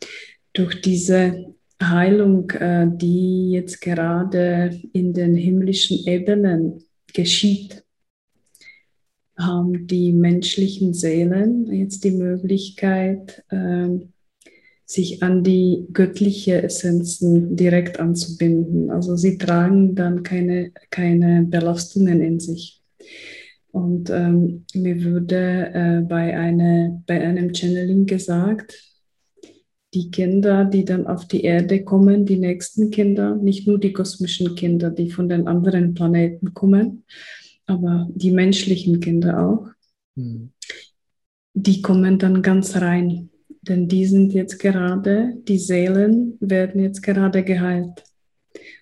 durch 0.59 0.81
diese 0.81 1.55
Heilung, 1.81 2.49
äh, 2.51 2.87
die 2.93 3.51
jetzt 3.51 3.79
gerade 3.79 4.77
in 4.91 5.13
den 5.13 5.35
himmlischen 5.35 6.05
Ebenen 6.05 6.83
geschieht, 7.13 7.83
haben 9.37 9.87
die 9.87 10.11
menschlichen 10.11 10.93
Seelen 10.93 11.71
jetzt 11.71 12.03
die 12.03 12.11
Möglichkeit, 12.11 13.41
ähm, 13.51 14.11
sich 14.85 15.23
an 15.23 15.43
die 15.43 15.87
göttliche 15.93 16.61
Essenzen 16.61 17.55
direkt 17.55 17.99
anzubinden. 17.99 18.91
Also 18.91 19.15
sie 19.15 19.37
tragen 19.37 19.95
dann 19.95 20.23
keine, 20.23 20.73
keine 20.89 21.43
Belastungen 21.43 22.21
in 22.21 22.39
sich. 22.41 22.81
Und 23.71 24.09
ähm, 24.09 24.65
mir 24.73 25.01
würde 25.03 25.71
äh, 25.73 26.01
bei, 26.01 26.35
eine, 26.37 27.01
bei 27.07 27.21
einem 27.21 27.53
Channeling 27.53 28.05
gesagt, 28.07 28.88
die 29.93 30.11
Kinder, 30.11 30.65
die 30.65 30.85
dann 30.85 31.07
auf 31.07 31.27
die 31.27 31.43
Erde 31.43 31.83
kommen, 31.83 32.25
die 32.25 32.37
nächsten 32.37 32.91
Kinder, 32.91 33.35
nicht 33.35 33.67
nur 33.67 33.79
die 33.79 33.93
kosmischen 33.93 34.55
Kinder, 34.55 34.91
die 34.91 35.09
von 35.09 35.29
den 35.29 35.47
anderen 35.47 35.93
Planeten 35.93 36.53
kommen, 36.53 37.05
aber 37.65 38.07
die 38.13 38.31
menschlichen 38.31 38.99
Kinder 38.99 39.43
auch, 39.43 39.69
mhm. 40.15 40.51
die 41.53 41.81
kommen 41.81 42.19
dann 42.19 42.41
ganz 42.41 42.75
rein. 42.75 43.29
Denn 43.61 43.87
die 43.87 44.05
sind 44.05 44.33
jetzt 44.33 44.57
gerade, 44.59 45.35
die 45.47 45.59
Seelen 45.59 46.37
werden 46.39 46.81
jetzt 46.81 47.01
gerade 47.01 47.43
geheilt. 47.43 48.03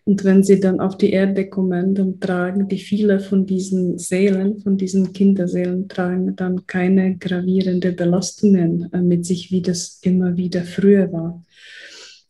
Und 0.08 0.24
wenn 0.24 0.41
sie 0.41 0.62
dann 0.62 0.80
auf 0.80 0.97
die 0.97 1.12
Erde 1.12 1.49
kommen, 1.49 1.93
dann 1.93 2.22
tragen 2.22 2.70
die 2.70 2.78
viele 2.78 3.20
von 3.20 3.45
diesen 3.45 3.97
Seelen, 3.97 4.58
von 4.62 4.78
diesen 4.78 5.12
Kinderseelen, 5.12 5.89
tragen 5.89 6.34
dann 6.38 6.66
keine 6.66 7.18
gravierenden 7.18 7.93
Belastungen 7.93 8.89
äh, 8.93 9.01
mit 9.01 9.26
sich, 9.26 9.51
wie 9.51 9.62
das 9.62 9.99
immer 10.03 10.38
wieder 10.38 10.64
früher 10.64 11.12
war. 11.12 11.43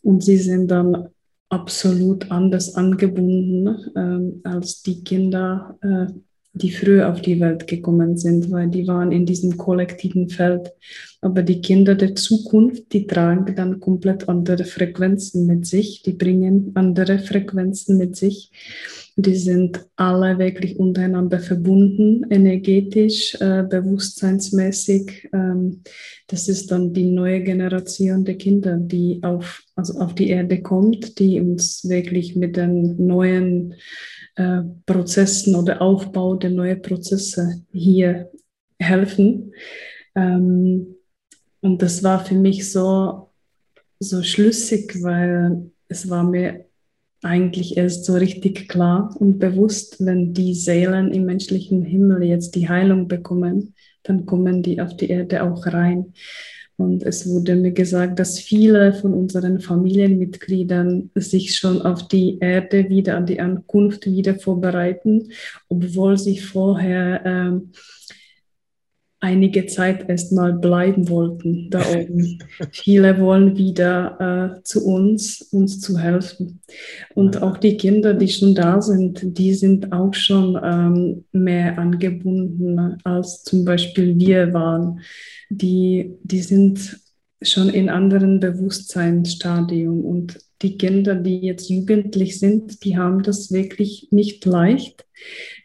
Und 0.01 0.23
sie 0.23 0.37
sind 0.37 0.71
dann 0.71 1.09
absolut 1.49 2.31
anders 2.31 2.73
angebunden 2.73 3.77
ähm, 3.95 4.41
als 4.43 4.81
die 4.81 5.03
Kinder, 5.03 5.77
äh, 5.83 6.11
die 6.57 6.71
früher 6.71 7.11
auf 7.11 7.21
die 7.21 7.39
Welt 7.39 7.67
gekommen 7.67 8.17
sind, 8.17 8.51
weil 8.51 8.69
die 8.69 8.87
waren 8.87 9.11
in 9.11 9.25
diesem 9.25 9.57
kollektiven 9.57 10.29
Feld. 10.29 10.71
Aber 11.21 11.41
die 11.41 11.61
Kinder 11.61 11.95
der 11.95 12.15
Zukunft, 12.15 12.93
die 12.93 13.07
tragen 13.07 13.55
dann 13.55 13.79
komplett 13.79 14.29
andere 14.29 14.65
Frequenzen 14.65 15.47
mit 15.47 15.65
sich, 15.65 16.03
die 16.03 16.13
bringen 16.13 16.71
andere 16.75 17.19
Frequenzen 17.19 17.97
mit 17.97 18.15
sich. 18.15 18.51
Die 19.19 19.35
sind 19.35 19.83
alle 19.95 20.37
wirklich 20.37 20.77
untereinander 20.77 21.39
verbunden, 21.39 22.23
energetisch, 22.29 23.33
äh, 23.41 23.63
bewusstseinsmäßig. 23.67 25.29
Ähm, 25.33 25.81
das 26.27 26.47
ist 26.47 26.69
dann 26.69 26.93
die 26.93 27.09
neue 27.09 27.41
Generation 27.41 28.23
der 28.23 28.35
Kinder, 28.35 28.77
die 28.77 29.19
auf, 29.23 29.63
also 29.75 29.99
auf 29.99 30.13
die 30.13 30.29
Erde 30.29 30.61
kommt, 30.61 31.17
die 31.17 31.41
uns 31.41 31.89
wirklich 31.89 32.35
mit 32.35 32.57
den 32.57 33.07
neuen 33.07 33.73
äh, 34.37 34.61
Prozessen 34.85 35.55
oder 35.55 35.81
Aufbau 35.81 36.35
der 36.35 36.51
neuen 36.51 36.81
Prozesse 36.81 37.63
hier 37.71 38.31
helfen. 38.79 39.51
Ähm, 40.15 40.95
und 41.61 41.81
das 41.81 42.03
war 42.03 42.23
für 42.23 42.35
mich 42.35 42.71
so, 42.71 43.31
so 43.99 44.21
schlüssig, 44.23 45.01
weil 45.01 45.71
es 45.89 46.09
war 46.09 46.23
mir 46.23 46.65
eigentlich 47.23 47.77
erst 47.77 48.05
so 48.05 48.13
richtig 48.13 48.69
klar 48.69 49.15
und 49.19 49.39
bewusst, 49.39 50.05
wenn 50.05 50.33
die 50.33 50.53
Seelen 50.53 51.11
im 51.11 51.25
menschlichen 51.25 51.83
Himmel 51.83 52.23
jetzt 52.23 52.53
die 52.53 52.69
Heilung 52.69 53.07
bekommen, 53.07 53.73
dann 54.03 54.25
kommen 54.27 54.61
die 54.61 54.79
auf 54.79 54.95
die 54.95 55.09
Erde 55.09 55.43
auch 55.43 55.65
rein. 55.65 56.13
Und 56.77 57.01
es 57.03 57.27
wurde 57.27 57.55
mir 57.55 57.71
gesagt, 57.71 58.19
dass 58.19 58.39
viele 58.39 58.93
von 58.93 59.13
unseren 59.13 59.59
Familienmitgliedern 59.59 61.09
sich 61.15 61.55
schon 61.55 61.81
auf 61.81 62.07
die 62.07 62.37
Erde 62.39 62.89
wieder, 62.89 63.17
an 63.17 63.25
die 63.25 63.39
Ankunft 63.39 64.05
wieder 64.05 64.35
vorbereiten, 64.35 65.31
obwohl 65.69 66.17
sie 66.17 66.37
vorher 66.37 67.25
ähm, 67.25 67.71
einige 69.27 69.65
Zeit 69.65 70.07
erstmal 70.07 70.53
bleiben 70.53 71.09
wollten 71.09 71.69
da 71.69 71.81
oben. 71.81 72.39
Viele 72.71 73.19
wollen 73.19 73.57
wieder 73.57 74.55
äh, 74.57 74.63
zu 74.63 74.85
uns, 74.85 75.41
uns 75.51 75.81
zu 75.81 75.99
helfen. 75.99 76.61
Und 77.13 77.41
auch 77.41 77.57
die 77.57 77.75
Kinder, 77.75 78.13
die 78.13 78.29
schon 78.29 78.55
da 78.55 78.81
sind, 78.81 79.37
die 79.37 79.53
sind 79.53 79.91
auch 79.91 80.13
schon 80.13 80.57
ähm, 80.63 81.25
mehr 81.33 81.77
angebunden, 81.77 82.97
als 83.03 83.43
zum 83.43 83.65
Beispiel 83.65 84.17
wir 84.17 84.53
waren. 84.53 85.01
Die, 85.49 86.13
die 86.23 86.41
sind 86.41 86.99
schon 87.41 87.69
in 87.69 87.89
anderen 87.89 88.39
Bewusstseinsstadium 88.39 90.05
und 90.05 90.39
die 90.61 90.77
Kinder, 90.77 91.15
die 91.15 91.39
jetzt 91.39 91.69
jugendlich 91.69 92.39
sind, 92.39 92.83
die 92.83 92.97
haben 92.97 93.21
das 93.21 93.51
wirklich 93.51 94.07
nicht 94.09 94.43
leicht, 94.45 95.05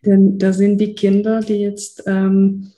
denn 0.04 0.38
da 0.38 0.52
sind 0.52 0.80
die 0.80 0.94
Kinder, 0.94 1.40
die 1.40 1.60
jetzt 1.60 2.02
ähm, 2.06 2.72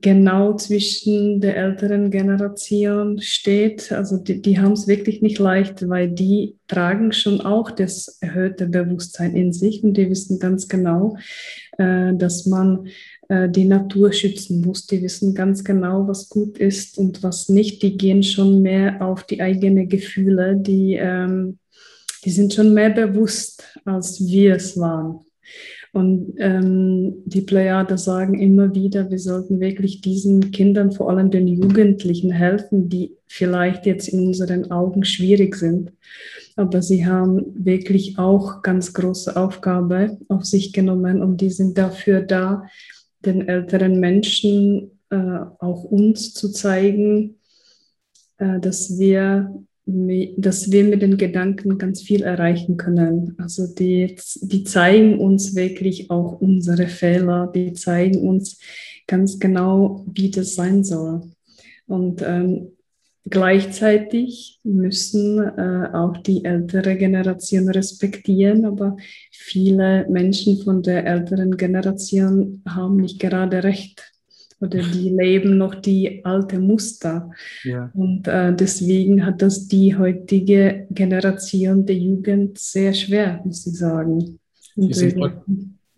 genau 0.00 0.54
zwischen 0.56 1.40
der 1.40 1.56
älteren 1.56 2.10
Generation 2.10 3.20
steht. 3.20 3.92
Also 3.92 4.16
die, 4.16 4.40
die 4.42 4.58
haben 4.58 4.72
es 4.72 4.86
wirklich 4.86 5.22
nicht 5.22 5.38
leicht, 5.38 5.88
weil 5.88 6.08
die 6.08 6.56
tragen 6.66 7.12
schon 7.12 7.40
auch 7.40 7.70
das 7.70 8.18
erhöhte 8.20 8.66
Bewusstsein 8.66 9.34
in 9.34 9.52
sich 9.52 9.82
und 9.82 9.94
die 9.94 10.10
wissen 10.10 10.38
ganz 10.38 10.68
genau, 10.68 11.16
äh, 11.78 12.14
dass 12.14 12.46
man 12.46 12.88
äh, 13.28 13.48
die 13.48 13.64
Natur 13.64 14.12
schützen 14.12 14.60
muss. 14.60 14.86
Die 14.86 15.02
wissen 15.02 15.34
ganz 15.34 15.64
genau, 15.64 16.08
was 16.08 16.28
gut 16.28 16.58
ist 16.58 16.98
und 16.98 17.22
was 17.22 17.48
nicht. 17.48 17.82
Die 17.82 17.96
gehen 17.96 18.22
schon 18.22 18.62
mehr 18.62 19.02
auf 19.02 19.24
die 19.24 19.40
eigenen 19.40 19.88
Gefühle. 19.88 20.56
Die, 20.56 20.94
ähm, 20.94 21.58
die 22.24 22.30
sind 22.30 22.54
schon 22.54 22.74
mehr 22.74 22.90
bewusst, 22.90 23.64
als 23.84 24.24
wir 24.24 24.56
es 24.56 24.78
waren. 24.78 25.20
Und 25.92 26.34
ähm, 26.38 27.22
die 27.24 27.40
Plejade 27.40 27.96
sagen 27.96 28.38
immer 28.38 28.74
wieder, 28.74 29.10
wir 29.10 29.18
sollten 29.18 29.60
wirklich 29.60 30.00
diesen 30.00 30.50
Kindern, 30.50 30.92
vor 30.92 31.10
allem 31.10 31.30
den 31.30 31.48
Jugendlichen, 31.48 32.30
helfen, 32.30 32.88
die 32.88 33.16
vielleicht 33.26 33.86
jetzt 33.86 34.08
in 34.08 34.26
unseren 34.26 34.70
Augen 34.70 35.04
schwierig 35.04 35.56
sind. 35.56 35.92
Aber 36.56 36.82
sie 36.82 37.06
haben 37.06 37.46
wirklich 37.54 38.18
auch 38.18 38.62
ganz 38.62 38.92
große 38.92 39.36
Aufgabe 39.36 40.18
auf 40.28 40.44
sich 40.44 40.72
genommen 40.72 41.22
und 41.22 41.40
die 41.40 41.50
sind 41.50 41.78
dafür 41.78 42.20
da, 42.20 42.64
den 43.24 43.48
älteren 43.48 44.00
Menschen, 44.00 45.00
äh, 45.10 45.16
auch 45.58 45.84
uns 45.84 46.34
zu 46.34 46.50
zeigen, 46.50 47.36
äh, 48.38 48.60
dass 48.60 48.98
wir 48.98 49.64
dass 50.36 50.70
wir 50.70 50.84
mit 50.84 51.00
den 51.00 51.16
Gedanken 51.16 51.78
ganz 51.78 52.02
viel 52.02 52.22
erreichen 52.22 52.76
können. 52.76 53.34
Also 53.38 53.66
die, 53.66 54.16
die 54.42 54.62
zeigen 54.64 55.18
uns 55.18 55.54
wirklich 55.54 56.10
auch 56.10 56.42
unsere 56.42 56.88
Fehler, 56.88 57.50
die 57.54 57.72
zeigen 57.72 58.18
uns 58.18 58.60
ganz 59.06 59.38
genau, 59.38 60.04
wie 60.12 60.30
das 60.30 60.54
sein 60.54 60.84
soll. 60.84 61.22
Und 61.86 62.20
ähm, 62.22 62.72
gleichzeitig 63.24 64.60
müssen 64.62 65.38
äh, 65.38 65.88
auch 65.94 66.18
die 66.18 66.44
ältere 66.44 66.96
Generation 66.96 67.70
respektieren, 67.70 68.66
aber 68.66 68.94
viele 69.30 70.06
Menschen 70.10 70.62
von 70.62 70.82
der 70.82 71.06
älteren 71.06 71.56
Generation 71.56 72.62
haben 72.68 72.96
nicht 72.96 73.18
gerade 73.20 73.64
recht 73.64 74.17
oder 74.60 74.82
die 74.82 75.10
leben 75.10 75.56
noch 75.56 75.74
die 75.74 76.24
alte 76.24 76.58
Muster. 76.58 77.30
Ja. 77.62 77.90
Und 77.94 78.26
äh, 78.26 78.54
deswegen 78.54 79.24
hat 79.24 79.40
das 79.42 79.68
die 79.68 79.96
heutige 79.96 80.86
Generation 80.90 81.86
der 81.86 81.96
Jugend 81.96 82.58
sehr 82.58 82.92
schwer, 82.92 83.40
muss 83.44 83.66
ich 83.66 83.78
sagen. 83.78 84.40
Die 84.74 84.92
sind, 84.94 85.16
ja. 85.18 85.42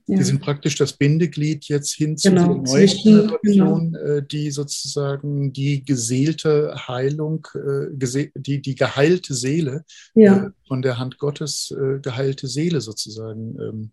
die 0.07 0.23
sind, 0.23 0.41
praktisch 0.41 0.77
das 0.77 0.95
Bindeglied 0.95 1.67
jetzt 1.67 1.93
hin 1.93 2.17
zu 2.17 2.31
genau, 2.31 2.47
der 2.47 2.55
neuen 2.55 2.67
zwischen, 2.67 3.15
Generation, 3.15 3.93
genau. 3.93 4.21
Die 4.21 4.51
sozusagen 4.51 5.53
die 5.53 5.85
geseelte 5.85 6.75
Heilung, 6.89 7.47
äh, 7.55 8.31
die, 8.37 8.63
die 8.63 8.75
geheilte 8.75 9.35
Seele, 9.35 9.85
ja. 10.15 10.47
Äh, 10.47 10.51
von 10.67 10.83
der 10.83 10.99
Hand 10.99 11.19
Gottes 11.19 11.75
geheilte 12.03 12.47
Seele 12.47 12.81
sozusagen 12.81 13.59
ähm, 13.61 13.91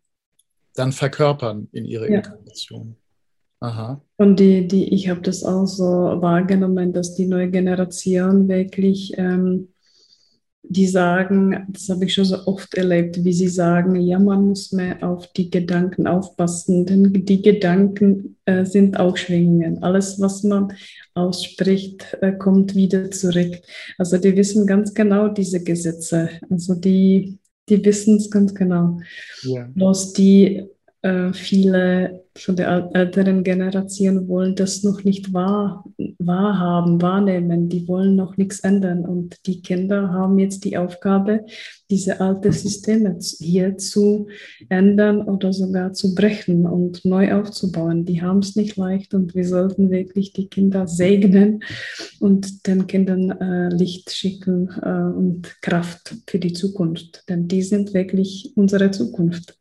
dann 0.73 0.91
verkörpern 0.91 1.67
in 1.71 1.85
ihrer 1.85 2.09
ja. 2.09 2.17
Inkarnation. 2.17 2.95
Aha. 3.59 4.01
Und 4.17 4.39
die, 4.39 4.67
die, 4.67 4.93
ich 4.93 5.09
habe 5.09 5.21
das 5.21 5.43
auch 5.43 5.65
so 5.65 5.85
wahrgenommen, 5.85 6.93
dass 6.93 7.15
die 7.15 7.25
neue 7.25 7.49
Generation 7.49 8.47
wirklich, 8.47 9.13
ähm, 9.17 9.69
die 10.69 10.87
sagen, 10.87 11.65
das 11.69 11.87
habe 11.89 12.05
ich 12.05 12.13
schon 12.13 12.25
so 12.25 12.45
oft 12.45 12.73
erlebt, 12.75 13.23
wie 13.23 13.31
sie 13.31 13.47
sagen, 13.47 13.95
ja, 13.95 14.19
man 14.19 14.49
muss 14.49 14.73
mehr 14.73 15.01
auf 15.01 15.31
die 15.31 15.49
Gedanken 15.49 16.07
aufpassen, 16.07 16.85
denn 16.85 17.13
die 17.25 17.41
Gedanken 17.41 18.37
äh, 18.45 18.65
sind 18.65 18.99
auch 18.99 19.15
Schwingungen. 19.15 19.81
Alles, 19.81 20.19
was 20.19 20.43
man 20.43 20.73
ausspricht, 21.13 22.17
äh, 22.21 22.33
kommt 22.33 22.75
wieder 22.75 23.09
zurück. 23.11 23.61
Also 23.97 24.17
die 24.17 24.35
wissen 24.35 24.67
ganz 24.67 24.93
genau 24.93 25.29
diese 25.29 25.63
Gesetze. 25.63 26.29
Also 26.49 26.75
die, 26.75 27.39
die 27.69 27.83
wissen 27.85 28.17
es 28.17 28.29
ganz 28.29 28.53
genau. 28.53 28.99
Ja. 29.43 29.69
Bloß 29.73 30.13
die 30.13 30.67
äh, 31.01 31.31
viele 31.33 32.23
von 32.37 32.55
der 32.55 32.89
älteren 32.93 33.43
Generation 33.43 34.27
wollen 34.27 34.55
das 34.55 34.83
noch 34.83 35.03
nicht 35.03 35.33
wahr, 35.33 35.83
wahrhaben, 36.19 37.01
wahrnehmen. 37.01 37.69
Die 37.69 37.87
wollen 37.87 38.15
noch 38.15 38.37
nichts 38.37 38.59
ändern. 38.59 39.05
Und 39.05 39.37
die 39.45 39.61
Kinder 39.61 40.11
haben 40.11 40.39
jetzt 40.39 40.63
die 40.65 40.77
Aufgabe, 40.77 41.45
diese 41.89 42.19
alten 42.21 42.51
Systeme 42.51 43.17
hier 43.39 43.77
zu 43.77 44.27
ändern 44.69 45.21
oder 45.21 45.53
sogar 45.53 45.93
zu 45.93 46.13
brechen 46.15 46.65
und 46.65 47.05
neu 47.05 47.33
aufzubauen. 47.33 48.05
Die 48.05 48.21
haben 48.21 48.39
es 48.39 48.55
nicht 48.55 48.75
leicht 48.77 49.13
und 49.13 49.35
wir 49.35 49.47
sollten 49.47 49.89
wirklich 49.89 50.33
die 50.33 50.47
Kinder 50.47 50.87
segnen 50.87 51.63
und 52.19 52.67
den 52.67 52.87
Kindern 52.87 53.31
äh, 53.31 53.69
Licht 53.69 54.11
schicken 54.11 54.69
äh, 54.81 55.17
und 55.17 55.61
Kraft 55.61 56.15
für 56.27 56.39
die 56.39 56.53
Zukunft. 56.53 57.23
Denn 57.29 57.47
die 57.47 57.61
sind 57.61 57.93
wirklich 57.93 58.51
unsere 58.55 58.91
Zukunft 58.91 59.57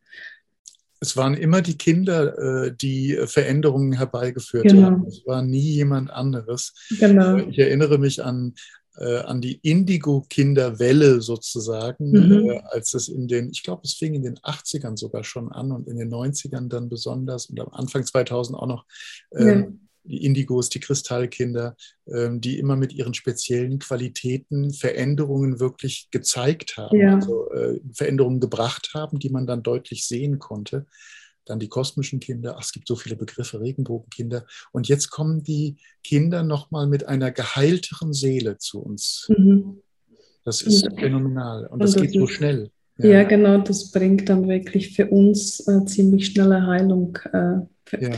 es 1.00 1.16
waren 1.16 1.34
immer 1.34 1.62
die 1.62 1.76
Kinder, 1.76 2.66
äh, 2.66 2.74
die 2.74 3.18
Veränderungen 3.26 3.92
herbeigeführt 3.92 4.68
genau. 4.68 4.82
haben. 4.82 5.06
Es 5.06 5.22
war 5.26 5.42
nie 5.42 5.60
jemand 5.60 6.10
anderes. 6.10 6.72
Genau. 6.98 7.36
Äh, 7.36 7.50
ich 7.50 7.58
erinnere 7.58 7.98
mich 7.98 8.24
an, 8.24 8.54
äh, 8.98 9.18
an 9.18 9.40
die 9.40 9.60
Indigo-Kinderwelle 9.62 11.20
sozusagen, 11.20 12.10
mhm. 12.10 12.60
als 12.70 12.94
es 12.94 13.08
in 13.08 13.28
den, 13.28 13.50
ich 13.50 13.62
glaube, 13.62 13.82
es 13.84 13.94
fing 13.94 14.14
in 14.14 14.22
den 14.22 14.38
80ern 14.38 14.96
sogar 14.96 15.24
schon 15.24 15.52
an 15.52 15.70
und 15.72 15.86
in 15.88 15.98
den 15.98 16.12
90ern 16.12 16.68
dann 16.68 16.88
besonders 16.88 17.46
und 17.46 17.60
am 17.60 17.68
Anfang 17.72 18.04
2000 18.04 18.58
auch 18.58 18.66
noch. 18.66 18.84
Ja 19.32 19.46
ähm, 19.46 19.85
die 20.06 20.24
Indigos, 20.24 20.68
die 20.70 20.80
Kristallkinder, 20.80 21.76
ähm, 22.06 22.40
die 22.40 22.58
immer 22.58 22.76
mit 22.76 22.92
ihren 22.92 23.14
speziellen 23.14 23.78
Qualitäten 23.78 24.72
Veränderungen 24.72 25.60
wirklich 25.60 26.08
gezeigt 26.10 26.76
haben, 26.76 26.98
ja. 26.98 27.14
also 27.14 27.50
äh, 27.52 27.80
Veränderungen 27.92 28.40
gebracht 28.40 28.90
haben, 28.94 29.18
die 29.18 29.30
man 29.30 29.46
dann 29.46 29.62
deutlich 29.62 30.06
sehen 30.06 30.38
konnte. 30.38 30.86
Dann 31.44 31.60
die 31.60 31.68
kosmischen 31.68 32.18
Kinder, 32.18 32.56
ach, 32.58 32.64
es 32.64 32.72
gibt 32.72 32.88
so 32.88 32.96
viele 32.96 33.14
Begriffe, 33.14 33.60
Regenbogenkinder. 33.60 34.46
Und 34.72 34.88
jetzt 34.88 35.10
kommen 35.10 35.44
die 35.44 35.76
Kinder 36.02 36.42
nochmal 36.42 36.88
mit 36.88 37.06
einer 37.06 37.30
geheilteren 37.30 38.12
Seele 38.12 38.58
zu 38.58 38.80
uns. 38.80 39.28
Mhm. 39.28 39.80
Das 40.44 40.62
ist 40.62 40.84
ja. 40.84 40.90
phänomenal 40.94 41.66
und 41.66 41.80
das, 41.80 41.94
und 41.94 42.04
das 42.04 42.12
geht 42.12 42.20
so 42.20 42.26
schnell. 42.26 42.70
Ja. 42.98 43.10
ja. 43.10 43.22
genau, 43.24 43.58
das 43.58 43.90
bringt 43.90 44.28
dann 44.28 44.48
wirklich 44.48 44.94
für 44.94 45.08
uns 45.08 45.60
äh, 45.68 45.84
ziemlich 45.86 46.26
schnelle 46.26 46.66
Heilung. 46.66 47.18
Äh, 47.32 47.58
ja 47.92 48.10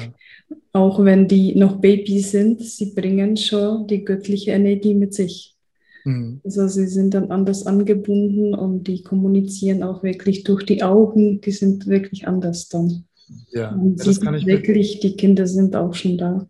auch 0.72 1.04
wenn 1.04 1.28
die 1.28 1.54
noch 1.54 1.80
Babys 1.80 2.30
sind, 2.30 2.62
sie 2.62 2.92
bringen 2.94 3.36
schon 3.36 3.86
die 3.86 4.04
göttliche 4.04 4.52
Energie 4.52 4.94
mit 4.94 5.14
sich. 5.14 5.56
Mhm. 6.04 6.40
Also 6.44 6.68
sie 6.68 6.86
sind 6.86 7.14
dann 7.14 7.30
anders 7.30 7.66
angebunden 7.66 8.54
und 8.54 8.84
die 8.84 9.02
kommunizieren 9.02 9.82
auch 9.82 10.02
wirklich 10.02 10.44
durch 10.44 10.64
die 10.64 10.82
Augen, 10.82 11.40
die 11.40 11.50
sind 11.50 11.86
wirklich 11.86 12.26
anders 12.26 12.68
dann. 12.68 13.04
Ja, 13.50 13.72
und 13.72 13.96
das 14.06 14.20
kann 14.20 14.34
ich 14.34 14.46
wirklich, 14.46 15.00
die 15.00 15.16
Kinder 15.16 15.46
sind 15.46 15.76
auch 15.76 15.94
schon 15.94 16.16
da. 16.16 16.48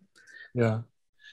Ja, 0.53 0.85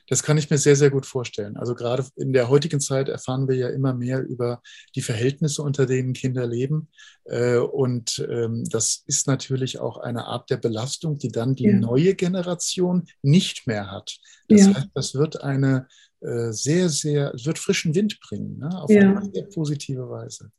das 0.08 0.22
kann 0.22 0.38
ich 0.38 0.50
mir 0.50 0.58
sehr, 0.58 0.76
sehr 0.76 0.90
gut 0.90 1.06
vorstellen. 1.06 1.56
Also 1.56 1.74
gerade 1.74 2.04
in 2.16 2.32
der 2.32 2.48
heutigen 2.48 2.80
Zeit 2.80 3.08
erfahren 3.08 3.48
wir 3.48 3.56
ja 3.56 3.68
immer 3.68 3.94
mehr 3.94 4.22
über 4.22 4.62
die 4.94 5.02
Verhältnisse, 5.02 5.62
unter 5.62 5.86
denen 5.86 6.12
Kinder 6.12 6.46
leben. 6.46 6.88
Äh, 7.24 7.56
und 7.56 8.24
ähm, 8.30 8.64
das 8.70 9.02
ist 9.06 9.26
natürlich 9.26 9.80
auch 9.80 9.98
eine 9.98 10.26
Art 10.26 10.50
der 10.50 10.58
Belastung, 10.58 11.18
die 11.18 11.28
dann 11.28 11.54
die 11.54 11.64
ja. 11.64 11.76
neue 11.76 12.14
Generation 12.14 13.06
nicht 13.22 13.66
mehr 13.66 13.90
hat. 13.90 14.16
Das 14.48 14.60
ja. 14.66 14.74
heißt, 14.74 14.88
das 14.94 15.14
wird 15.14 15.42
eine 15.42 15.88
äh, 16.20 16.52
sehr, 16.52 16.88
sehr, 16.88 17.32
wird 17.42 17.58
frischen 17.58 17.94
Wind 17.94 18.18
bringen, 18.20 18.58
ne? 18.58 18.70
auf 18.82 18.90
ja. 18.90 19.16
eine 19.16 19.30
sehr 19.32 19.44
positive 19.44 20.08
Weise. 20.08 20.50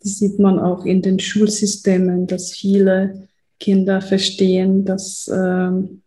Das 0.00 0.18
sieht 0.18 0.38
man 0.38 0.58
auch 0.58 0.84
in 0.84 1.00
den 1.00 1.18
Schulsystemen, 1.18 2.26
dass 2.26 2.52
viele 2.52 3.28
Kinder 3.58 4.02
verstehen, 4.02 4.84
dass 4.84 5.30
ähm, 5.32 6.02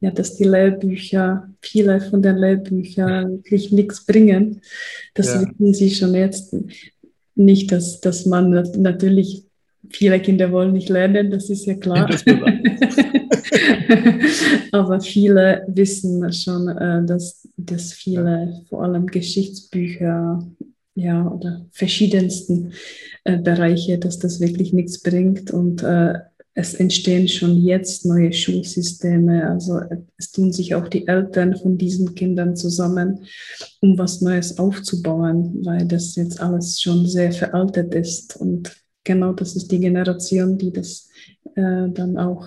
ja, 0.00 0.10
dass 0.10 0.36
die 0.36 0.44
Lehrbücher, 0.44 1.48
viele 1.60 2.00
von 2.00 2.22
den 2.22 2.36
Lehrbüchern 2.36 3.38
wirklich 3.38 3.72
nichts 3.72 4.04
bringen. 4.06 4.60
Das 5.14 5.26
ja. 5.34 5.42
wissen 5.42 5.74
Sie 5.74 5.90
schon 5.90 6.14
jetzt. 6.14 6.54
Nicht, 7.34 7.70
dass, 7.72 8.00
dass 8.00 8.26
man 8.26 8.50
natürlich 8.50 9.44
viele 9.90 10.20
Kinder 10.20 10.50
wollen 10.52 10.72
nicht 10.72 10.88
lernen, 10.88 11.30
das 11.30 11.50
ist 11.50 11.66
ja 11.66 11.74
klar. 11.74 12.08
Aber 14.72 15.00
viele 15.00 15.64
wissen 15.68 16.32
schon, 16.32 16.68
äh, 16.68 17.04
dass, 17.04 17.48
dass 17.56 17.92
viele, 17.92 18.62
vor 18.68 18.82
allem 18.82 19.06
Geschichtsbücher, 19.06 20.46
ja, 20.94 21.28
oder 21.28 21.66
verschiedensten 21.70 22.72
äh, 23.24 23.38
Bereiche, 23.38 23.98
dass 23.98 24.18
das 24.18 24.40
wirklich 24.40 24.72
nichts 24.72 25.00
bringt 25.00 25.50
und 25.52 25.82
äh, 25.82 26.14
es 26.58 26.74
entstehen 26.74 27.28
schon 27.28 27.56
jetzt 27.56 28.04
neue 28.04 28.32
Schulsysteme. 28.32 29.48
Also 29.48 29.80
es 30.16 30.32
tun 30.32 30.52
sich 30.52 30.74
auch 30.74 30.88
die 30.88 31.06
Eltern 31.06 31.56
von 31.56 31.78
diesen 31.78 32.16
Kindern 32.16 32.56
zusammen, 32.56 33.24
um 33.80 33.96
was 33.96 34.22
Neues 34.22 34.58
aufzubauen, 34.58 35.64
weil 35.64 35.86
das 35.86 36.16
jetzt 36.16 36.40
alles 36.40 36.80
schon 36.80 37.06
sehr 37.06 37.30
veraltet 37.30 37.94
ist. 37.94 38.34
Und 38.38 38.76
genau 39.04 39.34
das 39.34 39.54
ist 39.54 39.70
die 39.70 39.78
Generation, 39.78 40.58
die 40.58 40.72
das 40.72 41.08
äh, 41.54 41.90
dann 41.90 42.18
auch 42.18 42.44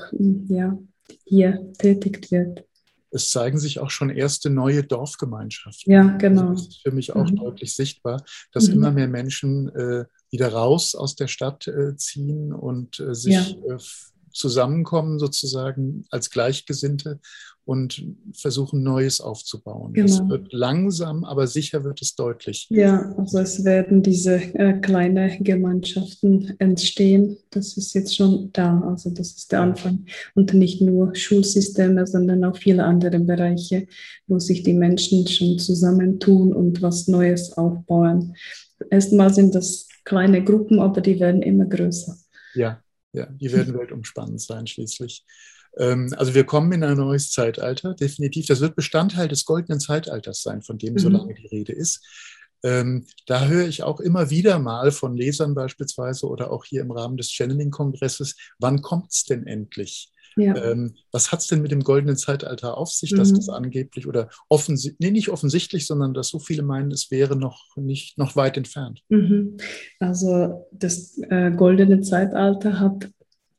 ja, 0.50 0.78
hier 1.24 1.72
tätigt 1.78 2.32
wird. 2.32 2.66
Es 3.12 3.30
zeigen 3.30 3.60
sich 3.60 3.80
auch 3.80 3.92
schon 3.92 4.10
erste 4.10 4.50
neue 4.50 4.84
Dorfgemeinschaften. 4.84 5.90
Ja, 5.90 6.18
genau. 6.18 6.52
Das 6.52 6.68
ist 6.68 6.82
für 6.82 6.92
mich 6.92 7.16
auch 7.16 7.32
mhm. 7.32 7.38
deutlich 7.38 7.74
sichtbar, 7.74 8.26
dass 8.52 8.68
mhm. 8.68 8.74
immer 8.74 8.92
mehr 8.92 9.08
Menschen 9.08 9.70
äh, 9.70 10.04
wieder 10.32 10.52
raus 10.52 10.96
aus 10.96 11.16
der 11.16 11.28
Stadt 11.28 11.68
äh, 11.68 11.96
ziehen 11.98 12.54
und 12.54 13.00
äh, 13.00 13.14
sich 13.14 13.34
ja. 13.34 13.76
Äh, 13.76 13.80
zusammenkommen 14.34 15.20
sozusagen 15.20 16.06
als 16.10 16.30
Gleichgesinnte 16.30 17.20
und 17.64 18.04
versuchen 18.34 18.82
Neues 18.82 19.22
aufzubauen. 19.22 19.94
Genau. 19.94 20.06
Es 20.06 20.28
wird 20.28 20.52
langsam, 20.52 21.24
aber 21.24 21.46
sicher 21.48 21.84
wird 21.84 22.02
es 22.02 22.16
deutlich. 22.16 22.68
Ja, 22.70 23.14
also 23.18 23.40
es 23.40 23.64
werden 23.64 24.02
diese 24.02 24.36
äh, 24.36 24.80
kleinen 24.80 25.44
Gemeinschaften 25.44 26.56
entstehen. 26.58 27.38
Das 27.52 27.78
ist 27.78 27.94
jetzt 27.94 28.16
schon 28.16 28.50
da. 28.52 28.82
Also 28.82 29.12
das 29.12 29.34
ist 29.34 29.52
der 29.52 29.62
Anfang. 29.62 30.06
Und 30.34 30.54
nicht 30.54 30.82
nur 30.82 31.14
Schulsysteme, 31.16 32.08
sondern 32.08 32.44
auch 32.44 32.58
viele 32.58 32.84
andere 32.84 33.20
Bereiche, 33.20 33.88
wo 34.28 34.40
sich 34.40 34.64
die 34.64 34.74
Menschen 34.74 35.28
schon 35.28 35.60
zusammentun 35.60 36.54
und 36.54 36.82
was 36.82 37.08
Neues 37.08 37.54
aufbauen. 37.58 38.36
Erstmal 38.90 39.32
sind 39.32 39.54
das 39.54 39.88
kleine 40.04 40.44
Gruppen, 40.44 40.80
aber 40.80 41.02
die 41.02 41.20
werden 41.20 41.42
immer 41.42 41.66
größer. 41.66 42.16
Ja, 42.54 42.82
ja, 43.14 43.26
die 43.26 43.52
werden 43.52 43.74
weltumspannend 43.78 44.42
sein 44.42 44.68
schließlich. 44.68 45.26
Ähm, 45.78 46.14
also 46.18 46.34
wir 46.34 46.44
kommen 46.46 46.72
in 46.72 46.84
ein 46.84 46.98
neues 46.98 47.32
Zeitalter, 47.32 47.94
definitiv. 47.94 48.46
Das 48.48 48.62
wird 48.62 48.76
Bestandteil 48.76 49.28
des 49.28 49.46
goldenen 49.46 49.80
Zeitalters 49.80 50.42
sein, 50.42 50.62
von 50.62 50.78
dem 50.78 50.94
mhm. 50.94 51.00
so 51.00 51.10
lange 51.10 51.34
die 51.34 51.48
Rede 51.48 51.74
ist. 51.74 52.06
Ähm, 52.64 53.08
da 53.26 53.48
höre 53.48 53.68
ich 53.68 53.84
auch 53.84 54.00
immer 54.00 54.30
wieder 54.30 54.60
mal 54.60 54.92
von 54.92 55.16
Lesern 55.18 55.56
beispielsweise 55.56 56.28
oder 56.28 56.52
auch 56.52 56.64
hier 56.64 56.82
im 56.82 56.92
Rahmen 56.92 57.18
des 57.18 57.32
Channeling-Kongresses, 57.32 58.36
wann 58.60 58.82
kommt 58.82 59.12
es 59.12 59.24
denn 59.24 59.48
endlich? 59.48 60.12
Ja. 60.36 60.56
Ähm, 60.56 60.96
was 61.12 61.32
hat 61.32 61.40
es 61.40 61.48
denn 61.48 61.62
mit 61.62 61.72
dem 61.72 61.84
goldenen 61.84 62.18
Zeitalter 62.18 62.78
auf 62.78 62.90
sich, 62.92 63.12
dass 63.12 63.32
mhm. 63.32 63.36
das 63.36 63.50
angeblich 63.50 64.08
oder 64.08 64.30
offensichtlich, 64.50 65.00
nee, 65.00 65.12
nicht 65.12 65.30
offensichtlich, 65.30 65.86
sondern 65.86 66.14
dass 66.14 66.30
so 66.30 66.40
viele 66.40 66.64
meinen, 66.64 66.92
es 66.92 67.12
wäre 67.12 67.36
noch 67.36 67.76
nicht 67.76 68.18
noch 68.18 68.36
weit 68.36 68.58
entfernt? 68.58 69.02
Mhm. 69.10 69.58
Also 70.00 70.68
das 70.72 71.18
äh, 71.30 71.52
goldene 71.52 72.02
Zeitalter 72.02 72.80
hat 72.80 73.10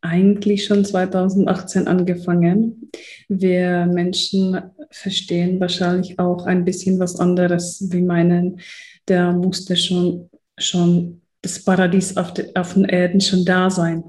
eigentlich 0.03 0.65
schon 0.65 0.85
2018 0.85 1.87
angefangen. 1.87 2.91
Wir 3.29 3.87
Menschen 3.87 4.61
verstehen 4.91 5.61
wahrscheinlich 5.61 6.19
auch 6.19 6.45
ein 6.45 6.65
bisschen 6.65 6.99
was 6.99 7.19
anderes. 7.19 7.87
Wir 7.91 8.03
meinen, 8.03 8.61
der 9.09 9.33
musste 9.33 9.77
schon, 9.77 10.29
schon 10.59 11.22
das 11.43 11.63
Paradies 11.63 12.17
auf, 12.17 12.33
de, 12.33 12.55
auf 12.55 12.75
den 12.75 12.85
Erden 12.85 13.21
schon 13.21 13.45
da 13.45 13.69
sein. 13.69 14.03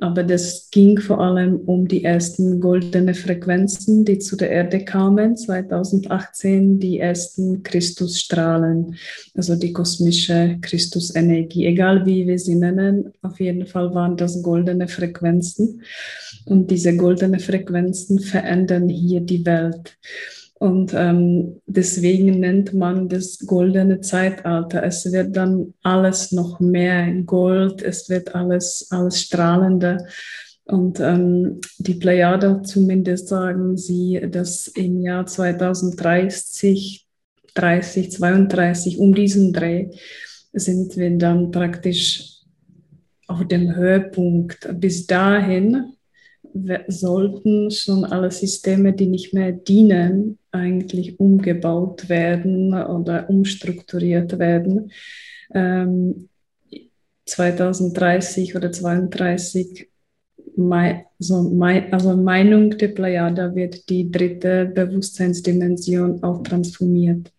Aber 0.00 0.24
das 0.24 0.68
ging 0.72 0.98
vor 0.98 1.20
allem 1.20 1.60
um 1.60 1.86
die 1.86 2.02
ersten 2.02 2.58
goldenen 2.58 3.14
Frequenzen, 3.14 4.04
die 4.04 4.18
zu 4.18 4.34
der 4.34 4.50
Erde 4.50 4.84
kamen, 4.84 5.36
2018, 5.36 6.80
die 6.80 6.98
ersten 6.98 7.62
Christusstrahlen, 7.62 8.96
also 9.36 9.54
die 9.54 9.72
kosmische 9.72 10.58
Christusenergie. 10.60 11.66
Egal 11.66 12.04
wie 12.04 12.26
wir 12.26 12.38
sie 12.40 12.56
nennen, 12.56 13.12
auf 13.22 13.38
jeden 13.38 13.64
Fall 13.66 13.94
waren 13.94 14.16
das 14.16 14.42
goldene 14.42 14.88
Frequenzen. 14.88 15.82
Und 16.46 16.72
diese 16.72 16.96
goldenen 16.96 17.38
Frequenzen 17.38 18.18
verändern 18.18 18.88
hier 18.88 19.20
die 19.20 19.46
Welt. 19.46 19.96
Und 20.62 20.94
ähm, 20.94 21.60
deswegen 21.66 22.38
nennt 22.38 22.72
man 22.72 23.08
das 23.08 23.40
goldene 23.40 24.00
Zeitalter. 24.00 24.84
Es 24.84 25.10
wird 25.10 25.34
dann 25.34 25.74
alles 25.82 26.30
noch 26.30 26.60
mehr 26.60 27.12
Gold, 27.24 27.82
es 27.82 28.08
wird 28.08 28.36
alles, 28.36 28.86
alles 28.90 29.22
strahlender. 29.22 30.06
Und 30.62 31.00
ähm, 31.00 31.60
die 31.78 31.94
Plejade 31.94 32.62
zumindest 32.62 33.26
sagen 33.26 33.76
sie, 33.76 34.24
dass 34.30 34.68
im 34.68 35.00
Jahr 35.00 35.26
2030, 35.26 37.08
30, 37.54 38.12
32, 38.12 38.98
um 39.00 39.16
diesen 39.16 39.52
Dreh, 39.52 39.90
sind 40.52 40.96
wir 40.96 41.10
dann 41.18 41.50
praktisch 41.50 42.36
auf 43.26 43.48
dem 43.48 43.74
Höhepunkt. 43.74 44.68
Bis 44.78 45.08
dahin 45.08 45.94
sollten 46.86 47.72
schon 47.72 48.04
alle 48.04 48.30
Systeme, 48.30 48.92
die 48.92 49.06
nicht 49.06 49.34
mehr 49.34 49.50
dienen, 49.50 50.38
eigentlich 50.52 51.18
umgebaut 51.18 52.08
werden 52.08 52.74
oder 52.74 53.28
umstrukturiert 53.28 54.38
werden. 54.38 54.92
Ähm, 55.54 56.28
2030 57.26 58.56
oder 58.56 58.70
2032, 58.70 59.88
also, 60.58 61.60
also 61.90 62.16
Meinung 62.16 62.76
der 62.76 62.88
Plejada 62.88 63.54
wird 63.54 63.88
die 63.88 64.10
dritte 64.10 64.66
Bewusstseinsdimension 64.66 66.22
auch 66.22 66.42
transformiert. 66.42 67.32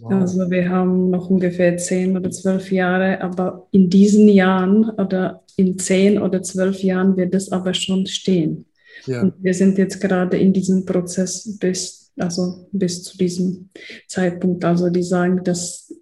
Wow. 0.00 0.12
Also 0.12 0.50
wir 0.50 0.68
haben 0.68 1.10
noch 1.10 1.30
ungefähr 1.30 1.76
zehn 1.76 2.16
oder 2.16 2.30
zwölf 2.30 2.70
Jahre, 2.70 3.20
aber 3.20 3.66
in 3.72 3.90
diesen 3.90 4.28
Jahren 4.28 4.90
oder 4.90 5.42
in 5.56 5.78
zehn 5.78 6.20
oder 6.20 6.42
zwölf 6.42 6.82
Jahren 6.82 7.16
wird 7.16 7.34
es 7.34 7.50
aber 7.50 7.74
schon 7.74 8.06
stehen. 8.06 8.66
Ja. 9.06 9.22
Und 9.22 9.34
wir 9.38 9.54
sind 9.54 9.78
jetzt 9.78 10.00
gerade 10.00 10.36
in 10.36 10.52
diesem 10.52 10.84
Prozess 10.84 11.58
bis, 11.58 12.05
also 12.18 12.68
bis 12.72 13.02
zu 13.02 13.16
diesem 13.18 13.70
Zeitpunkt. 14.08 14.64
Also 14.64 14.90
die 14.90 15.02
sagen, 15.02 15.42
dass 15.44 15.92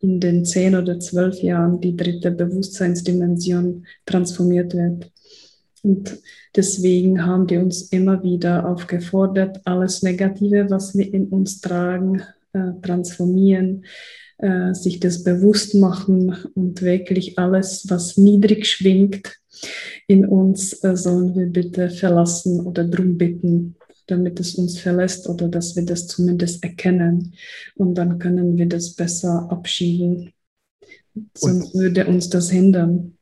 in 0.00 0.20
den 0.20 0.44
zehn 0.44 0.76
oder 0.76 1.00
zwölf 1.00 1.42
Jahren 1.42 1.80
die 1.80 1.96
dritte 1.96 2.30
Bewusstseinsdimension 2.30 3.86
transformiert 4.06 4.74
wird. 4.74 5.10
Und 5.82 6.18
deswegen 6.54 7.24
haben 7.24 7.46
die 7.46 7.56
uns 7.56 7.82
immer 7.92 8.22
wieder 8.22 8.68
aufgefordert, 8.68 9.60
alles 9.64 10.02
Negative, 10.02 10.70
was 10.70 10.96
wir 10.96 11.12
in 11.12 11.28
uns 11.28 11.60
tragen, 11.60 12.22
äh, 12.52 12.72
transformieren, 12.82 13.84
äh, 14.38 14.72
sich 14.74 15.00
das 15.00 15.24
bewusst 15.24 15.74
machen 15.74 16.36
und 16.54 16.82
wirklich 16.82 17.38
alles, 17.38 17.86
was 17.88 18.16
niedrig 18.16 18.66
schwingt 18.66 19.36
in 20.06 20.24
uns, 20.26 20.84
äh, 20.84 20.96
sollen 20.96 21.34
wir 21.34 21.46
bitte 21.46 21.90
verlassen 21.90 22.60
oder 22.60 22.84
drum 22.84 23.18
bitten, 23.18 23.76
damit 24.08 24.40
es 24.40 24.56
uns 24.56 24.78
verlässt 24.80 25.28
oder 25.28 25.48
dass 25.48 25.76
wir 25.76 25.84
das 25.84 26.06
zumindest 26.08 26.64
erkennen. 26.64 27.34
Und 27.76 27.94
dann 27.94 28.18
können 28.18 28.56
wir 28.56 28.66
das 28.66 28.94
besser 28.94 29.48
abschieben. 29.50 30.32
Sonst 31.34 31.74
und, 31.74 31.80
würde 31.80 32.06
uns 32.06 32.28
das 32.28 32.50
hindern. 32.50 33.18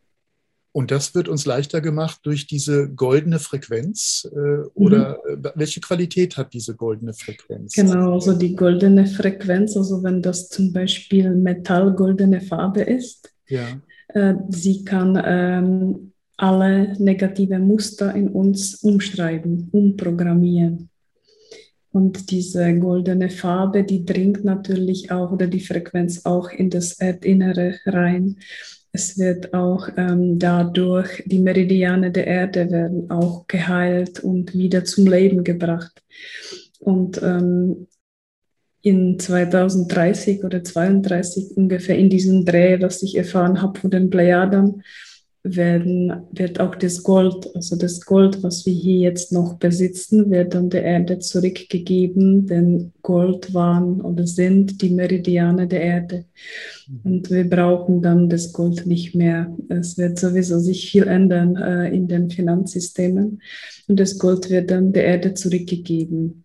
Und 0.72 0.90
das 0.90 1.14
wird 1.14 1.28
uns 1.28 1.46
leichter 1.46 1.80
gemacht 1.80 2.20
durch 2.24 2.46
diese 2.46 2.90
goldene 2.90 3.38
Frequenz. 3.38 4.28
Äh, 4.30 4.68
oder 4.74 5.18
mhm. 5.26 5.44
Äh, 5.44 5.50
welche 5.54 5.80
Qualität 5.80 6.36
hat 6.36 6.52
diese 6.52 6.74
goldene 6.74 7.14
Frequenz? 7.14 7.72
Genau, 7.72 8.12
also 8.12 8.34
die 8.34 8.54
goldene 8.54 9.06
Frequenz, 9.06 9.76
also 9.76 10.02
wenn 10.02 10.20
das 10.20 10.50
zum 10.50 10.72
Beispiel 10.72 11.30
metallgoldene 11.30 12.42
Farbe 12.42 12.82
ist, 12.82 13.32
ja. 13.48 13.80
äh, 14.08 14.34
sie 14.50 14.84
kann 14.84 15.20
ähm, 15.24 16.12
alle 16.36 16.92
negative 16.98 17.58
Muster 17.58 18.14
in 18.14 18.28
uns 18.28 18.76
umschreiben, 18.82 19.68
umprogrammieren. 19.72 20.90
Und 21.92 22.30
diese 22.30 22.78
goldene 22.78 23.30
Farbe, 23.30 23.82
die 23.82 24.04
dringt 24.04 24.44
natürlich 24.44 25.10
auch, 25.10 25.32
oder 25.32 25.46
die 25.46 25.60
Frequenz 25.60 26.26
auch 26.26 26.50
in 26.50 26.68
das 26.68 27.00
Erdinnere 27.00 27.76
rein. 27.86 28.36
Es 28.92 29.18
wird 29.18 29.54
auch 29.54 29.88
ähm, 29.96 30.38
dadurch, 30.38 31.22
die 31.24 31.38
Meridiane 31.38 32.10
der 32.10 32.26
Erde 32.26 32.70
werden 32.70 33.10
auch 33.10 33.46
geheilt 33.46 34.20
und 34.20 34.54
wieder 34.54 34.84
zum 34.84 35.06
Leben 35.06 35.42
gebracht. 35.42 36.02
Und 36.80 37.22
ähm, 37.22 37.86
in 38.82 39.18
2030 39.18 40.44
oder 40.44 40.62
32 40.62 41.56
ungefähr 41.56 41.98
in 41.98 42.10
diesem 42.10 42.44
Dreh, 42.44 42.80
was 42.80 43.02
ich 43.02 43.16
erfahren 43.16 43.60
habe 43.60 43.80
von 43.80 43.90
den 43.90 44.10
Plejadern, 44.10 44.82
werden, 45.54 46.12
wird 46.32 46.60
auch 46.60 46.74
das 46.74 47.02
Gold, 47.02 47.54
also 47.54 47.76
das 47.76 48.00
Gold, 48.00 48.42
was 48.42 48.66
wir 48.66 48.72
hier 48.72 48.98
jetzt 48.98 49.32
noch 49.32 49.54
besitzen, 49.54 50.30
wird 50.30 50.54
dann 50.54 50.70
der 50.70 50.82
Erde 50.82 51.18
zurückgegeben, 51.18 52.46
denn 52.46 52.92
Gold 53.02 53.54
waren 53.54 54.00
oder 54.00 54.26
sind 54.26 54.82
die 54.82 54.90
Meridiane 54.90 55.66
der 55.66 55.80
Erde. 55.82 56.24
Und 57.04 57.30
wir 57.30 57.48
brauchen 57.48 58.02
dann 58.02 58.28
das 58.28 58.52
Gold 58.52 58.86
nicht 58.86 59.14
mehr. 59.14 59.54
Es 59.68 59.98
wird 59.98 60.18
sowieso 60.18 60.58
sich 60.58 60.90
viel 60.90 61.04
ändern 61.04 61.56
äh, 61.56 61.88
in 61.94 62.08
den 62.08 62.30
Finanzsystemen 62.30 63.40
und 63.88 64.00
das 64.00 64.18
Gold 64.18 64.50
wird 64.50 64.70
dann 64.70 64.92
der 64.92 65.04
Erde 65.04 65.34
zurückgegeben. 65.34 66.44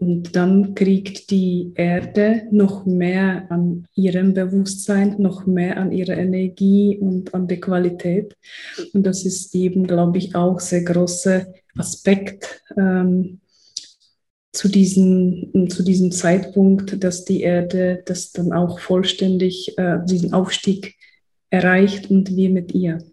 Und 0.00 0.34
dann 0.34 0.74
kriegt 0.74 1.30
die 1.30 1.72
Erde 1.74 2.48
noch 2.50 2.86
mehr 2.86 3.46
an 3.50 3.86
ihrem 3.94 4.32
Bewusstsein, 4.32 5.16
noch 5.18 5.44
mehr 5.44 5.76
an 5.76 5.92
ihrer 5.92 6.16
Energie 6.16 6.96
und 6.98 7.34
an 7.34 7.46
der 7.48 7.60
Qualität. 7.60 8.34
Und 8.94 9.04
das 9.04 9.26
ist 9.26 9.54
eben, 9.54 9.86
glaube 9.86 10.16
ich, 10.16 10.34
auch 10.34 10.58
sehr 10.58 10.84
großer 10.84 11.46
Aspekt 11.76 12.62
ähm, 12.78 13.40
zu, 14.52 14.68
diesem, 14.68 15.68
zu 15.68 15.82
diesem 15.82 16.12
Zeitpunkt, 16.12 17.04
dass 17.04 17.26
die 17.26 17.42
Erde 17.42 18.02
das 18.06 18.32
dann 18.32 18.54
auch 18.54 18.80
vollständig, 18.80 19.76
äh, 19.76 19.98
diesen 20.08 20.32
Aufstieg 20.32 20.94
erreicht 21.50 22.10
und 22.10 22.34
wir 22.34 22.48
mit 22.48 22.74
ihr 22.74 23.04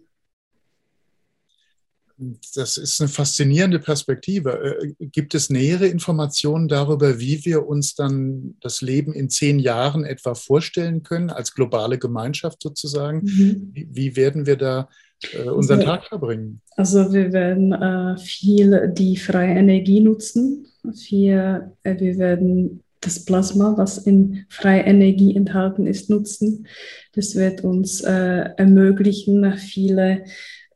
das 2.54 2.76
ist 2.76 3.00
eine 3.00 3.08
faszinierende 3.08 3.78
Perspektive. 3.78 4.78
Äh, 4.80 5.06
gibt 5.06 5.34
es 5.34 5.50
nähere 5.50 5.86
Informationen 5.86 6.68
darüber, 6.68 7.20
wie 7.20 7.44
wir 7.44 7.66
uns 7.66 7.94
dann 7.94 8.56
das 8.60 8.80
Leben 8.80 9.12
in 9.12 9.30
zehn 9.30 9.58
Jahren 9.58 10.04
etwa 10.04 10.34
vorstellen 10.34 11.02
können, 11.02 11.30
als 11.30 11.54
globale 11.54 11.98
Gemeinschaft 11.98 12.62
sozusagen? 12.62 13.22
Mhm. 13.22 13.70
Wie, 13.72 13.88
wie, 13.90 14.16
werden 14.16 14.46
wir 14.46 14.56
da 14.56 14.88
äh, 15.32 15.48
unseren 15.48 15.80
also, 15.80 15.92
Tag 15.92 16.04
verbringen? 16.06 16.60
Also 16.76 17.12
wir 17.12 17.32
werden 17.32 17.72
äh, 17.72 18.18
viel 18.18 18.92
die 18.96 19.16
freie 19.16 19.54
Energie 19.54 20.00
nutzen. 20.00 20.66
Wir, 20.82 21.72
äh, 21.84 21.98
wir 22.00 22.18
werden 22.18 22.82
das 23.00 23.24
Plasma, 23.24 23.74
was 23.76 23.98
in 23.98 24.44
freie 24.48 24.82
Energie 24.82 25.36
enthalten 25.36 25.86
ist, 25.86 26.10
nutzen. 26.10 26.66
Das 27.12 27.36
wird 27.36 27.62
uns 27.62 28.00
äh, 28.00 28.50
ermöglichen, 28.56 29.56
viele 29.56 30.24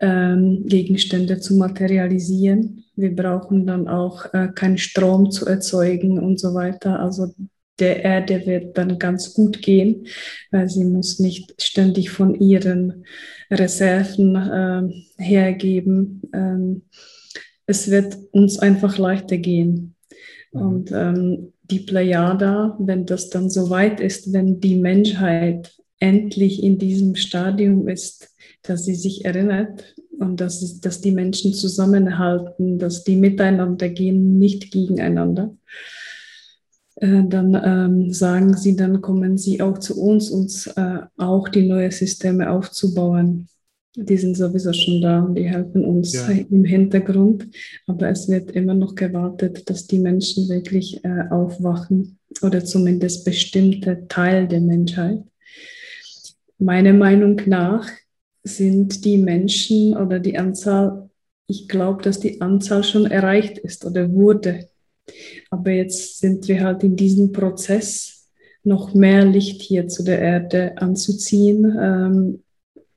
ähm, 0.02 0.64
Gegenstände 0.66 1.40
zu 1.40 1.54
materialisieren. 1.54 2.84
Wir 2.96 3.14
brauchen 3.14 3.66
dann 3.66 3.88
auch 3.88 4.26
äh, 4.34 4.48
keinen 4.54 4.76
Strom 4.76 5.30
zu 5.30 5.46
erzeugen 5.46 6.18
und 6.18 6.38
so 6.38 6.52
weiter. 6.52 7.00
Also 7.00 7.32
der 7.78 8.04
Erde 8.04 8.44
wird 8.44 8.76
dann 8.76 8.98
ganz 8.98 9.32
gut 9.32 9.62
gehen, 9.62 10.06
weil 10.50 10.68
sie 10.68 10.84
muss 10.84 11.18
nicht 11.18 11.54
ständig 11.62 12.10
von 12.10 12.34
ihren 12.34 13.04
Reserven 13.50 14.36
äh, 14.36 15.22
hergeben. 15.22 16.22
Ähm, 16.34 16.82
es 17.66 17.90
wird 17.90 18.16
uns 18.32 18.58
einfach 18.58 18.98
leichter 18.98 19.38
gehen. 19.38 19.94
Mhm. 20.52 20.60
Und 20.60 20.92
ähm, 20.92 21.52
die 21.62 21.80
Plejada, 21.80 22.76
wenn 22.80 23.06
das 23.06 23.30
dann 23.30 23.48
so 23.48 23.70
weit 23.70 24.00
ist, 24.00 24.32
wenn 24.32 24.60
die 24.60 24.76
Menschheit 24.76 25.72
endlich 25.98 26.62
in 26.62 26.78
diesem 26.78 27.14
Stadium 27.14 27.88
ist, 27.88 28.31
dass 28.62 28.84
sie 28.84 28.94
sich 28.94 29.24
erinnert 29.24 29.94
und 30.18 30.40
dass, 30.40 30.80
dass 30.80 31.00
die 31.00 31.12
Menschen 31.12 31.52
zusammenhalten, 31.52 32.78
dass 32.78 33.04
die 33.04 33.16
miteinander 33.16 33.88
gehen, 33.88 34.38
nicht 34.38 34.70
gegeneinander. 34.70 35.54
Äh, 36.96 37.24
dann 37.26 37.60
ähm, 37.64 38.12
sagen 38.12 38.56
sie, 38.56 38.76
dann 38.76 39.00
kommen 39.00 39.36
sie 39.36 39.60
auch 39.60 39.78
zu 39.78 40.00
uns, 40.00 40.30
uns 40.30 40.68
äh, 40.68 40.98
auch 41.16 41.48
die 41.48 41.66
neuen 41.66 41.90
Systeme 41.90 42.50
aufzubauen. 42.50 43.48
Die 43.94 44.16
sind 44.16 44.36
sowieso 44.36 44.72
schon 44.72 45.02
da 45.02 45.20
und 45.20 45.34
die 45.34 45.44
helfen 45.44 45.84
uns 45.84 46.14
ja. 46.14 46.28
im 46.28 46.64
Hintergrund. 46.64 47.48
Aber 47.86 48.08
es 48.08 48.28
wird 48.28 48.52
immer 48.52 48.74
noch 48.74 48.94
gewartet, 48.94 49.68
dass 49.68 49.86
die 49.86 49.98
Menschen 49.98 50.48
wirklich 50.48 51.04
äh, 51.04 51.28
aufwachen 51.30 52.18
oder 52.40 52.64
zumindest 52.64 53.24
bestimmte 53.24 54.06
Teil 54.08 54.48
der 54.48 54.60
Menschheit. 54.60 55.20
Meiner 56.58 56.92
Meinung 56.92 57.40
nach 57.46 57.86
sind 58.44 59.04
die 59.04 59.18
Menschen 59.18 59.96
oder 59.96 60.18
die 60.18 60.38
Anzahl, 60.38 61.10
ich 61.46 61.68
glaube, 61.68 62.02
dass 62.02 62.20
die 62.20 62.40
Anzahl 62.40 62.84
schon 62.84 63.06
erreicht 63.06 63.58
ist 63.58 63.84
oder 63.84 64.10
wurde. 64.12 64.68
Aber 65.50 65.70
jetzt 65.70 66.18
sind 66.18 66.48
wir 66.48 66.64
halt 66.64 66.82
in 66.84 66.96
diesem 66.96 67.32
Prozess, 67.32 68.28
noch 68.64 68.94
mehr 68.94 69.24
Licht 69.24 69.60
hier 69.60 69.88
zu 69.88 70.04
der 70.04 70.20
Erde 70.20 70.78
anzuziehen. 70.78 71.76
Ähm, 71.80 72.42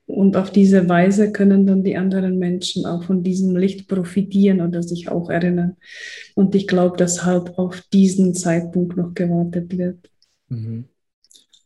und 0.07 0.37
auf 0.37 0.51
diese 0.51 0.87
Weise 0.87 1.31
können 1.31 1.65
dann 1.65 1.83
die 1.83 1.97
anderen 1.97 2.37
Menschen 2.37 2.85
auch 2.85 3.03
von 3.03 3.23
diesem 3.23 3.55
Licht 3.55 3.87
profitieren 3.87 4.61
oder 4.61 4.83
sich 4.83 5.09
auch 5.09 5.31
erinnern. 5.31 5.77
Und 6.35 6.53
ich 6.53 6.67
glaube, 6.67 6.97
dass 6.97 7.25
halt 7.25 7.57
auf 7.57 7.81
diesen 7.91 8.35
Zeitpunkt 8.35 8.95
noch 8.97 9.15
gewartet 9.15 9.75
wird. 9.75 10.11
Mhm. 10.49 10.85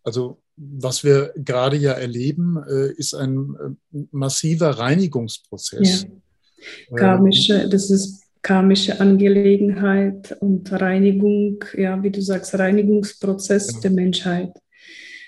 Also 0.03 0.37
was 0.59 1.03
wir 1.03 1.33
gerade 1.35 1.77
ja 1.77 1.93
erleben, 1.93 2.57
äh, 2.67 2.91
ist 2.93 3.13
ein 3.13 3.55
äh, 3.93 3.97
massiver 4.11 4.71
Reinigungsprozess. 4.71 6.03
Ja. 6.03 6.97
Karmische, 6.97 7.69
das 7.69 7.89
ist 7.89 8.23
karmische 8.41 8.99
Angelegenheit 8.99 10.35
und 10.41 10.71
Reinigung, 10.71 11.63
ja, 11.77 12.01
wie 12.03 12.11
du 12.11 12.21
sagst, 12.21 12.57
Reinigungsprozess 12.57 13.73
ja. 13.75 13.79
der 13.81 13.91
Menschheit. 13.91 14.51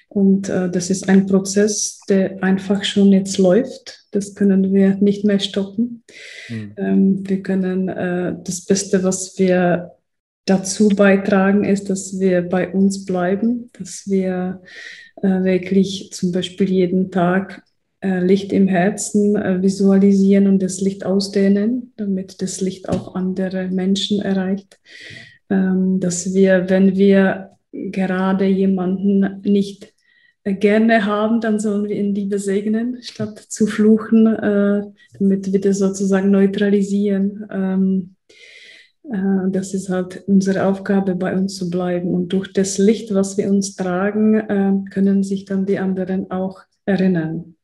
Und 0.09 0.49
äh, 0.49 0.69
das 0.69 0.89
ist 0.89 1.07
ein 1.07 1.25
Prozess, 1.25 2.01
der 2.09 2.43
einfach 2.43 2.83
schon 2.83 3.13
jetzt 3.13 3.37
läuft. 3.37 4.07
Das 4.11 4.35
können 4.35 4.73
wir 4.73 4.95
nicht 4.95 5.23
mehr 5.23 5.39
stoppen. 5.39 6.03
Mhm. 6.49 6.73
Ähm, 6.75 7.29
wir 7.29 7.41
können 7.41 7.87
äh, 7.87 8.35
das 8.43 8.65
Beste, 8.65 9.03
was 9.03 9.39
wir 9.39 9.91
dazu 10.45 10.89
beitragen, 10.89 11.63
ist, 11.63 11.89
dass 11.89 12.19
wir 12.19 12.41
bei 12.41 12.73
uns 12.73 13.05
bleiben, 13.05 13.69
dass 13.77 14.03
wir 14.07 14.61
äh, 15.17 15.43
wirklich 15.43 16.11
zum 16.11 16.31
Beispiel 16.31 16.69
jeden 16.69 17.11
Tag 17.11 17.63
äh, 18.01 18.19
Licht 18.19 18.51
im 18.53 18.67
Herzen 18.67 19.35
äh, 19.35 19.61
visualisieren 19.61 20.47
und 20.47 20.61
das 20.61 20.81
Licht 20.81 21.05
ausdehnen, 21.05 21.93
damit 21.97 22.41
das 22.41 22.61
Licht 22.61 22.89
auch 22.89 23.15
andere 23.15 23.67
Menschen 23.69 24.21
erreicht. 24.21 24.79
Ähm, 25.49 25.99
dass 25.99 26.33
wir, 26.33 26.69
wenn 26.69 26.97
wir 26.97 27.51
gerade 27.71 28.45
jemanden 28.45 29.41
nicht 29.43 29.93
gerne 30.43 31.05
haben, 31.05 31.39
dann 31.39 31.59
sollen 31.59 31.87
wir 31.87 31.95
ihn 31.95 32.15
lieber 32.15 32.39
segnen, 32.39 32.97
statt 33.01 33.37
zu 33.37 33.67
fluchen, 33.67 34.25
damit 34.25 35.53
wir 35.53 35.61
das 35.61 35.77
sozusagen 35.77 36.31
neutralisieren. 36.31 37.45
Ähm, 37.49 38.15
äh, 38.20 38.20
das 39.03 39.73
ist 39.73 39.89
halt 39.89 40.23
unsere 40.27 40.65
Aufgabe, 40.65 41.15
bei 41.15 41.35
uns 41.35 41.55
zu 41.55 41.69
bleiben. 41.69 42.13
Und 42.13 42.29
durch 42.29 42.53
das 42.53 42.77
Licht, 42.77 43.13
was 43.13 43.37
wir 43.37 43.49
uns 43.49 43.75
tragen, 43.75 44.35
äh, 44.35 44.89
können 44.91 45.23
sich 45.23 45.45
dann 45.45 45.65
die 45.65 45.79
anderen 45.79 46.29
auch 46.29 46.61
erinnern. 46.85 47.55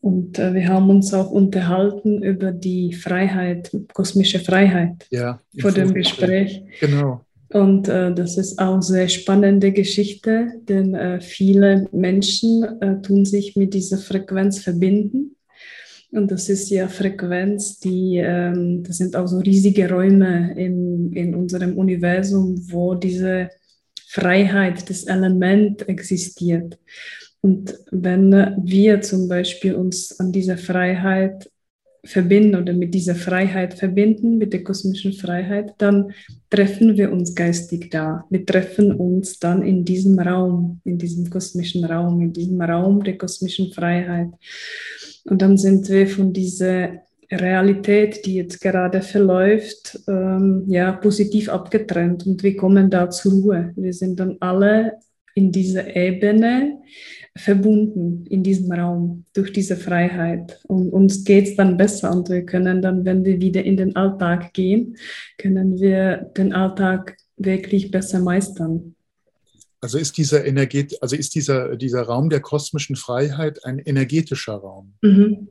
Und 0.00 0.38
äh, 0.38 0.54
wir 0.54 0.68
haben 0.68 0.90
uns 0.90 1.14
auch 1.14 1.30
unterhalten 1.30 2.22
über 2.22 2.52
die 2.52 2.92
Freiheit, 2.92 3.74
kosmische 3.94 4.38
Freiheit 4.38 5.06
ja, 5.10 5.40
vor 5.58 5.72
dem 5.72 5.94
Gespräch. 5.94 6.62
Genau. 6.80 7.22
Und 7.50 7.88
äh, 7.88 8.12
das 8.12 8.36
ist 8.36 8.58
auch 8.58 8.74
eine 8.74 8.82
sehr 8.82 9.08
spannende 9.08 9.72
Geschichte, 9.72 10.48
denn 10.68 10.94
äh, 10.94 11.20
viele 11.20 11.88
Menschen 11.92 12.64
äh, 12.80 13.00
tun 13.00 13.24
sich 13.24 13.56
mit 13.56 13.74
dieser 13.74 13.98
Frequenz 13.98 14.58
verbinden 14.58 15.33
und 16.14 16.30
das 16.30 16.48
ist 16.48 16.70
ja 16.70 16.88
Frequenz, 16.88 17.78
die, 17.78 18.18
ähm, 18.18 18.82
das 18.82 18.98
sind 18.98 19.16
auch 19.16 19.26
so 19.26 19.38
riesige 19.38 19.88
Räume 19.90 20.54
in, 20.56 21.12
in 21.12 21.34
unserem 21.34 21.76
Universum, 21.76 22.56
wo 22.70 22.94
diese 22.94 23.50
Freiheit, 24.08 24.88
das 24.88 25.04
Element 25.04 25.88
existiert. 25.88 26.78
Und 27.40 27.74
wenn 27.90 28.30
wir 28.62 29.00
zum 29.00 29.28
Beispiel 29.28 29.74
uns 29.74 30.18
an 30.20 30.32
dieser 30.32 30.56
Freiheit 30.56 31.50
verbinden 32.04 32.54
oder 32.54 32.72
mit 32.72 32.94
dieser 32.94 33.14
Freiheit 33.14 33.74
verbinden, 33.74 34.38
mit 34.38 34.52
der 34.52 34.62
kosmischen 34.62 35.14
Freiheit, 35.14 35.74
dann 35.78 36.12
treffen 36.50 36.96
wir 36.96 37.10
uns 37.10 37.34
geistig 37.34 37.90
da. 37.90 38.24
Wir 38.30 38.44
treffen 38.44 38.92
uns 38.92 39.38
dann 39.38 39.62
in 39.62 39.84
diesem 39.84 40.18
Raum, 40.18 40.80
in 40.84 40.98
diesem 40.98 41.28
kosmischen 41.28 41.84
Raum, 41.84 42.20
in 42.20 42.32
diesem 42.32 42.60
Raum 42.60 43.02
der 43.02 43.18
kosmischen 43.18 43.72
Freiheit. 43.72 44.28
Und 45.24 45.42
dann 45.42 45.56
sind 45.56 45.88
wir 45.88 46.06
von 46.06 46.32
dieser 46.32 47.04
Realität, 47.30 48.26
die 48.26 48.34
jetzt 48.34 48.60
gerade 48.60 49.02
verläuft, 49.02 49.98
ähm, 50.08 50.64
ja, 50.66 50.92
positiv 50.92 51.48
abgetrennt 51.48 52.26
und 52.26 52.42
wir 52.42 52.56
kommen 52.56 52.90
da 52.90 53.10
zur 53.10 53.32
Ruhe. 53.32 53.72
Wir 53.76 53.92
sind 53.92 54.20
dann 54.20 54.36
alle 54.40 54.98
in 55.34 55.50
dieser 55.50 55.96
Ebene 55.96 56.78
verbunden, 57.36 58.24
in 58.26 58.42
diesem 58.44 58.70
Raum, 58.70 59.24
durch 59.32 59.52
diese 59.52 59.76
Freiheit. 59.76 60.60
Und 60.68 60.90
uns 60.90 61.24
geht 61.24 61.48
es 61.48 61.56
dann 61.56 61.76
besser 61.76 62.12
und 62.12 62.28
wir 62.28 62.44
können 62.44 62.80
dann, 62.80 63.04
wenn 63.04 63.24
wir 63.24 63.40
wieder 63.40 63.64
in 63.64 63.76
den 63.76 63.96
Alltag 63.96 64.52
gehen, 64.52 64.96
können 65.38 65.80
wir 65.80 66.30
den 66.36 66.52
Alltag 66.52 67.16
wirklich 67.36 67.90
besser 67.90 68.20
meistern. 68.20 68.93
Also 69.84 69.98
ist 69.98 70.16
dieser 70.16 70.46
Energet 70.46 70.96
also 71.02 71.14
ist 71.14 71.34
dieser, 71.34 71.76
dieser 71.76 72.04
Raum 72.04 72.30
der 72.30 72.40
kosmischen 72.40 72.96
Freiheit 72.96 73.66
ein 73.66 73.78
energetischer 73.78 74.54
Raum. 74.54 74.94
Mhm. 75.02 75.48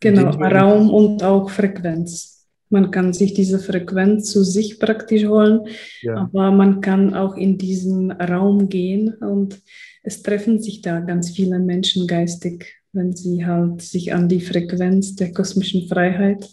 Genau, 0.00 0.30
Raum 0.30 0.88
und 0.88 1.22
auch 1.22 1.50
Frequenz. 1.50 2.46
Man 2.70 2.90
kann 2.90 3.12
sich 3.12 3.34
diese 3.34 3.58
Frequenz 3.58 4.30
zu 4.32 4.42
sich 4.42 4.80
praktisch 4.80 5.26
holen, 5.26 5.66
ja. 6.00 6.16
aber 6.16 6.50
man 6.50 6.80
kann 6.80 7.12
auch 7.12 7.36
in 7.36 7.58
diesen 7.58 8.10
Raum 8.10 8.70
gehen 8.70 9.12
und 9.20 9.60
es 10.02 10.22
treffen 10.22 10.62
sich 10.62 10.80
da 10.80 11.00
ganz 11.00 11.32
viele 11.32 11.58
Menschen 11.58 12.06
geistig, 12.06 12.64
wenn 12.94 13.14
sie 13.14 13.44
halt 13.44 13.82
sich 13.82 14.14
an 14.14 14.30
die 14.30 14.40
Frequenz 14.40 15.14
der 15.14 15.34
kosmischen 15.34 15.88
Freiheit 15.88 16.48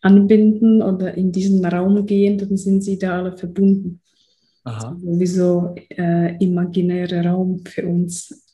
anbinden 0.00 0.80
oder 0.80 1.14
in 1.14 1.32
diesen 1.32 1.64
Raum 1.64 2.06
gehen, 2.06 2.38
dann 2.38 2.56
sind 2.56 2.82
sie 2.82 3.00
da 3.00 3.18
alle 3.18 3.36
verbunden. 3.36 4.00
Aha. 4.68 4.88
Also 4.90 5.20
wie 5.20 5.26
so 5.26 5.74
äh, 5.90 6.36
imaginärer 6.42 7.26
Raum 7.26 7.64
für 7.64 7.86
uns. 7.86 8.44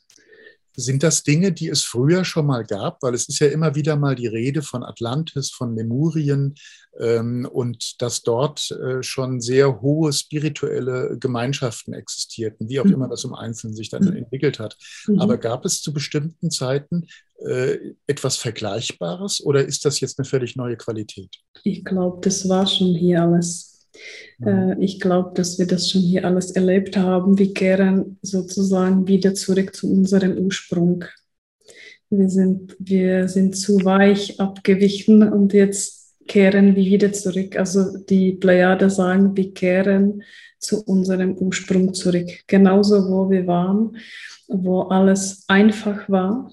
Sind 0.77 1.03
das 1.03 1.23
Dinge, 1.23 1.53
die 1.53 1.69
es 1.69 1.83
früher 1.83 2.25
schon 2.25 2.47
mal 2.47 2.65
gab? 2.65 3.01
Weil 3.01 3.13
es 3.13 3.29
ist 3.29 3.39
ja 3.39 3.47
immer 3.47 3.75
wieder 3.75 3.95
mal 3.95 4.15
die 4.15 4.27
Rede 4.27 4.61
von 4.61 4.83
Atlantis, 4.83 5.51
von 5.51 5.73
Lemurien 5.73 6.55
ähm, 6.99 7.47
und 7.49 8.01
dass 8.01 8.23
dort 8.23 8.71
äh, 8.71 9.01
schon 9.01 9.39
sehr 9.39 9.81
hohe 9.81 10.11
spirituelle 10.11 11.17
Gemeinschaften 11.17 11.93
existierten, 11.93 12.67
wie 12.67 12.81
auch 12.81 12.85
mhm. 12.85 12.93
immer 12.93 13.07
das 13.07 13.23
im 13.23 13.33
Einzelnen 13.33 13.73
sich 13.73 13.89
dann 13.89 14.03
mhm. 14.03 14.17
entwickelt 14.17 14.59
hat. 14.59 14.77
Mhm. 15.07 15.19
Aber 15.19 15.37
gab 15.37 15.63
es 15.63 15.81
zu 15.81 15.93
bestimmten 15.93 16.51
Zeiten 16.51 17.07
äh, 17.45 17.77
etwas 18.07 18.35
Vergleichbares 18.35 19.41
oder 19.45 19.65
ist 19.65 19.85
das 19.85 20.01
jetzt 20.01 20.19
eine 20.19 20.25
völlig 20.25 20.57
neue 20.57 20.75
Qualität? 20.75 21.35
Ich 21.63 21.85
glaube, 21.85 22.19
das 22.21 22.49
war 22.49 22.67
schon 22.67 22.95
hier 22.95 23.23
alles. 23.23 23.74
Äh, 24.43 24.79
ich 24.83 24.99
glaube, 24.99 25.31
dass 25.35 25.59
wir 25.59 25.67
das 25.67 25.89
schon 25.89 26.01
hier 26.01 26.25
alles 26.25 26.51
erlebt 26.51 26.97
haben. 26.97 27.37
Wir 27.37 27.53
kehren 27.53 28.17
sozusagen 28.21 29.07
wieder 29.07 29.33
zurück 29.33 29.75
zu 29.75 29.91
unserem 29.91 30.37
Ursprung. 30.37 31.05
Wir 32.09 32.29
sind, 32.29 32.75
wir 32.79 33.27
sind 33.27 33.57
zu 33.57 33.83
weich 33.83 34.39
abgewichen 34.39 35.23
und 35.23 35.53
jetzt 35.53 36.13
kehren 36.27 36.75
wir 36.75 36.85
wieder 36.85 37.13
zurück. 37.13 37.55
Also 37.57 37.97
die 37.97 38.33
Plejade 38.33 38.89
sagen, 38.89 39.35
wir 39.35 39.53
kehren 39.53 40.23
zu 40.59 40.83
unserem 40.83 41.37
Ursprung 41.37 41.93
zurück. 41.93 42.29
Genauso, 42.47 43.09
wo 43.09 43.29
wir 43.29 43.45
waren, 43.47 43.97
wo 44.47 44.81
alles 44.81 45.45
einfach 45.47 46.09
war, 46.09 46.51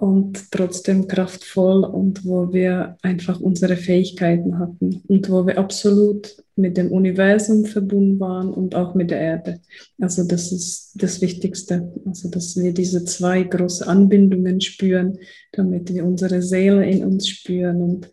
und 0.00 0.50
trotzdem 0.50 1.08
kraftvoll 1.08 1.84
und 1.84 2.24
wo 2.24 2.54
wir 2.54 2.96
einfach 3.02 3.38
unsere 3.38 3.76
Fähigkeiten 3.76 4.58
hatten 4.58 5.02
und 5.06 5.28
wo 5.28 5.46
wir 5.46 5.58
absolut 5.58 6.36
mit 6.56 6.78
dem 6.78 6.90
Universum 6.90 7.66
verbunden 7.66 8.18
waren 8.18 8.48
und 8.48 8.74
auch 8.74 8.94
mit 8.94 9.10
der 9.10 9.20
Erde. 9.20 9.60
Also 10.00 10.24
das 10.24 10.52
ist 10.52 10.92
das 10.94 11.20
Wichtigste, 11.20 11.92
also 12.06 12.30
dass 12.30 12.56
wir 12.56 12.72
diese 12.72 13.04
zwei 13.04 13.42
große 13.42 13.86
Anbindungen 13.86 14.62
spüren, 14.62 15.18
damit 15.52 15.92
wir 15.92 16.06
unsere 16.06 16.40
Seele 16.40 16.88
in 16.88 17.04
uns 17.04 17.28
spüren 17.28 17.82
und 17.82 18.10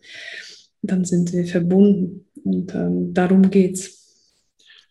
dann 0.82 1.06
sind 1.06 1.32
wir 1.32 1.46
verbunden 1.46 2.26
und 2.44 2.74
ähm, 2.74 3.14
darum 3.14 3.48
geht's. 3.48 3.98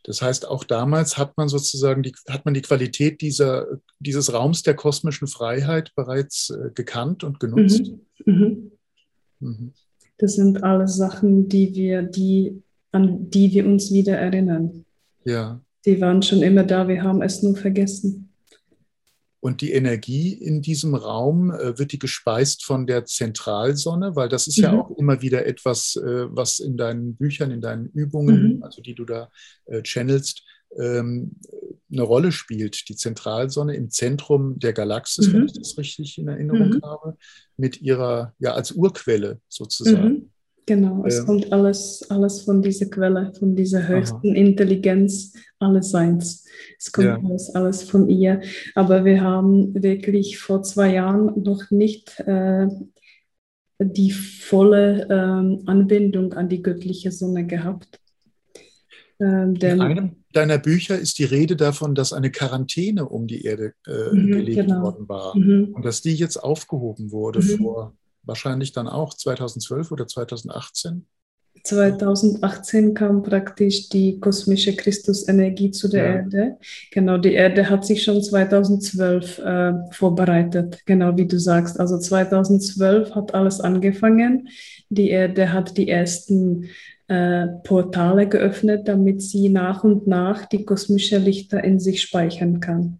Das 0.04 0.24
heißt, 0.24 0.48
auch 0.48 0.64
damals 0.64 1.18
hat 1.18 1.38
man 1.38 1.48
sozusagen 1.48 2.02
die, 2.02 2.14
hat 2.28 2.45
man 2.45 2.56
die 2.56 2.62
Qualität 2.62 3.22
dieser, 3.22 3.68
dieses 4.00 4.34
Raums 4.34 4.64
der 4.64 4.76
kosmischen 4.76 5.28
Freiheit 5.28 5.93
bereits 5.95 6.50
äh, 6.50 6.72
gekannt 6.74 7.24
und 7.24 7.39
genutzt. 7.39 7.91
Mhm. 8.26 8.34
Mhm. 8.34 8.72
Mhm. 9.39 9.74
Das 10.18 10.36
sind 10.36 10.64
alles 10.64 10.95
Sachen, 10.95 11.48
die 11.48 11.76
wir, 11.76 12.04
die, 12.04 12.62
an 12.91 13.30
die 13.30 13.52
wir 13.52 13.66
uns 13.66 13.91
wieder 13.91 14.18
erinnern. 14.18 14.86
Ja. 15.24 15.62
Die 15.86 16.02
waren 16.02 16.22
schon 16.22 16.41
immer 16.41 16.64
da, 16.64 16.88
wir 16.88 17.04
haben 17.04 17.22
es 17.22 17.43
nur 17.43 17.56
vergessen. 17.56 18.30
Und 19.39 19.62
die 19.62 19.72
Energie 19.72 20.34
in 20.34 20.62
diesem 20.62 20.95
Raum, 20.95 21.52
äh, 21.52 21.78
wird 21.78 21.91
die 21.91 22.00
gespeist 22.00 22.66
von 22.66 22.88
der 22.88 23.06
Zentralsonne? 23.06 24.16
Weil 24.16 24.30
das 24.30 24.48
ist 24.48 24.58
mhm. 24.58 24.64
ja 24.64 24.74
auch 24.74 24.98
immer 24.98 25.22
wieder 25.22 25.45
etwas, 25.45 25.95
äh, 25.95 26.26
was 26.30 26.60
in 26.60 26.76
deinen 26.76 27.16
Büchern, 27.16 27.52
in 27.52 27.62
deinen 27.62 27.88
Übungen, 27.88 28.58
mhm. 28.58 28.64
also 28.64 28.82
die 28.82 28.95
du 28.95 29.06
da 29.06 29.30
äh, 29.66 29.84
channelst, 29.84 30.43
ähm, 30.78 31.36
eine 31.98 32.08
Rolle 32.08 32.32
spielt. 32.32 32.88
Die 32.89 32.95
Zentralsonne 32.95 33.76
im 33.76 33.89
Zentrum 33.89 34.60
der 34.60 34.74
Galaxis, 34.74 35.28
mhm. 35.28 35.34
wenn 35.34 35.45
ich 35.45 35.54
das 35.54 35.78
richtig 35.78 36.18
in 36.18 36.28
Erinnerung 36.28 36.70
mhm. 36.70 36.82
habe, 36.84 37.18
mit 37.58 37.82
ihrer, 37.82 38.34
ja, 38.39 38.54
als 38.54 38.72
Urquelle 38.72 39.39
sozusagen. 39.50 40.10
Mhm. 40.10 40.30
Genau, 40.68 41.06
es 41.06 41.20
ja. 41.20 41.24
kommt 41.24 41.54
alles, 41.54 42.06
alles 42.10 42.41
von 42.41 42.62
dieser 42.62 42.88
Quelle, 42.88 43.32
von 43.39 43.56
dieser 43.56 43.88
höchsten 43.88 44.32
Aha. 44.32 44.36
Intelligenz 44.36 45.32
alles 45.60 45.91
Seins. 45.91 46.45
Es 46.78 46.91
kommt 46.91 47.08
ja. 47.08 47.18
alles, 47.24 47.56
alles 47.56 47.84
von 47.84 48.10
ihr. 48.10 48.41
Aber 48.76 49.06
wir 49.06 49.22
haben 49.22 49.74
wirklich 49.82 50.38
vor 50.38 50.64
zwei 50.64 50.93
Jahren 50.93 51.41
noch 51.41 51.72
nicht 51.72 52.20
äh, 52.20 52.68
die 53.80 54.12
volle 54.12 55.08
ähm, 55.10 55.64
Anbindung 55.68 56.34
an 56.34 56.50
die 56.50 56.62
göttliche 56.62 57.12
Sonne 57.14 57.48
gehabt. 57.48 58.02
Ähm, 59.20 59.55
In 59.55 59.82
einem 59.82 60.15
deiner 60.34 60.59
Bücher 60.59 60.97
ist 60.97 61.18
die 61.18 61.24
Rede 61.24 61.55
davon, 61.55 61.95
dass 61.95 62.13
eine 62.13 62.32
Quarantäne 62.32 63.07
um 63.07 63.28
die 63.28 63.43
Erde 63.43 63.74
äh, 63.88 64.13
mhm, 64.13 64.28
gelegt 64.28 64.68
genau. 64.68 64.84
worden 64.84 65.09
war 65.09 65.36
mhm. 65.36 65.74
und 65.74 65.84
dass 65.84 66.01
die 66.01 66.13
jetzt 66.13 66.38
aufgehoben 66.38 67.11
wurde 67.11 67.39
mhm. 67.39 67.57
vor 67.57 67.93
wahrscheinlich 68.24 68.72
dann 68.74 68.88
auch 68.88 69.13
2012 69.13 69.91
oder 69.91 70.05
2018? 70.05 71.05
2018 71.63 72.93
kam 72.93 73.24
praktisch 73.24 73.89
die 73.89 74.20
kosmische 74.20 74.76
Christusenergie 74.76 75.72
zu 75.72 75.88
der 75.88 76.03
ja. 76.03 76.15
Erde. 76.18 76.57
Genau, 76.91 77.18
die 77.18 77.34
Erde 77.34 77.70
hat 77.70 77.86
sich 77.86 78.03
schon 78.03 78.22
2012 78.22 79.39
äh, 79.39 79.74
vorbereitet, 79.91 80.82
genau 80.86 81.18
wie 81.18 81.26
du 81.26 81.39
sagst. 81.39 81.80
Also 81.80 81.97
2012 81.97 83.15
hat 83.15 83.34
alles 83.34 83.59
angefangen. 83.59 84.49
Die 84.89 85.09
Erde 85.09 85.51
hat 85.51 85.78
die 85.78 85.89
ersten 85.89 86.70
äh, 87.08 87.47
Portale 87.64 88.28
geöffnet, 88.28 88.88
damit 88.88 89.22
sie 89.22 89.49
nach 89.49 89.84
und 89.84 90.08
nach 90.08 90.45
die 90.45 90.66
kosmische 90.66 91.18
Lichter 91.18 91.64
in 91.64 91.80
sich 91.80 92.01
speichern 92.01 92.60
kann. 92.60 92.99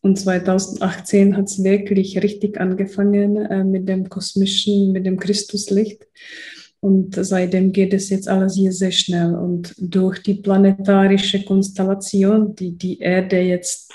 Und 0.00 0.18
2018 0.18 1.36
hat 1.36 1.46
es 1.46 1.64
wirklich 1.64 2.22
richtig 2.22 2.60
angefangen 2.60 3.36
äh, 3.36 3.64
mit 3.64 3.88
dem 3.88 4.08
kosmischen, 4.08 4.92
mit 4.92 5.06
dem 5.06 5.18
Christuslicht. 5.18 6.06
Und 6.80 7.16
seitdem 7.16 7.72
geht 7.72 7.92
es 7.92 8.08
jetzt 8.08 8.28
alles 8.28 8.54
hier 8.54 8.72
sehr 8.72 8.92
schnell. 8.92 9.34
Und 9.34 9.74
durch 9.78 10.22
die 10.22 10.34
planetarische 10.34 11.44
Konstellation, 11.44 12.54
die 12.54 12.78
die 12.78 13.00
Erde 13.00 13.40
jetzt 13.40 13.92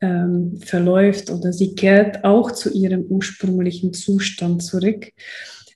ähm, 0.00 0.58
verläuft 0.64 1.30
oder 1.30 1.52
sie 1.52 1.74
kehrt 1.74 2.24
auch 2.24 2.50
zu 2.50 2.72
ihrem 2.72 3.02
ursprünglichen 3.02 3.92
Zustand 3.92 4.62
zurück, 4.62 5.12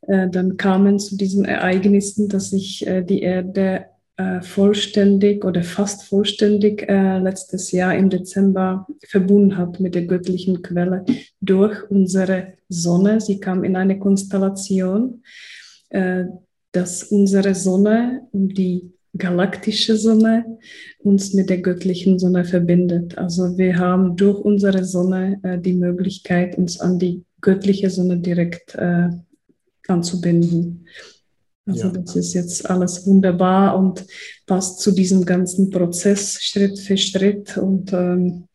dann 0.09 0.57
kamen 0.57 0.99
zu 0.99 1.17
diesen 1.17 1.45
Ereignissen, 1.45 2.29
dass 2.29 2.51
sich 2.51 2.87
äh, 2.87 3.03
die 3.03 3.21
Erde 3.21 3.87
äh, 4.17 4.41
vollständig 4.41 5.45
oder 5.45 5.63
fast 5.63 6.05
vollständig 6.05 6.89
äh, 6.89 7.19
letztes 7.19 7.73
Jahr 7.73 7.95
im 7.95 8.11
Dezember 8.11 8.87
verbunden 9.07 9.57
hat 9.57 9.81
mit 9.81 9.95
der 9.95 10.07
göttlichen 10.07 10.63
Quelle 10.63 11.05
durch 11.41 11.89
unsere 11.91 12.55
Sonne. 12.69 13.21
Sie 13.21 13.39
kam 13.39 13.65
in 13.65 13.77
eine 13.77 13.99
Konstellation, 13.99 15.23
äh, 15.91 16.25
dass 16.73 17.05
unsere 17.05 17.55
Sonne 17.55 18.23
und 18.33 18.59
die 18.59 18.93
galaktische 19.17 19.97
Sonne 19.97 20.59
uns 20.99 21.33
mit 21.35 21.49
der 21.49 21.59
göttlichen 21.59 22.19
Sonne 22.19 22.45
verbindet. 22.45 23.17
Also 23.19 23.57
wir 23.57 23.79
haben 23.79 24.17
durch 24.17 24.39
unsere 24.39 24.85
Sonne 24.85 25.39
äh, 25.43 25.59
die 25.59 25.75
Möglichkeit, 25.75 26.59
uns 26.59 26.81
an 26.81 26.99
die 26.99 27.25
göttliche 27.41 27.89
Sonne 27.91 28.19
direkt 28.19 28.75
äh, 28.75 29.11
anzubinden. 29.89 30.87
Also 31.69 31.89
ja. 31.89 31.93
das 31.93 32.17
ist 32.17 32.33
jetzt 32.33 32.69
alles 32.69 33.07
wunderbar 33.07 33.79
und 33.79 34.07
passt 34.47 34.81
zu 34.81 34.91
diesem 34.91 35.25
ganzen 35.25 35.71
Prozess 35.71 36.43
Schritt 36.43 36.79
für 36.79 36.97
Schritt. 36.97 37.59
Und 37.59 37.93
ähm, 37.93 38.49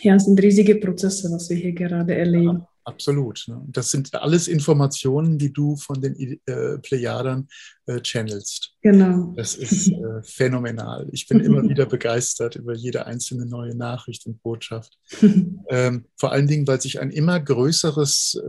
ja, 0.00 0.14
es 0.14 0.24
sind 0.24 0.40
riesige 0.40 0.76
Prozesse, 0.76 1.30
was 1.32 1.50
wir 1.50 1.56
hier 1.56 1.72
gerade 1.72 2.14
erleben. 2.14 2.58
Ja, 2.58 2.68
absolut. 2.84 3.44
Ne? 3.48 3.60
Das 3.66 3.90
sind 3.90 4.14
alles 4.14 4.46
Informationen, 4.46 5.38
die 5.38 5.52
du 5.52 5.76
von 5.76 6.00
den 6.00 6.14
äh, 6.46 6.78
Plejadern 6.78 7.48
äh, 7.86 8.00
channelst. 8.00 8.76
Genau. 8.80 9.32
Das 9.36 9.56
ist 9.56 9.88
äh, 9.88 10.22
phänomenal. 10.22 11.08
Ich 11.10 11.26
bin 11.26 11.40
immer 11.40 11.62
wieder 11.68 11.86
begeistert 11.86 12.54
über 12.54 12.74
jede 12.74 13.06
einzelne 13.06 13.44
neue 13.44 13.74
Nachricht 13.74 14.24
und 14.26 14.40
Botschaft. 14.40 14.96
ähm, 15.68 16.04
vor 16.16 16.30
allen 16.30 16.46
Dingen, 16.46 16.66
weil 16.68 16.80
sich 16.80 17.00
ein 17.00 17.10
immer 17.10 17.40
größeres, 17.40 18.40
äh, 18.40 18.48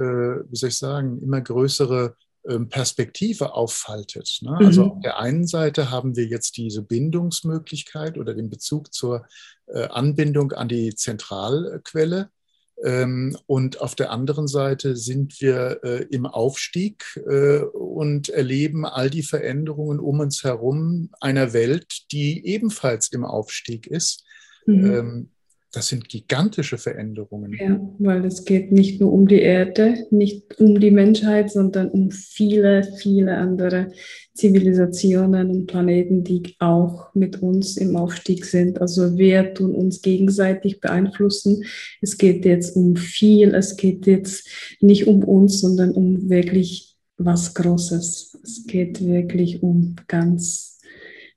wie 0.49 0.55
soll 0.55 0.69
ich 0.69 0.77
sagen, 0.77 1.19
immer 1.23 1.41
größere 1.41 2.15
Perspektive 2.69 3.53
auffaltet. 3.53 4.39
Ne? 4.41 4.57
Mhm. 4.59 4.65
Also 4.65 4.83
auf 4.83 5.01
der 5.01 5.19
einen 5.19 5.47
Seite 5.47 5.91
haben 5.91 6.15
wir 6.15 6.25
jetzt 6.25 6.57
diese 6.57 6.81
Bindungsmöglichkeit 6.81 8.17
oder 8.17 8.33
den 8.33 8.49
Bezug 8.49 8.93
zur 8.93 9.25
äh, 9.67 9.87
Anbindung 9.87 10.51
an 10.51 10.67
die 10.67 10.93
Zentralquelle. 10.95 12.29
Ähm, 12.83 13.37
und 13.45 13.79
auf 13.79 13.95
der 13.95 14.11
anderen 14.11 14.47
Seite 14.47 14.95
sind 14.95 15.39
wir 15.39 15.79
äh, 15.83 16.03
im 16.09 16.25
Aufstieg 16.25 17.05
äh, 17.29 17.59
und 17.59 18.29
erleben 18.29 18.85
all 18.85 19.09
die 19.09 19.23
Veränderungen 19.23 19.99
um 19.99 20.19
uns 20.19 20.43
herum 20.43 21.11
einer 21.21 21.53
Welt, 21.53 22.11
die 22.11 22.45
ebenfalls 22.45 23.09
im 23.09 23.23
Aufstieg 23.23 23.87
ist. 23.87 24.25
Mhm. 24.65 24.91
Ähm, 24.91 25.32
das 25.73 25.87
sind 25.87 26.07
gigantische 26.07 26.77
Veränderungen. 26.77 27.57
Ja, 27.59 27.79
weil 27.97 28.23
es 28.25 28.45
geht 28.45 28.71
nicht 28.71 29.01
nur 29.01 29.11
um 29.11 29.27
die 29.27 29.41
Erde, 29.41 30.05
nicht 30.11 30.59
um 30.59 30.79
die 30.79 30.91
Menschheit, 30.91 31.51
sondern 31.51 31.89
um 31.89 32.11
viele, 32.11 32.83
viele 32.99 33.35
andere 33.37 33.91
Zivilisationen 34.35 35.49
und 35.49 35.65
Planeten, 35.65 36.23
die 36.23 36.55
auch 36.59 37.13
mit 37.15 37.41
uns 37.41 37.77
im 37.77 37.95
Aufstieg 37.95 38.45
sind. 38.45 38.81
Also 38.81 39.17
wir 39.17 39.55
tun 39.55 39.73
uns 39.73 40.03
gegenseitig 40.03 40.79
beeinflussen. 40.79 41.63
Es 42.01 42.19
geht 42.19 42.45
jetzt 42.45 42.75
um 42.75 42.95
viel, 42.95 43.55
es 43.55 43.75
geht 43.75 44.05
jetzt 44.05 44.47
nicht 44.79 45.07
um 45.07 45.23
uns, 45.23 45.59
sondern 45.59 45.91
um 45.93 46.29
wirklich 46.29 46.95
was 47.17 47.55
Großes. 47.55 48.37
Es 48.43 48.67
geht 48.67 49.03
wirklich 49.03 49.63
um 49.63 49.95
ganz 50.07 50.72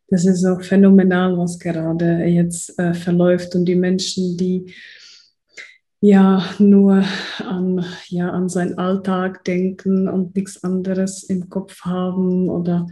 das 0.08 0.24
ist 0.24 0.44
auch 0.44 0.62
phänomenal, 0.62 1.36
was 1.36 1.58
gerade 1.58 2.24
jetzt 2.24 2.78
äh, 2.78 2.94
verläuft 2.94 3.54
und 3.54 3.64
die 3.64 3.74
Menschen, 3.74 4.36
die 4.36 4.72
ja 6.00 6.44
nur 6.58 7.04
an, 7.38 7.84
ja, 8.08 8.30
an 8.30 8.48
seinen 8.48 8.78
Alltag 8.78 9.44
denken 9.44 10.08
und 10.08 10.36
nichts 10.36 10.62
anderes 10.62 11.24
im 11.24 11.48
Kopf 11.48 11.80
haben 11.82 12.48
oder 12.48 12.86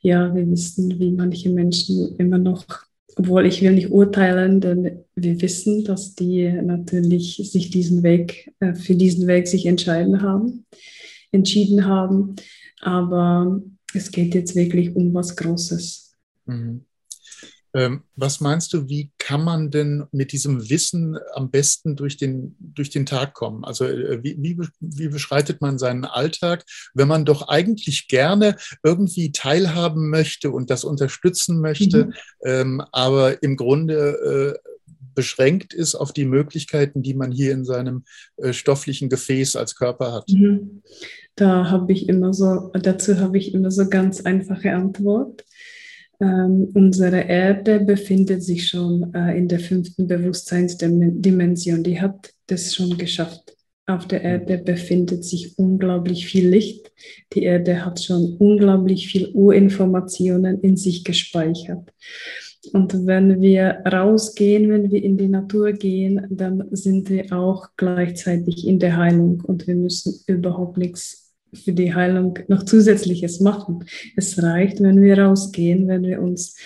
ja, 0.00 0.34
wir 0.34 0.48
wissen, 0.48 0.98
wie 0.98 1.12
manche 1.12 1.50
Menschen 1.50 2.14
immer 2.18 2.38
noch, 2.38 2.64
obwohl 3.16 3.46
ich 3.46 3.62
will 3.62 3.72
nicht 3.72 3.90
urteilen, 3.90 4.60
denn 4.60 5.04
wir 5.16 5.40
wissen, 5.40 5.84
dass 5.84 6.14
die 6.14 6.50
natürlich 6.50 7.36
sich 7.50 7.70
diesen 7.70 8.02
Weg, 8.02 8.52
äh, 8.60 8.74
für 8.74 8.94
diesen 8.94 9.26
Weg 9.26 9.48
sich 9.48 9.66
entscheiden 9.66 10.22
haben, 10.22 10.66
entschieden 11.32 11.86
haben, 11.86 12.36
aber 12.80 13.60
es 13.94 14.10
geht 14.10 14.34
jetzt 14.34 14.54
wirklich 14.54 14.94
um 14.94 15.12
was 15.14 15.36
Großes. 15.36 16.01
Mhm. 16.52 16.84
Ähm, 17.74 18.02
was 18.16 18.40
meinst 18.40 18.74
du, 18.74 18.88
wie 18.88 19.10
kann 19.16 19.42
man 19.42 19.70
denn 19.70 20.04
mit 20.12 20.32
diesem 20.32 20.68
Wissen 20.68 21.16
am 21.32 21.50
besten 21.50 21.96
durch 21.96 22.18
den, 22.18 22.54
durch 22.58 22.90
den 22.90 23.06
Tag 23.06 23.32
kommen? 23.32 23.64
Also 23.64 23.86
äh, 23.86 24.22
wie, 24.22 24.36
wie, 24.38 24.58
wie 24.80 25.08
beschreitet 25.08 25.62
man 25.62 25.78
seinen 25.78 26.04
Alltag, 26.04 26.64
wenn 26.92 27.08
man 27.08 27.24
doch 27.24 27.48
eigentlich 27.48 28.08
gerne 28.08 28.56
irgendwie 28.82 29.32
teilhaben 29.32 30.10
möchte 30.10 30.50
und 30.50 30.68
das 30.68 30.84
unterstützen 30.84 31.60
möchte, 31.60 32.06
mhm. 32.06 32.14
ähm, 32.44 32.82
aber 32.92 33.42
im 33.42 33.56
Grunde 33.56 34.58
äh, 34.64 34.68
beschränkt 35.14 35.74
ist 35.74 35.94
auf 35.94 36.12
die 36.12 36.24
Möglichkeiten, 36.24 37.02
die 37.02 37.14
man 37.14 37.32
hier 37.32 37.52
in 37.52 37.64
seinem 37.64 38.04
äh, 38.36 38.52
stofflichen 38.52 39.08
Gefäß 39.08 39.56
als 39.56 39.76
Körper 39.76 40.12
hat? 40.12 40.28
Mhm. 40.28 40.82
Da 41.36 41.70
habe 41.70 41.92
ich 41.92 42.08
immer 42.08 42.34
so, 42.34 42.70
dazu 42.74 43.18
habe 43.18 43.38
ich 43.38 43.54
immer 43.54 43.70
so 43.70 43.88
ganz 43.88 44.20
einfache 44.20 44.72
Antwort. 44.72 45.44
Ähm, 46.20 46.68
unsere 46.74 47.20
Erde 47.20 47.80
befindet 47.80 48.42
sich 48.42 48.68
schon 48.68 49.12
äh, 49.14 49.36
in 49.36 49.48
der 49.48 49.60
fünften 49.60 50.06
Bewusstseinsdimension. 50.06 51.82
Die 51.82 52.00
hat 52.00 52.32
das 52.46 52.74
schon 52.74 52.96
geschafft. 52.96 53.56
Auf 53.86 54.06
der 54.06 54.22
Erde 54.22 54.58
befindet 54.58 55.24
sich 55.24 55.58
unglaublich 55.58 56.26
viel 56.26 56.48
Licht. 56.48 56.92
Die 57.32 57.42
Erde 57.42 57.84
hat 57.84 58.02
schon 58.02 58.36
unglaublich 58.38 59.08
viel 59.08 59.30
Urinformationen 59.34 60.60
in 60.60 60.76
sich 60.76 61.02
gespeichert. 61.02 61.92
Und 62.72 63.06
wenn 63.06 63.40
wir 63.40 63.82
rausgehen, 63.84 64.70
wenn 64.70 64.92
wir 64.92 65.02
in 65.02 65.16
die 65.16 65.26
Natur 65.26 65.72
gehen, 65.72 66.26
dann 66.30 66.68
sind 66.70 67.10
wir 67.10 67.32
auch 67.32 67.70
gleichzeitig 67.76 68.66
in 68.66 68.78
der 68.78 68.96
Heilung 68.96 69.40
und 69.40 69.66
wir 69.66 69.74
müssen 69.74 70.20
überhaupt 70.26 70.76
nichts 70.76 71.21
für 71.54 71.72
die 71.72 71.94
Heilung 71.94 72.38
noch 72.48 72.64
zusätzliches 72.64 73.40
machen. 73.40 73.84
Es 74.16 74.42
reicht, 74.42 74.82
wenn 74.82 75.02
wir 75.02 75.18
rausgehen, 75.18 75.88
wenn 75.88 76.02
wir 76.02 76.20
uns 76.20 76.56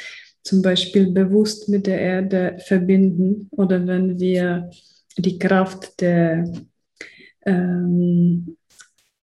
zum 0.42 0.62
Beispiel 0.62 1.10
bewusst 1.10 1.68
mit 1.68 1.86
der 1.86 2.00
Erde 2.00 2.56
verbinden 2.64 3.48
oder 3.50 3.84
wenn 3.86 4.20
wir 4.20 4.70
die 5.18 5.38
Kraft 5.38 6.00
der 6.00 6.52
ähm, 7.44 8.56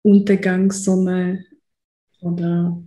Untergangssonne 0.02 1.44
oder 2.20 2.82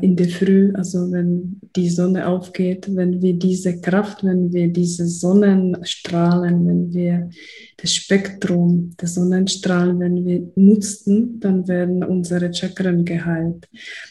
in 0.00 0.16
der 0.16 0.28
Früh, 0.28 0.72
also 0.74 1.10
wenn 1.12 1.60
die 1.76 1.88
Sonne 1.88 2.26
aufgeht, 2.26 2.94
wenn 2.94 3.20
wir 3.22 3.34
diese 3.34 3.80
Kraft, 3.80 4.24
wenn 4.24 4.52
wir 4.52 4.68
diese 4.72 5.06
Sonnenstrahlen, 5.06 6.66
wenn 6.66 6.92
wir 6.92 7.30
das 7.76 7.94
Spektrum 7.94 8.94
der 9.00 9.08
Sonnenstrahlen, 9.08 10.00
wenn 10.00 10.24
wir 10.24 10.50
nutzen, 10.56 11.40
dann 11.40 11.66
werden 11.68 12.02
unsere 12.04 12.52
Chakren 12.52 13.04
geheilt. 13.04 13.68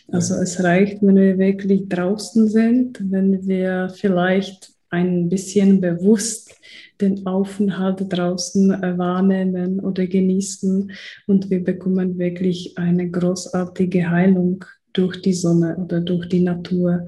Also 0.09 0.35
es 0.35 0.63
reicht, 0.63 1.01
wenn 1.01 1.15
wir 1.15 1.37
wirklich 1.37 1.87
draußen 1.89 2.47
sind, 2.49 2.99
wenn 3.11 3.47
wir 3.47 3.91
vielleicht 3.95 4.73
ein 4.89 5.27
bisschen 5.27 5.81
bewusst 5.81 6.55
den 7.01 7.25
Aufenthalt 7.25 8.05
draußen 8.09 8.71
äh, 8.71 8.97
wahrnehmen 8.97 9.79
oder 9.79 10.05
genießen 10.05 10.91
und 11.27 11.49
wir 11.49 11.63
bekommen 11.63 12.17
wirklich 12.17 12.77
eine 12.77 13.09
großartige 13.09 14.09
Heilung 14.09 14.63
durch 14.93 15.21
die 15.21 15.33
Sonne 15.33 15.75
oder 15.77 15.99
durch 15.99 16.29
die 16.29 16.41
Natur, 16.41 17.07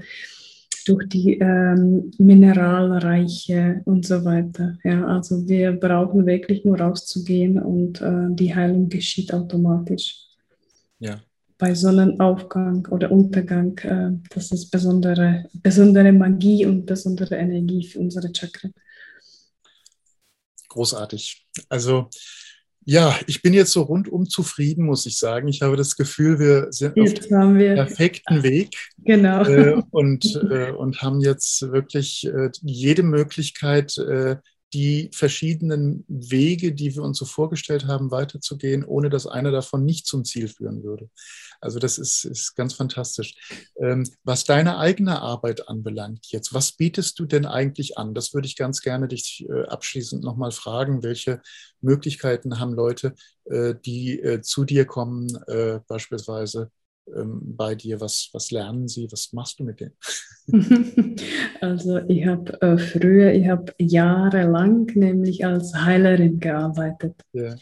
durch 0.86 1.08
die 1.10 1.40
ähm, 1.40 2.12
Mineralreiche 2.18 3.82
und 3.86 4.06
so 4.06 4.24
weiter. 4.26 4.78
Ja, 4.84 5.06
also 5.08 5.48
wir 5.48 5.72
brauchen 5.74 6.26
wirklich 6.26 6.66
nur 6.66 6.80
rauszugehen 6.80 7.60
und 7.60 8.02
äh, 8.02 8.28
die 8.30 8.54
Heilung 8.54 8.90
geschieht 8.90 9.34
automatisch. 9.34 10.16
Ja. 11.00 11.22
Bei 11.58 11.74
Sonnenaufgang 11.74 12.86
oder 12.92 13.12
Untergang, 13.12 13.78
äh, 13.80 14.12
das 14.30 14.52
ist 14.52 14.70
besondere, 14.70 15.46
besondere 15.54 16.12
Magie 16.12 16.66
und 16.66 16.86
besondere 16.86 17.36
Energie 17.36 17.86
für 17.86 18.00
unsere 18.00 18.30
Chakren 18.36 18.74
großartig. 20.76 21.48
Also 21.70 22.10
ja, 22.86 23.16
ich 23.26 23.42
bin 23.42 23.54
jetzt 23.54 23.72
so 23.72 23.82
rundum 23.82 24.30
zufrieden, 24.30 24.86
muss 24.86 25.06
ich 25.08 25.18
sagen. 25.18 25.48
Ich 25.48 25.62
habe 25.64 25.76
das 25.76 25.96
Gefühl, 25.96 26.40
wir 26.40 26.68
sind 26.72 26.96
jetzt 26.96 27.24
auf 27.24 27.28
dem 27.30 27.58
perfekten 27.58 28.44
Weg. 28.44 28.76
Genau. 29.00 29.44
Äh, 29.44 29.82
und, 29.90 30.40
äh, 30.50 30.72
und 30.72 31.02
haben 31.02 31.20
jetzt 31.20 31.64
wirklich 31.72 32.26
äh, 32.26 32.52
jede 32.62 33.02
Möglichkeit, 33.02 33.98
äh, 33.98 34.38
die 34.74 35.10
verschiedenen 35.14 36.04
Wege, 36.08 36.74
die 36.74 36.94
wir 36.96 37.02
uns 37.02 37.18
so 37.18 37.26
vorgestellt 37.26 37.88
haben, 37.88 38.12
weiterzugehen, 38.12 38.84
ohne 38.84 39.10
dass 39.10 39.26
einer 39.26 39.52
davon 39.52 39.86
nicht 39.86 40.06
zum 40.06 40.26
Ziel 40.26 40.48
führen 40.48 40.84
würde. 40.84 41.10
Also 41.62 41.80
das 41.80 41.98
ist, 41.98 42.26
ist 42.26 42.56
ganz 42.56 42.74
fantastisch. 42.74 43.36
Ähm, 43.80 44.08
was 44.24 44.44
deine 44.44 44.78
eigene 44.78 45.22
Arbeit 45.22 45.68
anbelangt 45.68 46.28
jetzt, 46.32 46.54
was 46.54 46.74
bietest 46.74 47.20
du 47.20 47.26
denn 47.26 47.46
eigentlich 47.46 47.98
an? 47.98 48.14
Das 48.14 48.34
würde 48.34 48.48
ich 48.48 48.56
ganz 48.56 48.82
gerne 48.82 49.08
dich 49.08 49.46
äh, 49.50 49.66
abschließend 49.66 50.24
nochmal 50.24 50.52
fragen. 50.52 51.04
Welche 51.04 51.42
Möglichkeiten 51.82 52.60
haben 52.60 52.74
Leute, 52.74 53.16
äh, 53.46 53.76
die 53.86 54.20
äh, 54.20 54.42
zu 54.42 54.66
dir 54.66 54.86
kommen, 54.86 55.28
äh, 55.48 55.80
beispielsweise 55.88 56.72
ähm, 57.14 57.56
bei 57.56 57.76
dir? 57.76 58.02
Was, 58.02 58.30
was 58.34 58.52
lernen 58.52 58.88
sie? 58.88 59.08
Was 59.12 59.32
machst 59.34 59.60
du 59.60 59.64
mit 59.64 59.80
denen? 59.80 59.96
Also 61.62 62.00
ich 62.08 62.26
habe 62.26 62.62
äh, 62.62 62.78
früher, 62.78 63.34
ich 63.34 63.48
habe 63.48 63.74
jahrelang 63.80 64.86
nämlich 64.94 65.46
als 65.46 65.74
Heilerin 65.74 66.40
gearbeitet. 66.40 67.16
Ja. 67.34 67.56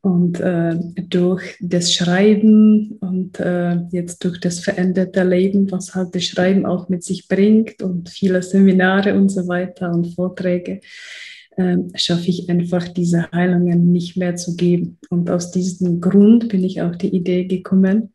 Und 0.00 0.40
äh, 0.40 0.78
durch 1.08 1.56
das 1.60 1.92
Schreiben 1.92 2.98
und 3.00 3.40
äh, 3.40 3.78
jetzt 3.90 4.24
durch 4.24 4.40
das 4.40 4.60
veränderte 4.60 5.24
Leben, 5.24 5.70
was 5.72 5.94
halt 5.94 6.14
das 6.14 6.24
Schreiben 6.24 6.66
auch 6.66 6.88
mit 6.88 7.02
sich 7.02 7.26
bringt 7.26 7.82
und 7.82 8.08
viele 8.08 8.42
Seminare 8.42 9.14
und 9.14 9.28
so 9.28 9.48
weiter 9.48 9.92
und 9.92 10.14
Vorträge, 10.14 10.80
ähm, 11.58 11.90
schaffe 11.96 12.28
ich 12.28 12.48
einfach 12.48 12.86
diese 12.86 13.32
Heilungen 13.32 13.90
nicht 13.90 14.16
mehr 14.16 14.36
zu 14.36 14.54
geben. 14.54 14.98
Und 15.10 15.28
aus 15.28 15.50
diesem 15.50 16.00
Grund 16.00 16.48
bin 16.48 16.62
ich 16.62 16.80
auf 16.80 16.96
die 16.96 17.14
Idee 17.14 17.46
gekommen, 17.46 18.12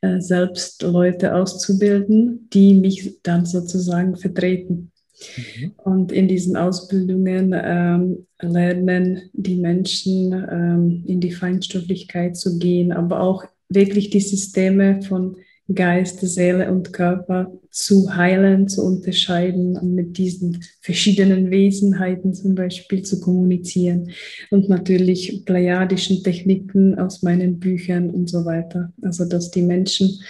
äh, 0.00 0.20
selbst 0.20 0.82
Leute 0.82 1.34
auszubilden, 1.34 2.48
die 2.50 2.72
mich 2.72 3.20
dann 3.22 3.44
sozusagen 3.44 4.16
vertreten. 4.16 4.90
Mhm. 5.36 5.72
Und 5.76 6.12
in 6.12 6.28
diesen 6.28 6.56
Ausbildungen 6.56 7.54
ähm, 7.54 8.26
lernen 8.40 9.30
die 9.32 9.56
Menschen 9.56 10.32
ähm, 10.32 11.04
in 11.06 11.20
die 11.20 11.32
Feinstofflichkeit 11.32 12.36
zu 12.36 12.58
gehen, 12.58 12.92
aber 12.92 13.20
auch 13.20 13.44
wirklich 13.68 14.10
die 14.10 14.20
Systeme 14.20 15.02
von 15.02 15.36
Geist, 15.74 16.20
Seele 16.20 16.70
und 16.72 16.94
Körper 16.94 17.52
zu 17.70 18.16
heilen, 18.16 18.68
zu 18.68 18.82
unterscheiden 18.82 19.76
und 19.76 19.94
mit 19.94 20.16
diesen 20.16 20.64
verschiedenen 20.80 21.50
Wesenheiten 21.50 22.32
zum 22.32 22.54
Beispiel 22.54 23.02
zu 23.02 23.20
kommunizieren 23.20 24.10
und 24.50 24.70
natürlich 24.70 25.42
plejadischen 25.44 26.22
Techniken 26.22 26.98
aus 26.98 27.22
meinen 27.22 27.58
Büchern 27.58 28.08
und 28.08 28.30
so 28.30 28.46
weiter. 28.46 28.94
Also 29.02 29.26
dass 29.26 29.50
die 29.50 29.62
Menschen, 29.62 30.22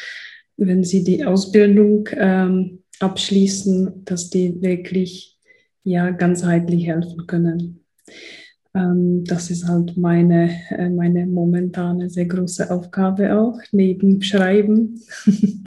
wenn 0.57 0.83
sie 0.83 1.05
die 1.05 1.25
Ausbildung 1.25 2.09
ähm, 2.17 2.81
abschließen, 3.01 4.05
dass 4.05 4.31
die 4.31 4.61
wirklich 4.61 5.39
ja 5.85 6.11
ganzheitlich 6.11 6.87
helfen 6.87 7.27
können. 7.27 7.85
Ähm, 8.75 9.25
das 9.25 9.51
ist 9.51 9.67
halt 9.67 9.97
meine, 9.97 10.51
äh, 10.71 10.89
meine 10.89 11.27
momentane 11.27 12.11
sehr 12.11 12.27
große 12.27 12.71
Aufgabe 12.71 13.39
auch, 13.39 13.59
neben 13.73 14.23
Schreiben. 14.23 15.01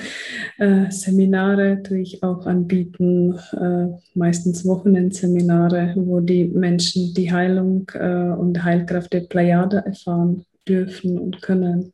äh, 0.60 0.90
Seminare 0.91 1.82
tue 1.84 2.02
ich 2.02 2.24
auch 2.24 2.45
anbieten, 2.45 3.34
äh, 3.53 3.88
meistens 4.14 4.66
Wochenendseminare, 4.66 5.94
wo 5.98 6.20
die 6.20 6.45
Menschen 6.45 7.14
die 7.14 7.32
Heilung 7.32 7.90
äh, 7.94 8.32
und 8.38 8.64
Heilkraft 8.64 9.14
der 9.14 9.22
Plejade 9.22 9.84
erfahren 9.86 10.45
dürfen 10.68 11.18
und 11.18 11.41
können. 11.41 11.94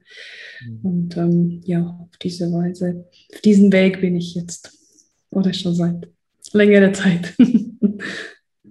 Mhm. 0.65 0.79
Und 0.83 1.17
ähm, 1.17 1.61
ja, 1.63 1.83
auf 1.83 2.17
diese 2.21 2.51
Weise, 2.51 3.05
auf 3.33 3.41
diesem 3.41 3.71
Weg 3.71 4.01
bin 4.01 4.17
ich 4.17 4.35
jetzt 4.35 4.76
oder 5.31 5.53
schon 5.53 5.75
seit 5.75 6.09
längerer 6.53 6.93
Zeit. 6.93 7.35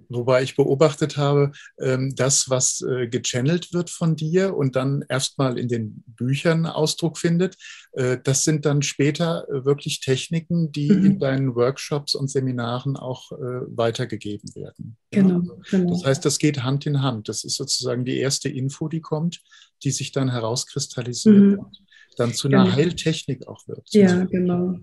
Wobei 0.09 0.41
ich 0.43 0.55
beobachtet 0.55 1.17
habe, 1.17 1.51
ähm, 1.79 2.13
das, 2.15 2.49
was 2.49 2.81
äh, 2.81 3.07
gechannelt 3.07 3.73
wird 3.73 3.89
von 3.89 4.15
dir 4.15 4.55
und 4.55 4.75
dann 4.75 5.03
erstmal 5.09 5.59
in 5.59 5.67
den 5.67 6.03
Büchern 6.07 6.65
Ausdruck 6.65 7.17
findet, 7.17 7.57
äh, 7.91 8.17
das 8.23 8.43
sind 8.43 8.65
dann 8.65 8.81
später 8.81 9.47
äh, 9.49 9.65
wirklich 9.65 9.99
Techniken, 9.99 10.71
die 10.71 10.91
mhm. 10.91 11.05
in 11.05 11.19
deinen 11.19 11.55
Workshops 11.55 12.15
und 12.15 12.29
Seminaren 12.29 12.95
auch 12.95 13.31
weitergegeben 13.31 14.55
werden. 14.55 14.97
Genau, 15.11 15.41
genau. 15.69 15.91
Das 15.91 16.05
heißt, 16.05 16.25
das 16.25 16.39
geht 16.39 16.63
Hand 16.63 16.85
in 16.85 17.01
Hand. 17.01 17.27
Das 17.29 17.43
ist 17.43 17.55
sozusagen 17.55 18.05
die 18.05 18.17
erste 18.17 18.49
Info, 18.49 18.87
die 18.87 19.01
kommt, 19.01 19.41
die 19.83 19.91
sich 19.91 20.11
dann 20.11 20.31
herauskristallisiert 20.31 21.35
mhm. 21.35 21.59
und 21.59 21.83
dann 22.17 22.33
zu 22.33 22.47
einer 22.47 22.63
genau. 22.63 22.75
Heiltechnik 22.75 23.47
auch 23.47 23.67
wird. 23.67 23.87
Ja, 23.91 24.23
genau. 24.25 24.79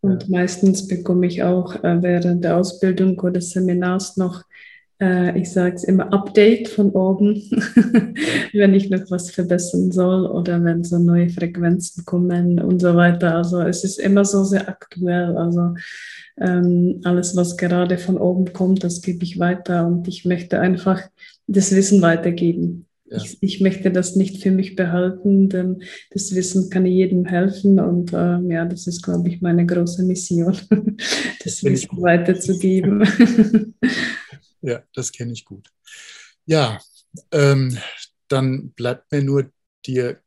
Und 0.00 0.28
meistens 0.28 0.88
bekomme 0.88 1.26
ich 1.26 1.42
auch 1.42 1.82
äh, 1.84 2.02
während 2.02 2.44
der 2.44 2.56
Ausbildung 2.56 3.18
oder 3.20 3.40
Seminars 3.40 4.16
noch, 4.16 4.44
äh, 5.00 5.38
ich 5.38 5.50
sage 5.50 5.74
es 5.74 5.84
immer, 5.84 6.12
Update 6.12 6.68
von 6.68 6.90
oben, 6.90 7.34
wenn 8.52 8.74
ich 8.74 8.88
noch 8.88 9.10
was 9.10 9.30
verbessern 9.30 9.92
soll 9.92 10.26
oder 10.26 10.62
wenn 10.64 10.84
so 10.84 10.98
neue 10.98 11.28
Frequenzen 11.28 12.04
kommen 12.06 12.60
und 12.60 12.80
so 12.80 12.94
weiter. 12.94 13.36
Also 13.36 13.60
es 13.60 13.84
ist 13.84 13.98
immer 13.98 14.24
so 14.24 14.44
sehr 14.44 14.68
aktuell. 14.68 15.36
Also 15.36 15.74
ähm, 16.38 17.02
alles, 17.04 17.36
was 17.36 17.58
gerade 17.58 17.98
von 17.98 18.16
oben 18.16 18.52
kommt, 18.54 18.82
das 18.82 19.02
gebe 19.02 19.22
ich 19.22 19.38
weiter 19.38 19.86
und 19.86 20.08
ich 20.08 20.24
möchte 20.24 20.60
einfach 20.60 21.02
das 21.46 21.74
Wissen 21.74 22.00
weitergeben. 22.00 22.86
Ja. 23.10 23.16
Ich, 23.16 23.38
ich, 23.40 23.60
möchte 23.60 23.90
das 23.90 24.14
nicht 24.14 24.40
für 24.40 24.52
mich 24.52 24.76
behalten, 24.76 25.48
denn 25.48 25.82
das 26.10 26.32
Wissen 26.34 26.70
kann 26.70 26.86
jedem 26.86 27.24
helfen 27.24 27.80
und 27.80 28.12
äh, 28.12 28.38
ja, 28.52 28.64
das 28.64 28.86
ist, 28.86 29.02
glaube 29.02 29.28
ich, 29.28 29.40
meine 29.40 29.66
große 29.66 30.04
Mission, 30.04 30.56
das, 31.44 31.64
Wissen 31.64 32.00
weiterzugeben. 32.00 33.74
ja, 34.62 34.82
das 34.94 35.10
kenne 35.10 35.32
ich 35.32 35.44
gut. 35.44 35.68
Ja, 36.46 36.78
ähm, 37.32 37.76
dann 38.28 38.70
bleibt 38.70 39.10
mir 39.10 39.24
nur 39.24 39.50
dir 39.84 40.20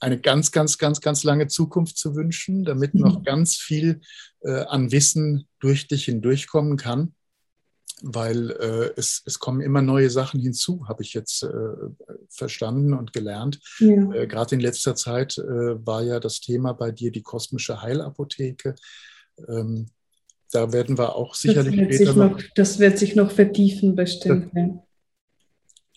eine 0.00 0.20
ganz, 0.20 0.50
ganz, 0.50 0.76
ganz, 0.76 1.00
ganz 1.00 1.22
lange 1.22 1.46
Zukunft 1.46 1.96
zu 1.96 2.16
wünschen, 2.16 2.64
damit 2.64 2.94
noch 2.94 3.20
mhm. 3.20 3.22
ganz 3.22 3.54
viel 3.54 4.00
äh, 4.40 4.64
an 4.64 4.90
Wissen 4.90 5.46
durch 5.60 5.86
dich 5.86 6.06
hindurchkommen 6.06 6.76
kann 6.76 7.14
weil 8.06 8.50
äh, 8.50 8.92
es, 8.96 9.22
es 9.24 9.38
kommen 9.38 9.62
immer 9.62 9.80
neue 9.80 10.10
Sachen 10.10 10.38
hinzu, 10.38 10.86
habe 10.88 11.02
ich 11.02 11.14
jetzt 11.14 11.42
äh, 11.42 11.48
verstanden 12.28 12.92
und 12.92 13.14
gelernt. 13.14 13.60
Ja. 13.78 14.12
Äh, 14.12 14.26
Gerade 14.26 14.56
in 14.56 14.60
letzter 14.60 14.94
Zeit 14.94 15.38
äh, 15.38 15.86
war 15.86 16.02
ja 16.02 16.20
das 16.20 16.40
Thema 16.40 16.74
bei 16.74 16.90
dir 16.90 17.10
die 17.10 17.22
kosmische 17.22 17.80
Heilapotheke. 17.80 18.74
Ähm, 19.48 19.86
da 20.52 20.72
werden 20.72 20.98
wir 20.98 21.16
auch 21.16 21.34
sicherlich 21.34 21.76
das 21.76 21.94
später 21.96 22.14
noch, 22.14 22.40
Das 22.54 22.78
wird 22.78 22.98
sich 22.98 23.16
noch 23.16 23.30
vertiefen, 23.30 23.94
bestimmt. 23.94 24.52
Ja. 24.54 24.84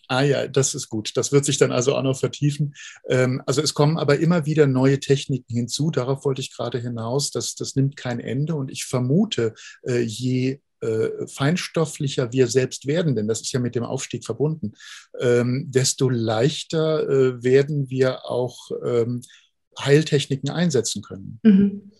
Ah 0.08 0.22
ja, 0.22 0.48
das 0.48 0.74
ist 0.74 0.88
gut. 0.88 1.18
Das 1.18 1.34
wird 1.34 1.44
sich 1.44 1.58
dann 1.58 1.74
also 1.74 1.94
auch 1.94 2.04
noch 2.04 2.18
vertiefen. 2.18 2.74
Ähm, 3.10 3.44
also 3.46 3.62
es 3.62 3.74
kommen 3.74 3.98
aber 3.98 4.20
immer 4.20 4.46
wieder 4.46 4.66
neue 4.66 5.02
Techniken 5.02 5.54
hinzu. 5.54 5.92
Darauf 5.92 6.24
wollte 6.24 6.40
ich 6.40 6.56
gerade 6.56 6.80
hinaus. 6.80 7.32
Das, 7.32 7.56
das 7.56 7.76
nimmt 7.76 7.98
kein 7.98 8.22
Ende. 8.22 8.56
Und 8.56 8.72
ich 8.72 8.86
vermute, 8.86 9.54
äh, 9.86 10.00
je 10.00 10.62
äh, 10.82 11.28
feinstofflicher 11.28 12.32
wir 12.32 12.48
selbst 12.48 12.88
werden, 12.88 13.16
denn 13.16 13.28
das 13.28 13.42
ist 13.42 13.52
ja 13.52 13.60
mit 13.60 13.76
dem 13.76 13.84
Aufstieg 13.84 14.26
verbunden, 14.26 14.74
ähm, 15.20 15.66
desto 15.70 16.10
leichter 16.10 17.10
äh, 17.10 17.44
werden 17.44 17.90
wir 17.90 18.26
auch 18.26 18.72
ähm, 18.86 19.22
Heiltechniken 19.80 20.50
einsetzen 20.50 21.02
können. 21.02 21.40
Mhm. 21.44 21.92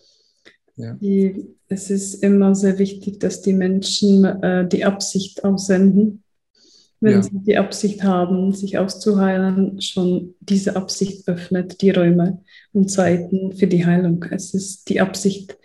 Ja. 0.76 0.94
Die, 0.94 1.48
es 1.68 1.90
ist 1.90 2.22
immer 2.22 2.54
sehr 2.54 2.78
wichtig, 2.78 3.18
dass 3.18 3.42
die 3.42 3.52
Menschen 3.52 4.24
äh, 4.24 4.66
die 4.68 4.84
Absicht 4.84 5.44
aussenden. 5.44 6.22
Wenn 7.00 7.12
ja. 7.12 7.22
sie 7.22 7.30
die 7.32 7.56
Absicht 7.56 8.02
haben, 8.02 8.52
sich 8.52 8.78
auszuheilen, 8.78 9.80
schon 9.80 10.34
diese 10.40 10.74
Absicht 10.74 11.28
öffnet 11.28 11.80
die 11.80 11.90
Räume 11.90 12.42
und 12.72 12.90
Zeiten 12.90 13.52
für 13.52 13.68
die 13.68 13.86
Heilung. 13.86 14.24
Es 14.30 14.52
ist 14.54 14.88
die 14.88 15.00
Absicht, 15.00 15.56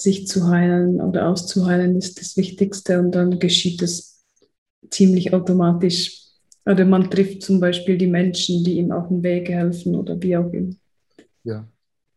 sich 0.00 0.26
zu 0.26 0.48
heilen 0.48 1.00
oder 1.00 1.28
auszuheilen, 1.28 1.96
ist 1.96 2.20
das 2.20 2.36
Wichtigste 2.36 2.98
und 2.98 3.12
dann 3.12 3.38
geschieht 3.38 3.82
es 3.82 4.24
ziemlich 4.90 5.32
automatisch. 5.32 6.18
Oder 6.64 6.84
man 6.84 7.10
trifft 7.10 7.42
zum 7.42 7.60
Beispiel 7.60 7.98
die 7.98 8.06
Menschen, 8.06 8.64
die 8.64 8.78
ihm 8.78 8.92
auf 8.92 9.08
dem 9.08 9.22
Weg 9.22 9.48
helfen 9.48 9.94
oder 9.94 10.20
wie 10.22 10.36
auch 10.36 10.52
immer. 10.52 10.74
Ja, 11.44 11.68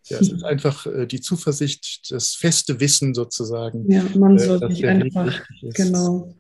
ja, 0.05 0.19
es 0.19 0.31
ist 0.31 0.43
einfach 0.43 0.85
äh, 0.85 1.07
die 1.07 1.21
Zuversicht, 1.21 2.11
das 2.11 2.35
feste 2.35 2.79
Wissen 2.79 3.13
sozusagen. 3.13 3.89
Ja, 3.89 4.03
man 4.15 4.37
äh, 4.37 4.39
soll 4.39 4.69
sich 4.69 4.85
einfach, 4.85 5.41
genau, 5.61 6.35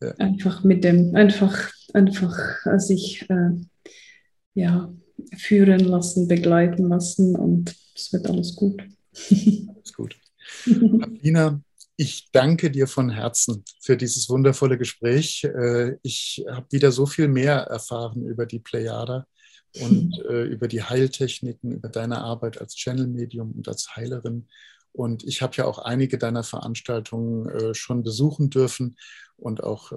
ja. 0.00 0.14
einfach 0.18 0.64
mit 0.64 0.82
dem, 0.82 1.14
einfach, 1.14 1.70
einfach 1.92 2.36
sich 2.78 3.28
äh, 3.30 3.50
ja, 4.54 4.92
führen 5.36 5.80
lassen, 5.80 6.26
begleiten 6.26 6.88
lassen 6.88 7.36
und 7.36 7.74
es 7.94 8.12
wird 8.12 8.28
alles 8.28 8.56
gut. 8.56 8.82
Alles 9.14 9.92
gut. 9.94 10.19
Paulina, 10.64 11.60
ich 11.96 12.30
danke 12.32 12.70
dir 12.70 12.86
von 12.86 13.10
Herzen 13.10 13.64
für 13.82 13.96
dieses 13.96 14.28
wundervolle 14.28 14.78
Gespräch. 14.78 15.44
Äh, 15.44 15.96
ich 16.02 16.44
habe 16.50 16.66
wieder 16.70 16.92
so 16.92 17.06
viel 17.06 17.28
mehr 17.28 17.56
erfahren 17.56 18.24
über 18.26 18.46
die 18.46 18.58
Plejada 18.58 19.26
und 19.80 20.18
äh, 20.28 20.44
über 20.44 20.66
die 20.66 20.82
Heiltechniken, 20.82 21.72
über 21.72 21.88
deine 21.88 22.18
Arbeit 22.18 22.60
als 22.60 22.74
Channel-Medium 22.74 23.52
und 23.52 23.68
als 23.68 23.96
Heilerin. 23.96 24.48
Und 24.92 25.24
ich 25.24 25.42
habe 25.42 25.56
ja 25.56 25.66
auch 25.66 25.78
einige 25.78 26.16
deiner 26.16 26.42
Veranstaltungen 26.42 27.48
äh, 27.48 27.74
schon 27.74 28.02
besuchen 28.02 28.50
dürfen 28.50 28.96
und 29.36 29.62
auch 29.62 29.92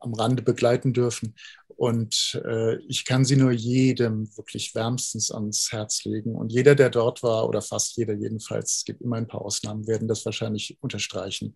am 0.00 0.14
Rande 0.14 0.42
begleiten 0.42 0.92
dürfen. 0.92 1.34
Und 1.78 2.42
äh, 2.44 2.76
ich 2.88 3.04
kann 3.04 3.24
sie 3.24 3.36
nur 3.36 3.52
jedem 3.52 4.36
wirklich 4.36 4.74
wärmstens 4.74 5.30
ans 5.30 5.70
Herz 5.70 6.04
legen. 6.04 6.34
Und 6.34 6.50
jeder, 6.50 6.74
der 6.74 6.90
dort 6.90 7.22
war, 7.22 7.48
oder 7.48 7.62
fast 7.62 7.96
jeder 7.96 8.14
jedenfalls, 8.14 8.78
es 8.78 8.84
gibt 8.84 9.00
immer 9.00 9.14
ein 9.14 9.28
paar 9.28 9.42
Ausnahmen, 9.42 9.86
werden 9.86 10.08
das 10.08 10.24
wahrscheinlich 10.24 10.76
unterstreichen. 10.80 11.54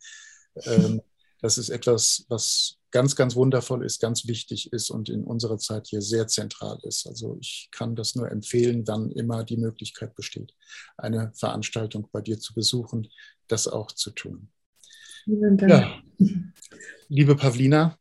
Ähm, 0.65 1.03
das 1.43 1.59
ist 1.59 1.71
etwas, 1.71 2.25
was 2.29 2.79
ganz, 2.93 3.17
ganz 3.17 3.35
wundervoll 3.35 3.85
ist, 3.85 4.01
ganz 4.01 4.29
wichtig 4.29 4.73
ist 4.73 4.91
und 4.91 5.09
in 5.09 5.25
unserer 5.25 5.59
Zeit 5.59 5.89
hier 5.89 6.03
sehr 6.03 6.29
zentral 6.29 6.79
ist. 6.85 7.05
Also 7.09 7.37
ich 7.41 7.69
kann 7.73 7.97
das 7.97 8.15
nur 8.15 8.31
empfehlen, 8.31 8.87
wann 8.87 9.11
immer 9.11 9.43
die 9.43 9.57
Möglichkeit 9.57 10.15
besteht, 10.15 10.55
eine 10.97 11.33
Veranstaltung 11.35 12.09
bei 12.13 12.21
dir 12.21 12.39
zu 12.39 12.55
besuchen, 12.55 13.09
das 13.49 13.67
auch 13.67 13.91
zu 13.91 14.13
tun. 14.13 14.51
Ja. 15.27 16.01
Liebe 17.09 17.35
Pavlina, 17.35 17.99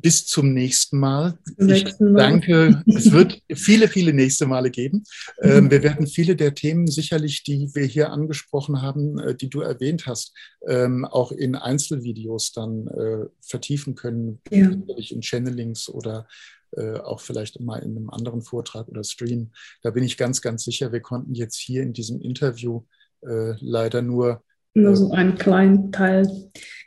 bis 0.00 0.26
zum 0.26 0.52
nächsten 0.52 0.98
Mal. 0.98 1.38
Nächsten 1.56 2.12
Mal. 2.12 2.18
danke. 2.18 2.82
es 2.86 3.12
wird 3.12 3.40
viele, 3.52 3.88
viele 3.88 4.12
nächste 4.12 4.46
Male 4.46 4.70
geben. 4.70 5.04
Ähm, 5.40 5.70
wir 5.70 5.82
werden 5.82 6.06
viele 6.06 6.36
der 6.36 6.54
Themen 6.54 6.86
sicherlich, 6.86 7.44
die 7.44 7.70
wir 7.74 7.84
hier 7.84 8.10
angesprochen 8.10 8.82
haben, 8.82 9.18
äh, 9.18 9.34
die 9.34 9.48
du 9.48 9.60
erwähnt 9.60 10.06
hast, 10.06 10.34
ähm, 10.66 11.04
auch 11.04 11.32
in 11.32 11.54
Einzelvideos 11.54 12.52
dann 12.52 12.88
äh, 12.88 13.26
vertiefen 13.40 13.94
können, 13.94 14.40
ja. 14.50 14.70
in 14.70 15.22
Channelings 15.22 15.88
oder 15.88 16.26
äh, 16.72 16.98
auch 16.98 17.20
vielleicht 17.20 17.60
mal 17.60 17.78
in 17.78 17.96
einem 17.96 18.10
anderen 18.10 18.42
Vortrag 18.42 18.88
oder 18.88 19.04
Stream. 19.04 19.52
Da 19.82 19.90
bin 19.90 20.02
ich 20.02 20.16
ganz, 20.16 20.40
ganz 20.40 20.64
sicher, 20.64 20.92
wir 20.92 21.00
konnten 21.00 21.34
jetzt 21.34 21.56
hier 21.56 21.82
in 21.82 21.92
diesem 21.92 22.20
Interview 22.20 22.82
äh, 23.22 23.54
leider 23.60 24.02
nur 24.02 24.42
nur 24.74 24.96
so 24.96 25.12
einen 25.12 25.36
kleinen 25.36 25.92
Teil, 25.92 26.28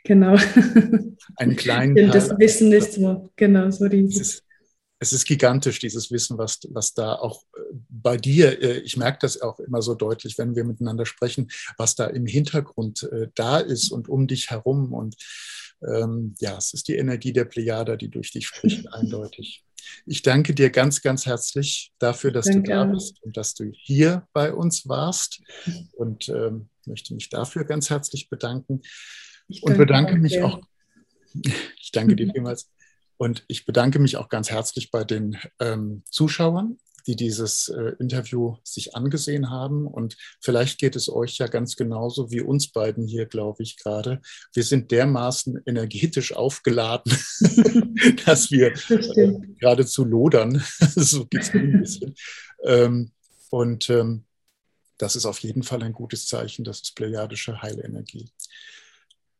genau. 0.04 0.36
Einen 1.36 1.56
kleinen 1.56 1.96
Teil. 1.96 2.10
Das 2.10 2.30
Wissen 2.38 2.72
ist 2.72 2.94
so, 2.94 3.30
genau, 3.36 3.70
so 3.70 3.86
riesig. 3.86 4.20
Es 4.20 4.28
ist, 4.28 4.44
es 5.00 5.12
ist 5.12 5.24
gigantisch, 5.26 5.78
dieses 5.78 6.10
Wissen, 6.10 6.38
was, 6.38 6.60
was 6.70 6.92
da 6.92 7.14
auch 7.14 7.42
äh, 7.56 7.60
bei 7.88 8.16
dir, 8.16 8.60
äh, 8.62 8.78
ich 8.80 8.96
merke 8.96 9.18
das 9.22 9.40
auch 9.40 9.58
immer 9.60 9.80
so 9.80 9.94
deutlich, 9.94 10.36
wenn 10.38 10.54
wir 10.54 10.64
miteinander 10.64 11.06
sprechen, 11.06 11.48
was 11.76 11.94
da 11.94 12.06
im 12.06 12.26
Hintergrund 12.26 13.04
äh, 13.04 13.28
da 13.34 13.58
ist 13.58 13.90
und 13.90 14.08
um 14.08 14.26
dich 14.26 14.50
herum. 14.50 14.92
Und 14.92 15.16
ähm, 15.86 16.34
ja, 16.40 16.56
es 16.58 16.74
ist 16.74 16.88
die 16.88 16.96
Energie 16.96 17.32
der 17.32 17.44
Plejada, 17.44 17.96
die 17.96 18.08
durch 18.10 18.32
dich 18.32 18.46
spricht, 18.46 18.86
eindeutig. 18.92 19.64
Ich 20.04 20.22
danke 20.22 20.52
dir 20.52 20.70
ganz, 20.70 21.00
ganz 21.00 21.24
herzlich 21.24 21.92
dafür, 21.98 22.32
dass 22.32 22.46
danke. 22.46 22.62
du 22.62 22.70
da 22.70 22.84
bist 22.84 23.22
und 23.22 23.36
dass 23.36 23.54
du 23.54 23.70
hier 23.72 24.26
bei 24.32 24.52
uns 24.52 24.88
warst. 24.88 25.40
Und 25.92 26.28
ähm, 26.28 26.68
möchte 26.88 27.14
mich 27.14 27.28
dafür 27.28 27.64
ganz 27.64 27.90
herzlich 27.90 28.28
bedanken. 28.28 28.80
und 29.62 29.76
bedanke 29.76 30.16
mich 30.16 30.42
auch. 30.42 30.60
Ich 31.80 31.92
danke 31.92 32.16
dir 32.16 32.30
vielmals. 32.32 32.70
Und 33.18 33.44
ich 33.48 33.66
bedanke 33.66 33.98
mich 33.98 34.16
auch 34.16 34.28
ganz 34.28 34.50
herzlich 34.50 34.90
bei 34.90 35.04
den 35.04 35.36
ähm, 35.60 36.02
Zuschauern, 36.10 36.78
die 37.08 37.16
dieses 37.16 37.68
äh, 37.68 37.94
Interview 37.98 38.56
sich 38.62 38.94
angesehen 38.94 39.50
haben. 39.50 39.86
Und 39.86 40.16
vielleicht 40.40 40.78
geht 40.78 40.94
es 40.94 41.08
euch 41.08 41.38
ja 41.38 41.48
ganz 41.48 41.74
genauso 41.74 42.30
wie 42.30 42.40
uns 42.42 42.70
beiden 42.70 43.06
hier, 43.06 43.26
glaube 43.26 43.62
ich, 43.62 43.76
gerade. 43.76 44.20
Wir 44.52 44.62
sind 44.62 44.90
dermaßen 44.92 45.60
energetisch 45.66 46.32
aufgeladen, 46.32 47.12
dass 48.26 48.50
wir 48.50 48.72
äh, 48.90 49.32
geradezu 49.58 50.04
lodern. 50.04 50.62
so 50.78 51.26
geht 51.26 51.42
es 51.42 51.54
mir 51.54 51.60
ein 51.60 51.80
bisschen. 51.80 52.14
Ähm, 52.64 53.10
und 53.50 53.88
ähm, 53.90 54.24
das 54.98 55.16
ist 55.16 55.26
auf 55.26 55.38
jeden 55.40 55.62
Fall 55.62 55.82
ein 55.82 55.92
gutes 55.92 56.26
Zeichen. 56.26 56.64
Das 56.64 56.80
ist 56.80 56.94
plejadische 56.94 57.62
Heilenergie. 57.62 58.30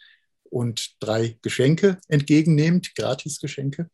und 0.49 0.95
drei 0.99 1.37
Geschenke 1.41 1.99
entgegennehmt, 2.07 2.95
Gratis-Geschenke. 2.95 3.89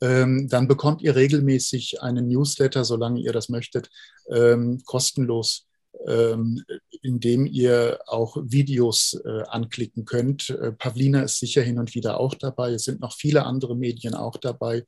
Ähm, 0.00 0.48
dann 0.48 0.68
bekommt 0.68 1.02
ihr 1.02 1.16
regelmäßig 1.16 2.02
einen 2.02 2.28
Newsletter, 2.28 2.84
solange 2.84 3.20
ihr 3.20 3.32
das 3.32 3.48
möchtet, 3.48 3.90
ähm, 4.30 4.80
kostenlos, 4.84 5.66
ähm, 6.06 6.62
indem 7.02 7.46
ihr 7.46 7.98
auch 8.06 8.36
Videos 8.40 9.20
äh, 9.24 9.42
anklicken 9.48 10.04
könnt. 10.04 10.50
Äh, 10.50 10.72
Pavlina 10.72 11.22
ist 11.22 11.40
sicher 11.40 11.62
hin 11.62 11.78
und 11.78 11.94
wieder 11.94 12.20
auch 12.20 12.34
dabei. 12.34 12.72
Es 12.72 12.84
sind 12.84 13.00
noch 13.00 13.14
viele 13.14 13.44
andere 13.44 13.76
Medien 13.76 14.14
auch 14.14 14.36
dabei. 14.36 14.84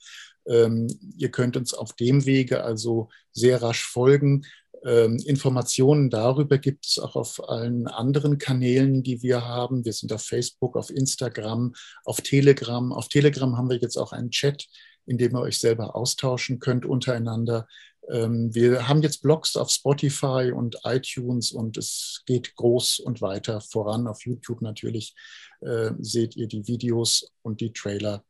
Ähm, 0.47 0.89
ihr 1.17 1.31
könnt 1.31 1.57
uns 1.57 1.75
auf 1.75 1.93
dem 1.95 2.27
Wege 2.27 2.65
also 2.65 3.09
sehr 3.33 3.63
rasch 3.63 3.85
folgen. 3.85 4.45
Ähm, 4.85 5.19
Informationen 5.27 6.09
darüber 6.09 6.59
gibt 6.59 6.87
es 6.87 6.99
auch 6.99 7.15
auf 7.15 7.49
allen 7.49 7.87
anderen 7.87 8.39
Kanälen, 8.39 9.03
die 9.03 9.23
wir 9.23 9.45
haben. 9.47 9.85
Wir 9.85 9.93
sind 9.93 10.13
auf 10.13 10.23
Facebook, 10.23 10.77
auf 10.77 10.91
Instagram, 10.91 11.75
auf 12.05 12.21
Telegram. 12.23 12.93
Auf 12.93 13.09
Telegram 13.09 13.57
haben 13.57 13.69
wir 13.69 13.77
jetzt 13.77 13.99
auch 13.99 14.13
einen 14.13 14.31
Chat, 14.31 14.67
in 15.07 15.19
dem 15.19 15.37
ihr 15.37 15.41
euch 15.41 15.59
selber 15.59 15.95
austauschen 15.95 16.61
könnt 16.61 16.87
untereinander. 16.87 17.67
Ähm, 18.09 18.55
wir 18.55 18.89
haben 18.89 19.03
jetzt 19.03 19.23
Blogs 19.23 19.57
auf 19.57 19.71
Spotify 19.71 20.53
und 20.55 20.79
iTunes 20.85 21.53
und 21.53 21.77
es 21.77 22.23
geht 22.25 22.55
groß 22.57 23.01
und 23.01 23.21
weiter 23.21 23.61
voran. 23.61 24.07
Auf 24.07 24.25
YouTube 24.25 24.63
natürlich 24.63 25.15
äh, 25.61 25.91
seht 25.99 26.37
ihr 26.37 26.49
die 26.49 26.67
Videos 26.67 27.33
und 27.43 27.61
die 27.61 27.73
Trailer. 27.73 28.25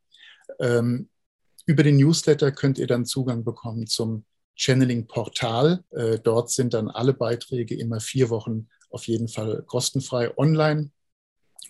Über 1.71 1.85
den 1.85 1.99
Newsletter 1.99 2.51
könnt 2.51 2.79
ihr 2.81 2.89
dann 2.89 3.07
Zugang 3.07 3.45
bekommen 3.45 3.87
zum 3.87 4.25
Channeling-Portal. 4.57 5.85
Äh, 5.93 6.19
dort 6.19 6.51
sind 6.51 6.75
dann 6.75 6.89
alle 6.89 7.15
Beiträge 7.15 7.77
immer 7.77 8.01
vier 8.01 8.29
Wochen 8.29 8.67
auf 8.91 9.07
jeden 9.07 9.29
Fall 9.29 9.63
kostenfrei 9.63 10.37
online. 10.37 10.91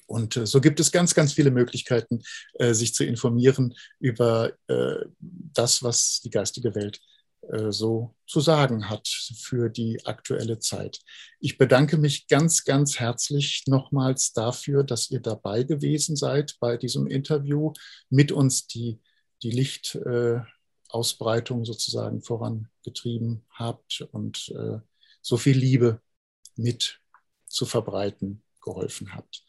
Und 0.07 0.39
äh, 0.39 0.47
so 0.47 0.63
gibt 0.63 0.81
es 0.81 0.91
ganz, 0.91 1.15
ganz 1.15 1.35
viele 1.35 1.51
Möglichkeiten, 1.51 2.23
äh, 2.55 2.73
sich 2.73 2.95
zu 2.95 3.05
informieren 3.05 3.75
über 3.99 4.53
das, 5.19 5.83
was 5.83 6.23
die 6.25 6.31
geistige 6.31 6.75
Welt 6.75 6.99
so 7.71 8.15
zu 8.27 8.41
sagen 8.41 8.89
hat 8.89 9.09
für 9.09 9.69
die 9.71 9.99
aktuelle 10.05 10.61
Zeit. 10.61 11.01
Ich 11.41 11.59
bedanke 11.59 11.97
mich 11.97 12.29
ganz, 12.29 12.65
ganz 12.65 13.01
herzlich 13.01 13.65
nochmals 13.67 14.33
dafür, 14.33 14.85
dass 14.85 15.11
ihr 15.11 15.21
dabei 15.21 15.65
gewesen 15.65 16.17
seid 16.17 16.57
bei 16.61 16.77
diesem 16.77 17.07
Interview, 17.07 17.73
mit 18.09 18.31
uns 18.31 18.67
die, 18.67 19.01
die 19.43 19.51
Licht, 19.51 19.99
Ausbreitung 20.93 21.65
sozusagen 21.65 22.23
vorangetrieben 22.23 23.45
habt 23.51 24.07
und 24.13 24.53
äh, 24.57 24.79
so 25.23 25.37
viel 25.37 25.57
Liebe 25.57 26.01
mit 26.57 27.01
zu 27.47 27.67
verbreiten 27.67 28.43
geholfen 28.61 29.15
habt. 29.15 29.45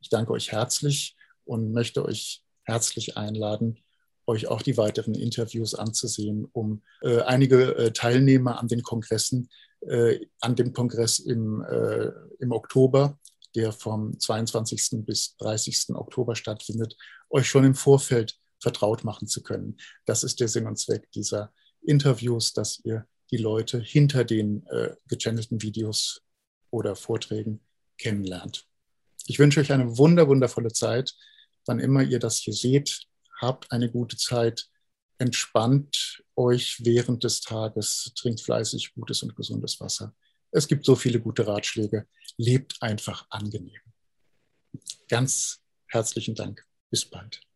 Ich 0.00 0.08
danke 0.08 0.32
euch 0.32 0.52
herzlich 0.52 1.16
und 1.44 1.72
möchte 1.72 2.04
euch 2.04 2.42
herzlich 2.64 3.16
einladen, 3.16 3.78
euch 4.26 4.46
auch 4.46 4.62
die 4.62 4.76
weiteren 4.76 5.14
Interviews 5.14 5.74
anzusehen, 5.74 6.46
um 6.52 6.82
äh, 7.02 7.20
einige 7.22 7.76
äh, 7.76 7.92
Teilnehmer 7.92 8.58
an 8.58 8.68
den 8.68 8.82
Kongressen, 8.82 9.50
äh, 9.80 10.26
an 10.40 10.56
dem 10.56 10.72
Kongress 10.72 11.18
im, 11.18 11.62
äh, 11.62 12.10
im 12.38 12.52
Oktober, 12.52 13.18
der 13.56 13.72
vom 13.72 14.18
22. 14.18 15.04
bis 15.04 15.36
30. 15.38 15.94
Oktober 15.94 16.36
stattfindet, 16.36 16.96
euch 17.30 17.48
schon 17.48 17.64
im 17.64 17.74
Vorfeld 17.74 18.39
vertraut 18.60 19.04
machen 19.04 19.26
zu 19.26 19.42
können. 19.42 19.78
Das 20.06 20.22
ist 20.22 20.40
der 20.40 20.48
Sinn 20.48 20.66
und 20.66 20.78
Zweck 20.78 21.10
dieser 21.12 21.52
Interviews, 21.82 22.52
dass 22.52 22.80
ihr 22.84 23.06
die 23.30 23.38
Leute 23.38 23.80
hinter 23.80 24.24
den 24.24 24.66
äh, 24.66 24.94
gechannelten 25.08 25.62
Videos 25.62 26.22
oder 26.70 26.96
Vorträgen 26.96 27.60
kennenlernt. 27.98 28.66
Ich 29.26 29.38
wünsche 29.38 29.60
euch 29.60 29.72
eine 29.72 29.98
wunder, 29.98 30.28
wundervolle 30.28 30.72
Zeit. 30.72 31.14
Wann 31.66 31.78
immer 31.78 32.02
ihr 32.02 32.18
das 32.18 32.38
hier 32.38 32.54
seht, 32.54 33.02
habt 33.40 33.70
eine 33.70 33.90
gute 33.90 34.16
Zeit, 34.16 34.68
entspannt 35.18 36.24
euch 36.34 36.80
während 36.84 37.24
des 37.24 37.40
Tages, 37.40 38.12
trinkt 38.16 38.40
fleißig 38.40 38.94
gutes 38.94 39.22
und 39.22 39.36
gesundes 39.36 39.78
Wasser. 39.80 40.14
Es 40.50 40.66
gibt 40.66 40.84
so 40.84 40.96
viele 40.96 41.20
gute 41.20 41.46
Ratschläge. 41.46 42.06
Lebt 42.36 42.76
einfach 42.80 43.26
angenehm. 43.30 43.80
Ganz 45.08 45.60
herzlichen 45.86 46.34
Dank. 46.34 46.64
Bis 46.90 47.04
bald. 47.04 47.49